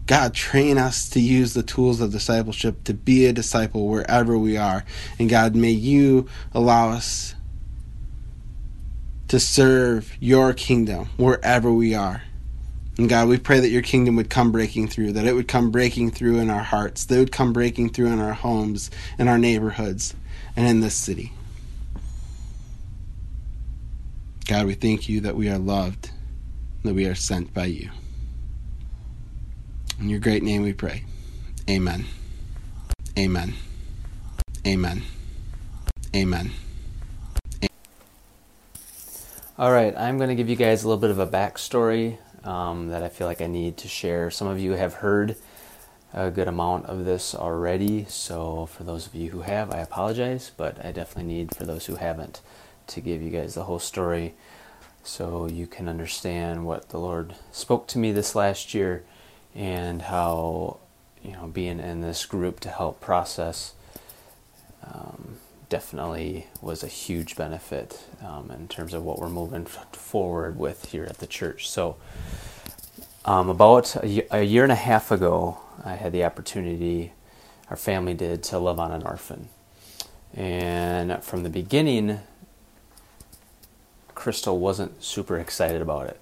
God, 0.06 0.34
train 0.34 0.76
us 0.76 1.08
to 1.10 1.20
use 1.20 1.54
the 1.54 1.62
tools 1.62 2.00
of 2.00 2.10
discipleship 2.10 2.82
to 2.84 2.94
be 2.94 3.26
a 3.26 3.32
disciple 3.32 3.86
wherever 3.86 4.36
we 4.36 4.56
are. 4.56 4.84
And 5.20 5.28
God, 5.28 5.54
may 5.54 5.70
you 5.70 6.26
allow 6.52 6.90
us 6.90 7.36
to 9.30 9.38
serve 9.38 10.16
your 10.18 10.52
kingdom 10.52 11.08
wherever 11.16 11.70
we 11.70 11.94
are. 11.94 12.24
And 12.98 13.08
God, 13.08 13.28
we 13.28 13.38
pray 13.38 13.60
that 13.60 13.68
your 13.68 13.80
kingdom 13.80 14.16
would 14.16 14.28
come 14.28 14.50
breaking 14.50 14.88
through, 14.88 15.12
that 15.12 15.24
it 15.24 15.34
would 15.34 15.46
come 15.46 15.70
breaking 15.70 16.10
through 16.10 16.40
in 16.40 16.50
our 16.50 16.64
hearts, 16.64 17.04
that 17.04 17.14
it 17.14 17.18
would 17.20 17.32
come 17.32 17.52
breaking 17.52 17.90
through 17.90 18.08
in 18.08 18.18
our 18.18 18.32
homes, 18.32 18.90
in 19.20 19.28
our 19.28 19.38
neighborhoods, 19.38 20.16
and 20.56 20.66
in 20.66 20.80
this 20.80 20.96
city. 20.96 21.32
God, 24.48 24.66
we 24.66 24.74
thank 24.74 25.08
you 25.08 25.20
that 25.20 25.36
we 25.36 25.48
are 25.48 25.58
loved, 25.58 26.10
that 26.82 26.94
we 26.94 27.06
are 27.06 27.14
sent 27.14 27.54
by 27.54 27.66
you. 27.66 27.88
In 30.00 30.08
your 30.08 30.18
great 30.18 30.42
name 30.42 30.62
we 30.62 30.72
pray. 30.72 31.04
Amen. 31.68 32.04
Amen. 33.16 33.54
Amen. 34.66 35.02
Amen. 36.16 36.50
All 39.60 39.72
right, 39.72 39.94
I'm 39.94 40.16
going 40.16 40.30
to 40.30 40.34
give 40.34 40.48
you 40.48 40.56
guys 40.56 40.84
a 40.84 40.88
little 40.88 41.02
bit 41.02 41.10
of 41.10 41.18
a 41.18 41.26
backstory 41.26 42.16
um, 42.46 42.88
that 42.88 43.02
I 43.02 43.10
feel 43.10 43.26
like 43.26 43.42
I 43.42 43.46
need 43.46 43.76
to 43.76 43.88
share. 43.88 44.30
Some 44.30 44.48
of 44.48 44.58
you 44.58 44.72
have 44.72 44.94
heard 44.94 45.36
a 46.14 46.30
good 46.30 46.48
amount 46.48 46.86
of 46.86 47.04
this 47.04 47.34
already, 47.34 48.06
so 48.08 48.64
for 48.64 48.84
those 48.84 49.06
of 49.06 49.14
you 49.14 49.32
who 49.32 49.42
have, 49.42 49.70
I 49.70 49.80
apologize, 49.80 50.50
but 50.56 50.82
I 50.82 50.92
definitely 50.92 51.30
need 51.34 51.54
for 51.54 51.66
those 51.66 51.84
who 51.84 51.96
haven't 51.96 52.40
to 52.86 53.02
give 53.02 53.20
you 53.20 53.28
guys 53.28 53.52
the 53.52 53.64
whole 53.64 53.78
story 53.78 54.32
so 55.04 55.46
you 55.46 55.66
can 55.66 55.90
understand 55.90 56.64
what 56.64 56.88
the 56.88 56.98
Lord 56.98 57.34
spoke 57.52 57.86
to 57.88 57.98
me 57.98 58.12
this 58.12 58.34
last 58.34 58.72
year 58.72 59.04
and 59.54 60.00
how 60.00 60.78
you 61.22 61.32
know, 61.32 61.48
being 61.48 61.80
in 61.80 62.00
this 62.00 62.24
group 62.24 62.60
to 62.60 62.70
help 62.70 63.02
process 63.02 63.74
um, 64.90 65.36
definitely 65.70 66.48
was 66.60 66.82
a 66.82 66.88
huge 66.88 67.36
benefit 67.36 68.04
um, 68.22 68.50
in 68.50 68.68
terms 68.68 68.92
of 68.92 69.04
what 69.04 69.18
we're 69.18 69.30
moving 69.30 69.64
forward 69.64 70.58
with 70.58 70.90
here 70.90 71.04
at 71.04 71.18
the 71.18 71.26
church. 71.26 71.70
So, 71.70 71.96
um, 73.24 73.48
about 73.48 73.96
a, 73.96 74.36
a 74.36 74.42
year 74.42 74.64
and 74.64 74.72
a 74.72 74.76
half 74.76 75.10
ago, 75.10 75.58
I 75.84 75.94
had 75.94 76.12
the 76.12 76.24
opportunity, 76.24 77.12
our 77.70 77.76
family 77.76 78.14
did, 78.14 78.42
to 78.44 78.58
love 78.58 78.80
on 78.80 78.92
an 78.92 79.02
orphan. 79.04 79.48
And 80.34 81.22
from 81.22 81.42
the 81.44 81.50
beginning, 81.50 82.20
Crystal 84.14 84.58
wasn't 84.58 85.02
super 85.02 85.38
excited 85.38 85.80
about 85.80 86.08
it. 86.08 86.20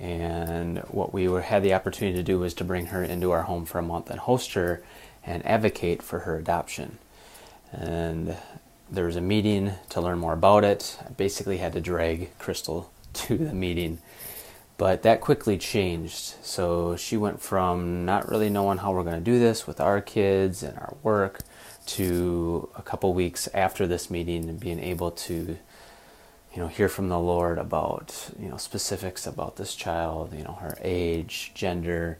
And 0.00 0.78
what 0.88 1.12
we 1.12 1.28
were, 1.28 1.42
had 1.42 1.62
the 1.62 1.74
opportunity 1.74 2.16
to 2.16 2.22
do 2.22 2.38
was 2.38 2.54
to 2.54 2.64
bring 2.64 2.86
her 2.86 3.04
into 3.04 3.30
our 3.30 3.42
home 3.42 3.66
for 3.66 3.78
a 3.78 3.82
month 3.82 4.10
and 4.10 4.18
host 4.18 4.54
her 4.54 4.82
and 5.24 5.44
advocate 5.46 6.02
for 6.02 6.20
her 6.20 6.36
adoption. 6.36 6.98
And 7.72 8.36
there 8.90 9.06
was 9.06 9.16
a 9.16 9.20
meeting 9.20 9.72
to 9.90 10.00
learn 10.00 10.18
more 10.18 10.32
about 10.32 10.64
it. 10.64 10.98
I 11.06 11.10
basically 11.10 11.58
had 11.58 11.72
to 11.74 11.80
drag 11.80 12.36
Crystal 12.38 12.90
to 13.12 13.38
the 13.38 13.54
meeting. 13.54 13.98
But 14.76 15.02
that 15.02 15.20
quickly 15.20 15.58
changed. 15.58 16.34
So 16.42 16.96
she 16.96 17.16
went 17.16 17.42
from 17.42 18.06
not 18.06 18.30
really 18.30 18.48
knowing 18.48 18.78
how 18.78 18.92
we're 18.92 19.04
going 19.04 19.22
to 19.22 19.30
do 19.30 19.38
this 19.38 19.66
with 19.66 19.78
our 19.78 20.00
kids 20.00 20.62
and 20.62 20.76
our 20.78 20.96
work 21.02 21.40
to 21.86 22.68
a 22.76 22.82
couple 22.82 23.12
weeks 23.12 23.48
after 23.52 23.86
this 23.86 24.10
meeting 24.10 24.48
and 24.48 24.58
being 24.58 24.80
able 24.80 25.10
to 25.10 25.58
you 26.54 26.60
know, 26.60 26.68
hear 26.68 26.88
from 26.88 27.08
the 27.08 27.18
Lord 27.18 27.58
about, 27.58 28.30
you 28.38 28.48
know, 28.48 28.56
specifics 28.56 29.26
about 29.26 29.56
this 29.56 29.74
child, 29.74 30.34
you 30.34 30.42
know, 30.42 30.54
her 30.54 30.76
age, 30.82 31.52
gender, 31.54 32.18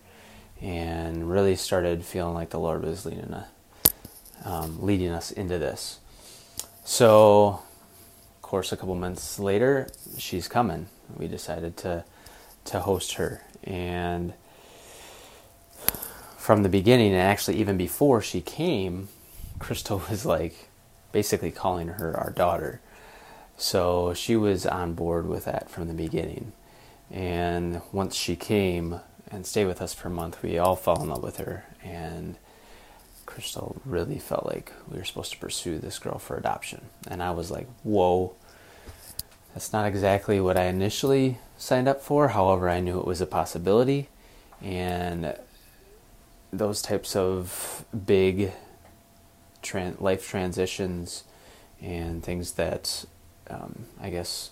and 0.60 1.30
really 1.30 1.56
started 1.56 2.04
feeling 2.04 2.34
like 2.34 2.50
the 2.50 2.60
Lord 2.60 2.84
was 2.84 3.04
leading, 3.04 3.32
a, 3.32 3.48
um, 4.44 4.82
leading 4.82 5.10
us 5.10 5.32
into 5.32 5.58
this. 5.58 5.98
So, 6.90 7.60
of 8.36 8.42
course, 8.42 8.72
a 8.72 8.76
couple 8.76 8.96
months 8.96 9.38
later, 9.38 9.88
she's 10.18 10.48
coming. 10.48 10.88
We 11.16 11.28
decided 11.28 11.76
to 11.78 12.04
to 12.64 12.80
host 12.80 13.14
her, 13.14 13.42
and 13.64 14.34
from 16.36 16.62
the 16.64 16.68
beginning, 16.68 17.12
and 17.12 17.20
actually 17.22 17.58
even 17.58 17.76
before 17.76 18.20
she 18.22 18.40
came, 18.40 19.08
Crystal 19.60 20.02
was 20.10 20.26
like 20.26 20.68
basically 21.12 21.52
calling 21.52 21.88
her 21.88 22.16
our 22.18 22.30
daughter 22.30 22.80
so 23.56 24.14
she 24.14 24.36
was 24.36 24.64
on 24.66 24.94
board 24.94 25.28
with 25.28 25.44
that 25.44 25.68
from 25.70 25.86
the 25.86 25.94
beginning. 25.94 26.52
And 27.10 27.82
once 27.92 28.16
she 28.16 28.34
came 28.34 29.00
and 29.30 29.46
stayed 29.46 29.66
with 29.66 29.82
us 29.82 29.92
for 29.92 30.08
a 30.08 30.10
month, 30.10 30.42
we 30.42 30.56
all 30.58 30.76
fell 30.76 31.02
in 31.02 31.10
love 31.10 31.22
with 31.22 31.36
her. 31.36 31.66
And 31.84 32.36
Crystal 33.30 33.80
really 33.84 34.18
felt 34.18 34.44
like 34.44 34.72
we 34.90 34.98
were 34.98 35.04
supposed 35.04 35.32
to 35.32 35.38
pursue 35.38 35.78
this 35.78 35.98
girl 35.98 36.18
for 36.18 36.36
adoption. 36.36 36.82
And 37.08 37.22
I 37.22 37.30
was 37.30 37.50
like, 37.50 37.68
whoa, 37.84 38.34
that's 39.54 39.72
not 39.72 39.86
exactly 39.86 40.40
what 40.40 40.56
I 40.56 40.64
initially 40.64 41.38
signed 41.56 41.88
up 41.88 42.02
for. 42.02 42.28
However, 42.28 42.68
I 42.68 42.80
knew 42.80 42.98
it 42.98 43.06
was 43.06 43.20
a 43.20 43.26
possibility. 43.26 44.08
And 44.60 45.36
those 46.52 46.82
types 46.82 47.14
of 47.14 47.84
big 48.06 48.52
tran- 49.62 50.00
life 50.00 50.28
transitions 50.28 51.24
and 51.80 52.22
things 52.22 52.52
that 52.52 53.04
um, 53.48 53.86
I 54.00 54.10
guess 54.10 54.50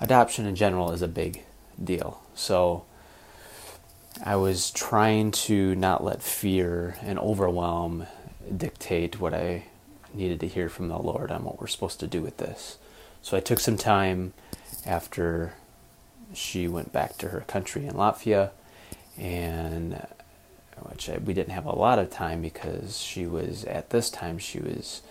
adoption 0.00 0.46
in 0.46 0.56
general 0.56 0.90
is 0.90 1.02
a 1.02 1.08
big 1.08 1.44
deal. 1.82 2.20
So 2.34 2.84
I 4.24 4.36
was 4.36 4.70
trying 4.70 5.30
to 5.32 5.74
not 5.76 6.02
let 6.02 6.22
fear 6.22 6.96
and 7.02 7.18
overwhelm 7.18 8.06
dictate 8.54 9.20
what 9.20 9.32
I 9.32 9.64
needed 10.12 10.40
to 10.40 10.48
hear 10.48 10.68
from 10.68 10.88
the 10.88 10.98
Lord 10.98 11.30
on 11.30 11.44
what 11.44 11.60
we're 11.60 11.68
supposed 11.68 12.00
to 12.00 12.06
do 12.06 12.20
with 12.20 12.38
this. 12.38 12.78
So 13.22 13.36
I 13.36 13.40
took 13.40 13.60
some 13.60 13.76
time 13.76 14.32
after 14.84 15.54
she 16.34 16.66
went 16.66 16.92
back 16.92 17.16
to 17.18 17.28
her 17.28 17.40
country 17.40 17.86
in 17.86 17.94
Latvia, 17.94 18.50
and 19.16 20.04
which 20.80 21.08
I, 21.08 21.18
we 21.18 21.34
didn't 21.34 21.52
have 21.52 21.66
a 21.66 21.76
lot 21.76 21.98
of 21.98 22.10
time 22.10 22.42
because 22.42 22.98
she 22.98 23.26
was 23.26 23.64
at 23.64 23.90
this 23.90 24.10
time 24.10 24.38
she 24.38 24.58
was 24.58 25.02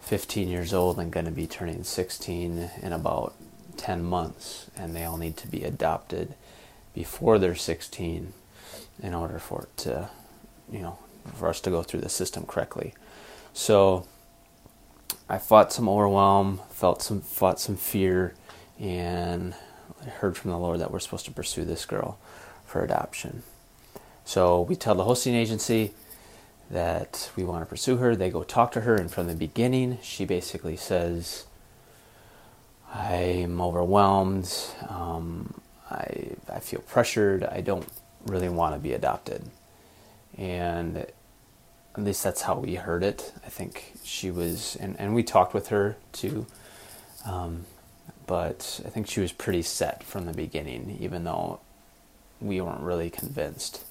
15 0.00 0.48
years 0.48 0.72
old 0.72 0.98
and 0.98 1.12
going 1.12 1.26
to 1.26 1.32
be 1.32 1.46
turning 1.46 1.84
16 1.84 2.70
in 2.82 2.92
about 2.92 3.34
10 3.76 4.02
months, 4.02 4.70
and 4.76 4.94
they 4.94 5.04
all 5.04 5.18
need 5.18 5.36
to 5.36 5.48
be 5.48 5.62
adopted 5.62 6.34
before 6.98 7.38
they're 7.38 7.54
16 7.54 8.32
in 9.04 9.14
order 9.14 9.38
for 9.38 9.62
it 9.62 9.76
to, 9.76 10.10
you 10.68 10.80
know, 10.80 10.98
for 11.36 11.46
us 11.46 11.60
to 11.60 11.70
go 11.70 11.80
through 11.80 12.00
the 12.00 12.08
system 12.08 12.44
correctly. 12.44 12.92
So 13.52 14.04
I 15.28 15.38
fought 15.38 15.72
some 15.72 15.88
overwhelm, 15.88 16.60
felt 16.70 17.00
some, 17.00 17.20
fought 17.20 17.60
some 17.60 17.76
fear, 17.76 18.34
and 18.80 19.54
I 20.04 20.08
heard 20.08 20.36
from 20.36 20.50
the 20.50 20.58
Lord 20.58 20.80
that 20.80 20.90
we're 20.90 20.98
supposed 20.98 21.24
to 21.26 21.30
pursue 21.30 21.64
this 21.64 21.86
girl 21.86 22.18
for 22.66 22.82
adoption. 22.82 23.44
So 24.24 24.62
we 24.62 24.74
tell 24.74 24.96
the 24.96 25.04
hosting 25.04 25.36
agency 25.36 25.92
that 26.68 27.30
we 27.36 27.44
want 27.44 27.62
to 27.62 27.66
pursue 27.66 27.98
her. 27.98 28.16
They 28.16 28.28
go 28.28 28.42
talk 28.42 28.72
to 28.72 28.80
her, 28.80 28.96
and 28.96 29.08
from 29.08 29.28
the 29.28 29.36
beginning, 29.36 29.98
she 30.02 30.24
basically 30.24 30.76
says, 30.76 31.46
I'm 32.92 33.60
overwhelmed. 33.60 34.52
Um, 34.88 35.60
I, 35.90 36.30
I 36.52 36.60
feel 36.60 36.80
pressured. 36.80 37.44
I 37.44 37.60
don't 37.60 37.86
really 38.26 38.48
want 38.48 38.74
to 38.74 38.80
be 38.80 38.92
adopted. 38.92 39.50
And 40.36 40.98
at 40.98 41.14
least 41.96 42.22
that's 42.22 42.42
how 42.42 42.56
we 42.56 42.76
heard 42.76 43.02
it. 43.02 43.32
I 43.44 43.48
think 43.48 43.94
she 44.04 44.30
was, 44.30 44.76
and, 44.76 44.96
and 44.98 45.14
we 45.14 45.22
talked 45.22 45.54
with 45.54 45.68
her 45.68 45.96
too. 46.12 46.46
Um, 47.26 47.64
but 48.26 48.80
I 48.84 48.90
think 48.90 49.08
she 49.08 49.20
was 49.20 49.32
pretty 49.32 49.62
set 49.62 50.04
from 50.04 50.26
the 50.26 50.32
beginning, 50.32 50.96
even 51.00 51.24
though 51.24 51.60
we 52.40 52.60
weren't 52.60 52.80
really 52.80 53.10
convinced. 53.10 53.84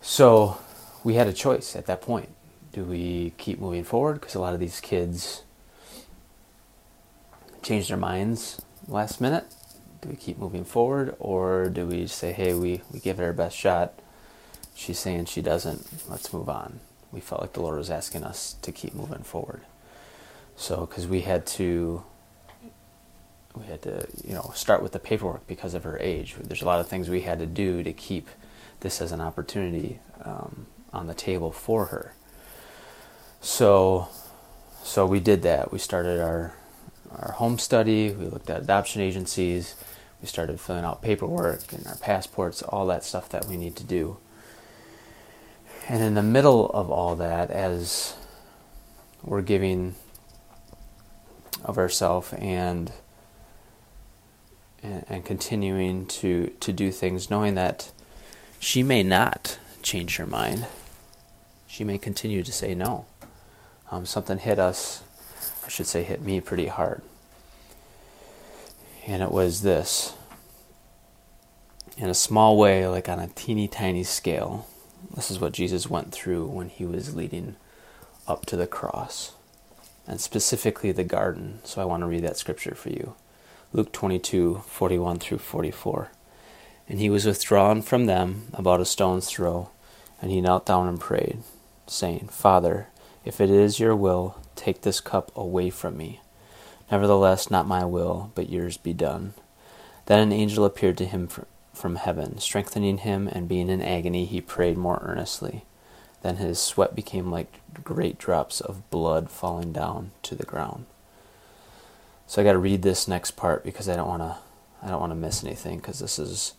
So 0.00 0.58
we 1.04 1.14
had 1.14 1.28
a 1.28 1.32
choice 1.32 1.76
at 1.76 1.86
that 1.86 2.02
point. 2.02 2.30
Do 2.72 2.82
we 2.82 3.34
keep 3.38 3.60
moving 3.60 3.84
forward? 3.84 4.14
Because 4.14 4.34
a 4.34 4.40
lot 4.40 4.54
of 4.54 4.60
these 4.60 4.80
kids 4.80 5.42
change 7.62 7.88
their 7.88 7.96
minds 7.96 8.60
last 8.88 9.20
minute. 9.20 9.44
Do 10.04 10.10
we 10.10 10.16
keep 10.16 10.38
moving 10.38 10.66
forward? 10.66 11.16
Or 11.18 11.70
do 11.70 11.86
we 11.86 12.06
say, 12.06 12.32
hey, 12.32 12.52
we, 12.52 12.82
we 12.92 13.00
give 13.00 13.18
it 13.18 13.22
our 13.22 13.32
best 13.32 13.56
shot? 13.56 13.94
She's 14.74 14.98
saying 14.98 15.24
she 15.26 15.40
doesn't. 15.40 15.86
Let's 16.10 16.30
move 16.30 16.50
on. 16.50 16.80
We 17.10 17.20
felt 17.20 17.40
like 17.40 17.54
the 17.54 17.62
Lord 17.62 17.78
was 17.78 17.90
asking 17.90 18.22
us 18.22 18.56
to 18.60 18.70
keep 18.70 18.94
moving 18.94 19.22
forward. 19.22 19.62
So, 20.56 20.84
because 20.84 21.06
we 21.06 21.22
had 21.22 21.46
to 21.46 22.04
we 23.54 23.64
had 23.66 23.80
to 23.82 24.06
you 24.22 24.34
know 24.34 24.52
start 24.54 24.82
with 24.82 24.92
the 24.92 24.98
paperwork 24.98 25.46
because 25.46 25.74
of 25.74 25.84
her 25.84 25.96
age 26.00 26.34
there's 26.42 26.62
a 26.62 26.64
lot 26.64 26.80
of 26.80 26.88
things 26.88 27.08
we 27.08 27.20
had 27.20 27.38
to 27.38 27.46
do 27.46 27.84
to 27.84 27.92
keep 27.92 28.28
this 28.80 29.00
as 29.00 29.12
an 29.12 29.20
opportunity 29.20 30.00
um, 30.24 30.66
on 30.92 31.06
the 31.06 31.14
table 31.14 31.52
for 31.52 31.86
her. 31.86 32.14
So, 33.40 34.08
so 34.82 35.06
we 35.06 35.20
did 35.20 35.42
that. 35.42 35.72
We 35.72 35.78
started 35.78 36.20
our 36.20 36.54
our 37.10 37.32
home 37.32 37.58
study. 37.58 38.10
We 38.10 38.26
looked 38.26 38.50
at 38.50 38.62
adoption 38.62 39.00
agencies. 39.00 39.76
We 40.24 40.28
started 40.28 40.58
filling 40.58 40.84
out 40.84 41.02
paperwork 41.02 41.70
and 41.74 41.86
our 41.86 41.96
passports, 41.96 42.62
all 42.62 42.86
that 42.86 43.04
stuff 43.04 43.28
that 43.28 43.44
we 43.44 43.58
need 43.58 43.76
to 43.76 43.84
do. 43.84 44.16
And 45.86 46.02
in 46.02 46.14
the 46.14 46.22
middle 46.22 46.70
of 46.70 46.90
all 46.90 47.14
that, 47.16 47.50
as 47.50 48.14
we're 49.22 49.42
giving 49.42 49.96
of 51.62 51.76
ourselves 51.76 52.32
and, 52.32 52.90
and 54.82 55.04
and 55.10 55.24
continuing 55.26 56.06
to 56.06 56.54
to 56.60 56.72
do 56.72 56.90
things, 56.90 57.28
knowing 57.28 57.54
that 57.56 57.92
she 58.58 58.82
may 58.82 59.02
not 59.02 59.58
change 59.82 60.16
her 60.16 60.26
mind 60.26 60.66
she 61.74 61.82
may 61.82 61.98
continue 61.98 62.44
to 62.44 62.52
say 62.52 62.72
no. 62.72 63.04
Um, 63.90 64.06
something 64.06 64.38
hit 64.38 64.60
us, 64.60 65.02
I 65.66 65.68
should 65.68 65.88
say, 65.88 66.04
hit 66.04 66.22
me 66.22 66.40
pretty 66.40 66.68
hard. 66.68 67.02
And 69.06 69.22
it 69.22 69.30
was 69.30 69.62
this 69.62 70.14
in 71.96 72.08
a 72.08 72.14
small 72.14 72.56
way, 72.56 72.86
like 72.86 73.08
on 73.08 73.18
a 73.18 73.28
teeny 73.28 73.68
tiny 73.68 74.02
scale. 74.02 74.66
This 75.14 75.30
is 75.30 75.38
what 75.38 75.52
Jesus 75.52 75.88
went 75.88 76.12
through 76.12 76.46
when 76.46 76.68
he 76.68 76.84
was 76.84 77.14
leading 77.14 77.56
up 78.26 78.46
to 78.46 78.56
the 78.56 78.66
cross, 78.66 79.32
and 80.06 80.20
specifically 80.20 80.92
the 80.92 81.04
garden. 81.04 81.60
So 81.64 81.82
I 81.82 81.84
want 81.84 82.02
to 82.02 82.06
read 82.06 82.24
that 82.24 82.38
scripture 82.38 82.74
for 82.74 82.90
you 82.90 83.14
Luke 83.72 83.92
22 83.92 84.62
41 84.66 85.18
through 85.18 85.38
44. 85.38 86.10
And 86.88 87.00
he 87.00 87.10
was 87.10 87.26
withdrawn 87.26 87.82
from 87.82 88.06
them 88.06 88.48
about 88.52 88.80
a 88.80 88.84
stone's 88.84 89.28
throw, 89.28 89.70
and 90.20 90.30
he 90.30 90.40
knelt 90.40 90.66
down 90.66 90.88
and 90.88 91.00
prayed 91.00 91.38
saying, 91.86 92.28
Father, 92.30 92.88
if 93.24 93.40
it 93.40 93.50
is 93.50 93.80
your 93.80 93.96
will, 93.96 94.36
take 94.54 94.82
this 94.82 95.00
cup 95.00 95.30
away 95.36 95.70
from 95.70 95.96
me. 95.96 96.20
Nevertheless, 96.90 97.50
not 97.50 97.66
my 97.66 97.84
will, 97.84 98.30
but 98.34 98.50
yours 98.50 98.76
be 98.76 98.92
done. 98.92 99.34
Then 100.06 100.20
an 100.20 100.32
angel 100.32 100.64
appeared 100.64 100.98
to 100.98 101.06
him 101.06 101.28
from 101.72 101.96
heaven. 101.96 102.38
Strengthening 102.38 102.98
him 102.98 103.28
and 103.28 103.48
being 103.48 103.68
in 103.68 103.82
agony, 103.82 104.26
he 104.26 104.40
prayed 104.40 104.76
more 104.76 105.00
earnestly. 105.02 105.64
Then 106.22 106.36
his 106.36 106.58
sweat 106.58 106.94
became 106.94 107.30
like 107.30 107.60
great 107.82 108.18
drops 108.18 108.60
of 108.60 108.88
blood 108.90 109.30
falling 109.30 109.72
down 109.72 110.12
to 110.22 110.34
the 110.34 110.46
ground. 110.46 110.86
So 112.26 112.40
I 112.40 112.44
got 112.44 112.52
to 112.52 112.58
read 112.58 112.82
this 112.82 113.06
next 113.06 113.32
part 113.32 113.64
because 113.64 113.88
I 113.88 113.96
don't 113.96 114.08
want 114.08 114.22
to 114.22 114.36
I 114.82 114.88
don't 114.88 115.00
want 115.00 115.12
to 115.12 115.16
miss 115.16 115.42
anything 115.42 115.78
because 115.78 115.98
this 115.98 116.18
is 116.18 116.52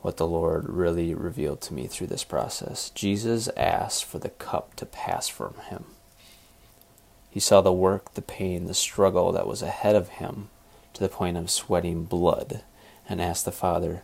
what 0.00 0.16
the 0.16 0.26
Lord 0.26 0.68
really 0.68 1.12
revealed 1.12 1.60
to 1.62 1.74
me 1.74 1.88
through 1.88 2.06
this 2.06 2.22
process. 2.22 2.90
Jesus 2.90 3.48
asked 3.56 4.04
for 4.04 4.18
the 4.18 4.28
cup 4.28 4.74
to 4.76 4.86
pass 4.86 5.26
from 5.26 5.54
him. 5.68 5.86
He 7.38 7.40
saw 7.40 7.60
the 7.60 7.72
work, 7.72 8.14
the 8.14 8.20
pain, 8.20 8.66
the 8.66 8.74
struggle 8.74 9.30
that 9.30 9.46
was 9.46 9.62
ahead 9.62 9.94
of 9.94 10.08
him 10.08 10.48
to 10.92 11.00
the 11.00 11.08
point 11.08 11.36
of 11.36 11.52
sweating 11.52 12.02
blood 12.02 12.64
and 13.08 13.22
asked 13.22 13.44
the 13.44 13.52
Father, 13.52 14.02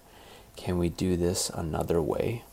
Can 0.55 0.79
we 0.79 0.89
do 0.89 1.17
this 1.17 1.51
another 1.51 2.01
way? 2.01 2.45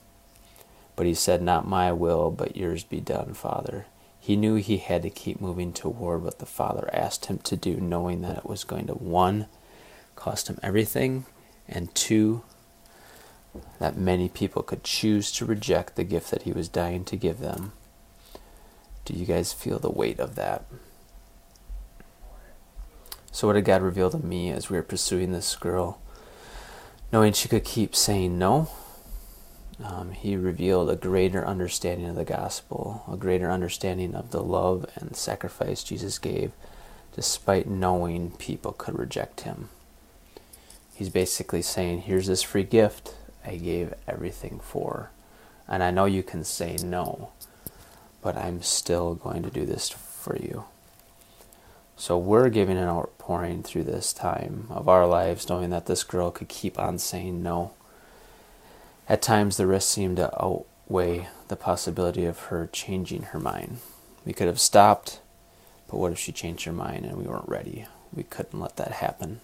But 0.95 1.05
he 1.05 1.13
said, 1.13 1.43
Not 1.43 1.67
my 1.67 1.91
will, 1.91 2.31
but 2.31 2.57
yours 2.57 2.83
be 2.83 2.99
done, 2.99 3.35
Father. 3.35 3.85
He 4.19 4.35
knew 4.35 4.55
he 4.55 4.77
had 4.77 5.03
to 5.03 5.11
keep 5.11 5.39
moving 5.39 5.71
toward 5.71 6.23
what 6.23 6.39
the 6.39 6.47
Father 6.47 6.89
asked 6.91 7.27
him 7.27 7.37
to 7.43 7.55
do, 7.55 7.75
knowing 7.75 8.21
that 8.21 8.39
it 8.39 8.49
was 8.49 8.63
going 8.63 8.87
to, 8.87 8.93
one, 8.93 9.45
cost 10.15 10.47
him 10.47 10.57
everything, 10.63 11.27
and 11.69 11.93
two, 11.93 12.41
that 13.77 13.95
many 13.95 14.29
people 14.29 14.63
could 14.63 14.83
choose 14.83 15.31
to 15.33 15.45
reject 15.45 15.95
the 15.95 16.03
gift 16.03 16.31
that 16.31 16.41
he 16.41 16.51
was 16.51 16.67
dying 16.67 17.05
to 17.05 17.15
give 17.15 17.37
them. 17.37 17.73
Do 19.05 19.13
you 19.13 19.25
guys 19.25 19.53
feel 19.53 19.79
the 19.79 19.89
weight 19.89 20.19
of 20.19 20.35
that? 20.35 20.65
So, 23.31 23.47
what 23.47 23.53
did 23.53 23.65
God 23.65 23.81
reveal 23.81 24.09
to 24.09 24.17
me 24.17 24.51
as 24.51 24.69
we 24.69 24.75
were 24.75 24.83
pursuing 24.83 25.31
this 25.31 25.55
girl? 25.55 25.99
Knowing 27.11 27.33
she 27.33 27.47
could 27.47 27.63
keep 27.63 27.95
saying 27.95 28.37
no, 28.37 28.69
um, 29.83 30.11
He 30.11 30.35
revealed 30.35 30.89
a 30.89 30.95
greater 30.95 31.45
understanding 31.45 32.07
of 32.07 32.15
the 32.15 32.25
gospel, 32.25 33.03
a 33.11 33.17
greater 33.17 33.49
understanding 33.49 34.15
of 34.15 34.31
the 34.31 34.43
love 34.43 34.85
and 34.95 35.15
sacrifice 35.15 35.83
Jesus 35.83 36.19
gave, 36.19 36.51
despite 37.15 37.67
knowing 37.67 38.31
people 38.31 38.73
could 38.73 38.99
reject 38.99 39.41
Him. 39.41 39.69
He's 40.93 41.09
basically 41.09 41.61
saying, 41.61 42.01
Here's 42.01 42.27
this 42.27 42.43
free 42.43 42.63
gift 42.63 43.15
I 43.45 43.55
gave 43.55 43.93
everything 44.07 44.59
for. 44.61 45.09
And 45.67 45.83
I 45.83 45.91
know 45.91 46.05
you 46.05 46.21
can 46.21 46.43
say 46.43 46.77
no, 46.83 47.31
but 48.21 48.37
I'm 48.37 48.61
still 48.61 49.15
going 49.15 49.43
to 49.43 49.49
do 49.49 49.65
this 49.65 49.89
for 49.89 50.37
you. 50.37 50.65
So 51.97 52.17
we're 52.17 52.49
giving 52.49 52.77
an 52.77 52.87
outpouring 52.87 53.63
through 53.63 53.83
this 53.83 54.11
time 54.13 54.67
of 54.69 54.89
our 54.89 55.05
lives, 55.05 55.47
knowing 55.47 55.69
that 55.69 55.85
this 55.85 56.03
girl 56.03 56.31
could 56.31 56.47
keep 56.47 56.79
on 56.79 56.97
saying 56.97 57.43
no. 57.43 57.73
At 59.07 59.21
times, 59.21 59.57
the 59.57 59.67
risk 59.67 59.89
seemed 59.89 60.17
to 60.17 60.33
outweigh 60.43 61.27
the 61.47 61.55
possibility 61.55 62.25
of 62.25 62.45
her 62.45 62.69
changing 62.71 63.23
her 63.23 63.39
mind. 63.39 63.79
We 64.25 64.33
could 64.33 64.47
have 64.47 64.59
stopped, 64.59 65.19
but 65.87 65.97
what 65.97 66.11
if 66.11 66.19
she 66.19 66.31
changed 66.31 66.65
her 66.65 66.71
mind 66.71 67.05
and 67.05 67.17
we 67.17 67.25
weren't 67.25 67.49
ready? 67.49 67.85
We 68.13 68.23
couldn't 68.23 68.59
let 68.59 68.77
that 68.77 68.93
happen. 68.93 69.41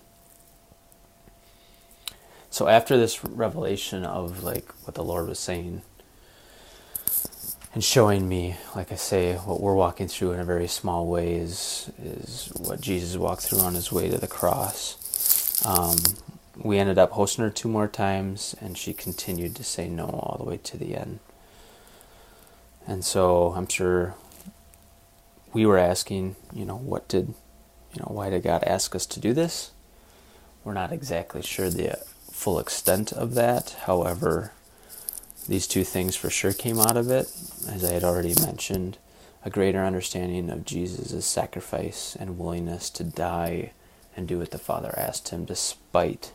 So 2.50 2.68
after 2.68 2.98
this 2.98 3.24
revelation 3.24 4.04
of 4.04 4.44
like 4.44 4.72
what 4.86 4.96
the 4.96 5.04
Lord 5.04 5.28
was 5.28 5.40
saying 5.40 5.82
and 7.78 7.84
showing 7.84 8.28
me, 8.28 8.56
like 8.76 8.92
I 8.92 8.96
say, 8.96 9.36
what 9.36 9.62
we're 9.62 9.76
walking 9.76 10.08
through 10.08 10.32
in 10.32 10.40
a 10.40 10.44
very 10.44 10.68
small 10.68 11.06
way 11.06 11.36
is 11.36 11.92
is 12.04 12.52
what 12.58 12.82
Jesus 12.82 13.16
walked 13.18 13.44
through 13.44 13.60
on 13.60 13.76
his 13.76 13.92
way 13.92 14.10
to 14.10 14.18
the 14.18 14.26
cross. 14.26 15.64
Um, 15.64 15.96
we 16.56 16.80
ended 16.80 16.98
up 16.98 17.12
hosting 17.12 17.44
her 17.44 17.52
two 17.52 17.70
more 17.70 17.88
times, 17.88 18.56
and 18.60 18.76
she 18.76 18.94
continued 18.94 19.56
to 19.58 19.64
say 19.64 19.88
no 19.90 20.06
all 20.06 20.38
the 20.40 20.50
way 20.50 20.58
to 20.58 20.76
the 20.76 20.96
end. 20.96 21.20
And 22.88 23.06
so 23.06 23.54
I'm 23.56 23.68
sure 23.68 24.16
we 25.54 25.64
were 25.64 25.78
asking, 25.78 26.36
you 26.52 26.66
know, 26.66 26.78
what 26.78 27.08
did, 27.08 27.28
you 27.94 28.00
know, 28.00 28.10
why 28.10 28.32
did 28.32 28.42
God 28.42 28.64
ask 28.64 28.96
us 28.96 29.06
to 29.06 29.20
do 29.20 29.36
this? 29.36 29.70
We're 30.64 30.74
not 30.74 30.92
exactly 30.92 31.44
sure 31.44 31.70
the 31.70 32.00
full 32.32 32.58
extent 32.58 33.14
of 33.14 33.36
that. 33.36 33.76
However, 33.86 34.54
these 35.48 35.68
two 35.68 35.84
things 35.84 36.16
for 36.16 36.30
sure 36.30 36.54
came 36.54 36.80
out 36.80 36.98
of 36.98 37.10
it, 37.10 37.32
as 37.70 37.84
I 37.84 37.94
had 37.94 38.04
already 38.04 38.36
mentioned 38.42 38.98
a 39.46 39.50
greater 39.50 39.84
understanding 39.84 40.50
of 40.50 40.66
Jesus' 40.66 41.26
sacrifice 41.26 42.16
and 42.20 42.38
willingness 42.38 42.90
to 42.92 43.04
die 43.04 43.72
and 44.16 44.28
do 44.28 44.40
what 44.40 44.52
the 44.52 44.58
Father 44.58 44.94
asked 44.98 45.30
him, 45.30 45.46
despite 45.46 46.32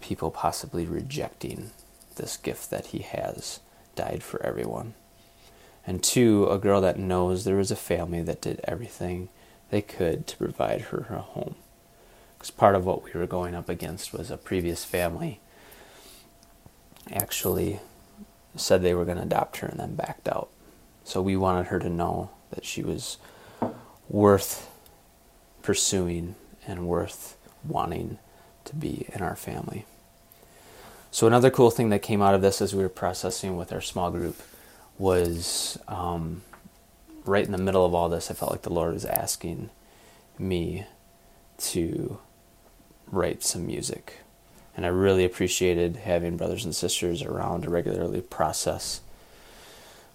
people 0.00 0.30
possibly 0.30 0.84
rejecting 0.84 1.70
this 2.16 2.36
gift 2.36 2.70
that 2.70 2.86
he 2.86 2.98
has 2.98 3.60
died 3.94 4.22
for 4.22 4.42
everyone. 4.42 4.94
And 5.86 6.02
two, 6.02 6.46
a 6.50 6.58
girl 6.58 6.80
that 6.80 6.98
knows 6.98 7.44
there 7.44 7.56
was 7.56 7.70
a 7.70 7.76
family 7.76 8.22
that 8.22 8.42
did 8.42 8.60
everything 8.64 9.28
they 9.70 9.80
could 9.80 10.26
to 10.26 10.36
provide 10.36 10.82
her 10.82 11.06
a 11.10 11.20
home 11.20 11.54
because 12.40 12.50
part 12.50 12.74
of 12.74 12.86
what 12.86 13.04
we 13.04 13.10
were 13.12 13.26
going 13.26 13.54
up 13.54 13.68
against 13.68 14.14
was 14.14 14.30
a 14.30 14.36
previous 14.38 14.82
family 14.82 15.40
actually 17.10 17.80
said 18.56 18.82
they 18.82 18.94
were 18.94 19.04
going 19.04 19.16
to 19.16 19.24
adopt 19.24 19.58
her 19.58 19.68
and 19.68 19.78
then 19.78 19.94
backed 19.94 20.28
out. 20.28 20.48
So 21.04 21.22
we 21.22 21.36
wanted 21.36 21.66
her 21.66 21.78
to 21.78 21.88
know 21.88 22.30
that 22.50 22.64
she 22.64 22.82
was 22.82 23.18
worth 24.08 24.68
pursuing 25.62 26.34
and 26.66 26.86
worth 26.86 27.36
wanting 27.64 28.18
to 28.64 28.76
be 28.76 29.06
in 29.12 29.22
our 29.22 29.36
family. 29.36 29.84
So 31.10 31.26
another 31.26 31.50
cool 31.50 31.70
thing 31.70 31.90
that 31.90 32.02
came 32.02 32.22
out 32.22 32.34
of 32.34 32.42
this 32.42 32.62
as 32.62 32.74
we 32.74 32.82
were 32.82 32.88
processing 32.88 33.56
with 33.56 33.72
our 33.72 33.80
small 33.80 34.10
group 34.10 34.40
was 34.98 35.78
um, 35.88 36.42
right 37.24 37.44
in 37.44 37.52
the 37.52 37.58
middle 37.58 37.84
of 37.84 37.94
all 37.94 38.08
this, 38.08 38.30
I 38.30 38.34
felt 38.34 38.52
like 38.52 38.62
the 38.62 38.72
Lord 38.72 38.92
was 38.92 39.04
asking 39.04 39.70
me 40.38 40.86
to 41.58 42.18
write 43.10 43.42
some 43.42 43.66
music. 43.66 44.18
And 44.80 44.86
I 44.86 44.88
really 44.88 45.26
appreciated 45.26 45.96
having 45.96 46.38
brothers 46.38 46.64
and 46.64 46.74
sisters 46.74 47.20
around 47.20 47.64
to 47.64 47.68
regularly 47.68 48.22
process 48.22 49.02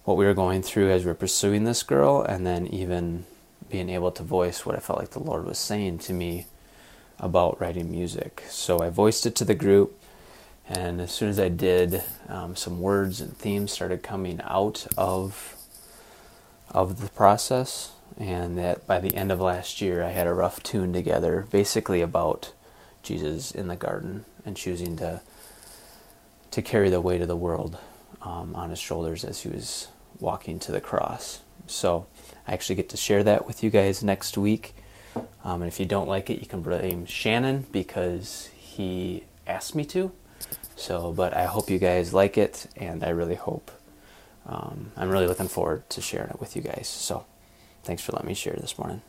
what 0.02 0.16
we 0.16 0.24
were 0.24 0.34
going 0.34 0.60
through 0.60 0.90
as 0.90 1.04
we 1.04 1.08
were 1.08 1.14
pursuing 1.14 1.62
this 1.62 1.84
girl, 1.84 2.20
and 2.20 2.44
then 2.44 2.66
even 2.66 3.26
being 3.70 3.88
able 3.88 4.10
to 4.10 4.24
voice 4.24 4.66
what 4.66 4.74
I 4.74 4.80
felt 4.80 4.98
like 4.98 5.10
the 5.10 5.22
Lord 5.22 5.44
was 5.44 5.60
saying 5.60 5.98
to 5.98 6.12
me 6.12 6.46
about 7.20 7.60
writing 7.60 7.92
music. 7.92 8.42
So 8.48 8.80
I 8.80 8.90
voiced 8.90 9.24
it 9.24 9.36
to 9.36 9.44
the 9.44 9.54
group, 9.54 9.96
and 10.68 11.00
as 11.00 11.12
soon 11.12 11.28
as 11.28 11.38
I 11.38 11.48
did, 11.48 12.02
um, 12.28 12.56
some 12.56 12.80
words 12.80 13.20
and 13.20 13.36
themes 13.36 13.70
started 13.70 14.02
coming 14.02 14.40
out 14.42 14.88
of 14.98 15.54
of 16.72 17.00
the 17.00 17.10
process, 17.10 17.92
and 18.18 18.58
that 18.58 18.84
by 18.84 18.98
the 18.98 19.14
end 19.14 19.30
of 19.30 19.40
last 19.40 19.80
year, 19.80 20.02
I 20.02 20.10
had 20.10 20.26
a 20.26 20.34
rough 20.34 20.60
tune 20.64 20.92
together, 20.92 21.46
basically 21.52 22.00
about 22.00 22.52
Jesus 23.04 23.52
in 23.52 23.68
the 23.68 23.76
garden 23.76 24.24
and 24.46 24.56
choosing 24.56 24.96
to 24.96 25.20
to 26.52 26.62
carry 26.62 26.88
the 26.88 27.00
weight 27.00 27.20
of 27.20 27.28
the 27.28 27.36
world 27.36 27.76
um, 28.22 28.54
on 28.54 28.70
his 28.70 28.78
shoulders 28.78 29.24
as 29.24 29.42
he 29.42 29.48
was 29.48 29.88
walking 30.20 30.58
to 30.60 30.72
the 30.72 30.80
cross. 30.80 31.40
So 31.66 32.06
I 32.46 32.54
actually 32.54 32.76
get 32.76 32.88
to 32.90 32.96
share 32.96 33.22
that 33.24 33.46
with 33.46 33.62
you 33.62 33.68
guys 33.68 34.02
next 34.02 34.38
week. 34.38 34.74
Um, 35.44 35.62
and 35.62 35.68
if 35.70 35.78
you 35.80 35.86
don't 35.86 36.08
like 36.08 36.30
it, 36.30 36.40
you 36.40 36.46
can 36.46 36.62
blame 36.62 37.04
Shannon 37.04 37.66
because 37.72 38.48
he 38.56 39.24
asked 39.46 39.74
me 39.74 39.84
to. 39.86 40.12
So, 40.76 41.12
but 41.12 41.34
I 41.34 41.44
hope 41.46 41.70
you 41.70 41.78
guys 41.78 42.12
like 42.12 42.36
it, 42.36 42.66
and 42.76 43.02
I 43.02 43.08
really 43.08 43.34
hope 43.34 43.70
um, 44.46 44.92
I'm 44.96 45.08
really 45.08 45.26
looking 45.26 45.48
forward 45.48 45.88
to 45.90 46.00
sharing 46.00 46.30
it 46.30 46.40
with 46.40 46.54
you 46.54 46.62
guys. 46.62 46.86
So, 46.86 47.24
thanks 47.82 48.02
for 48.02 48.12
letting 48.12 48.28
me 48.28 48.34
share 48.34 48.56
this 48.60 48.78
morning. 48.78 49.02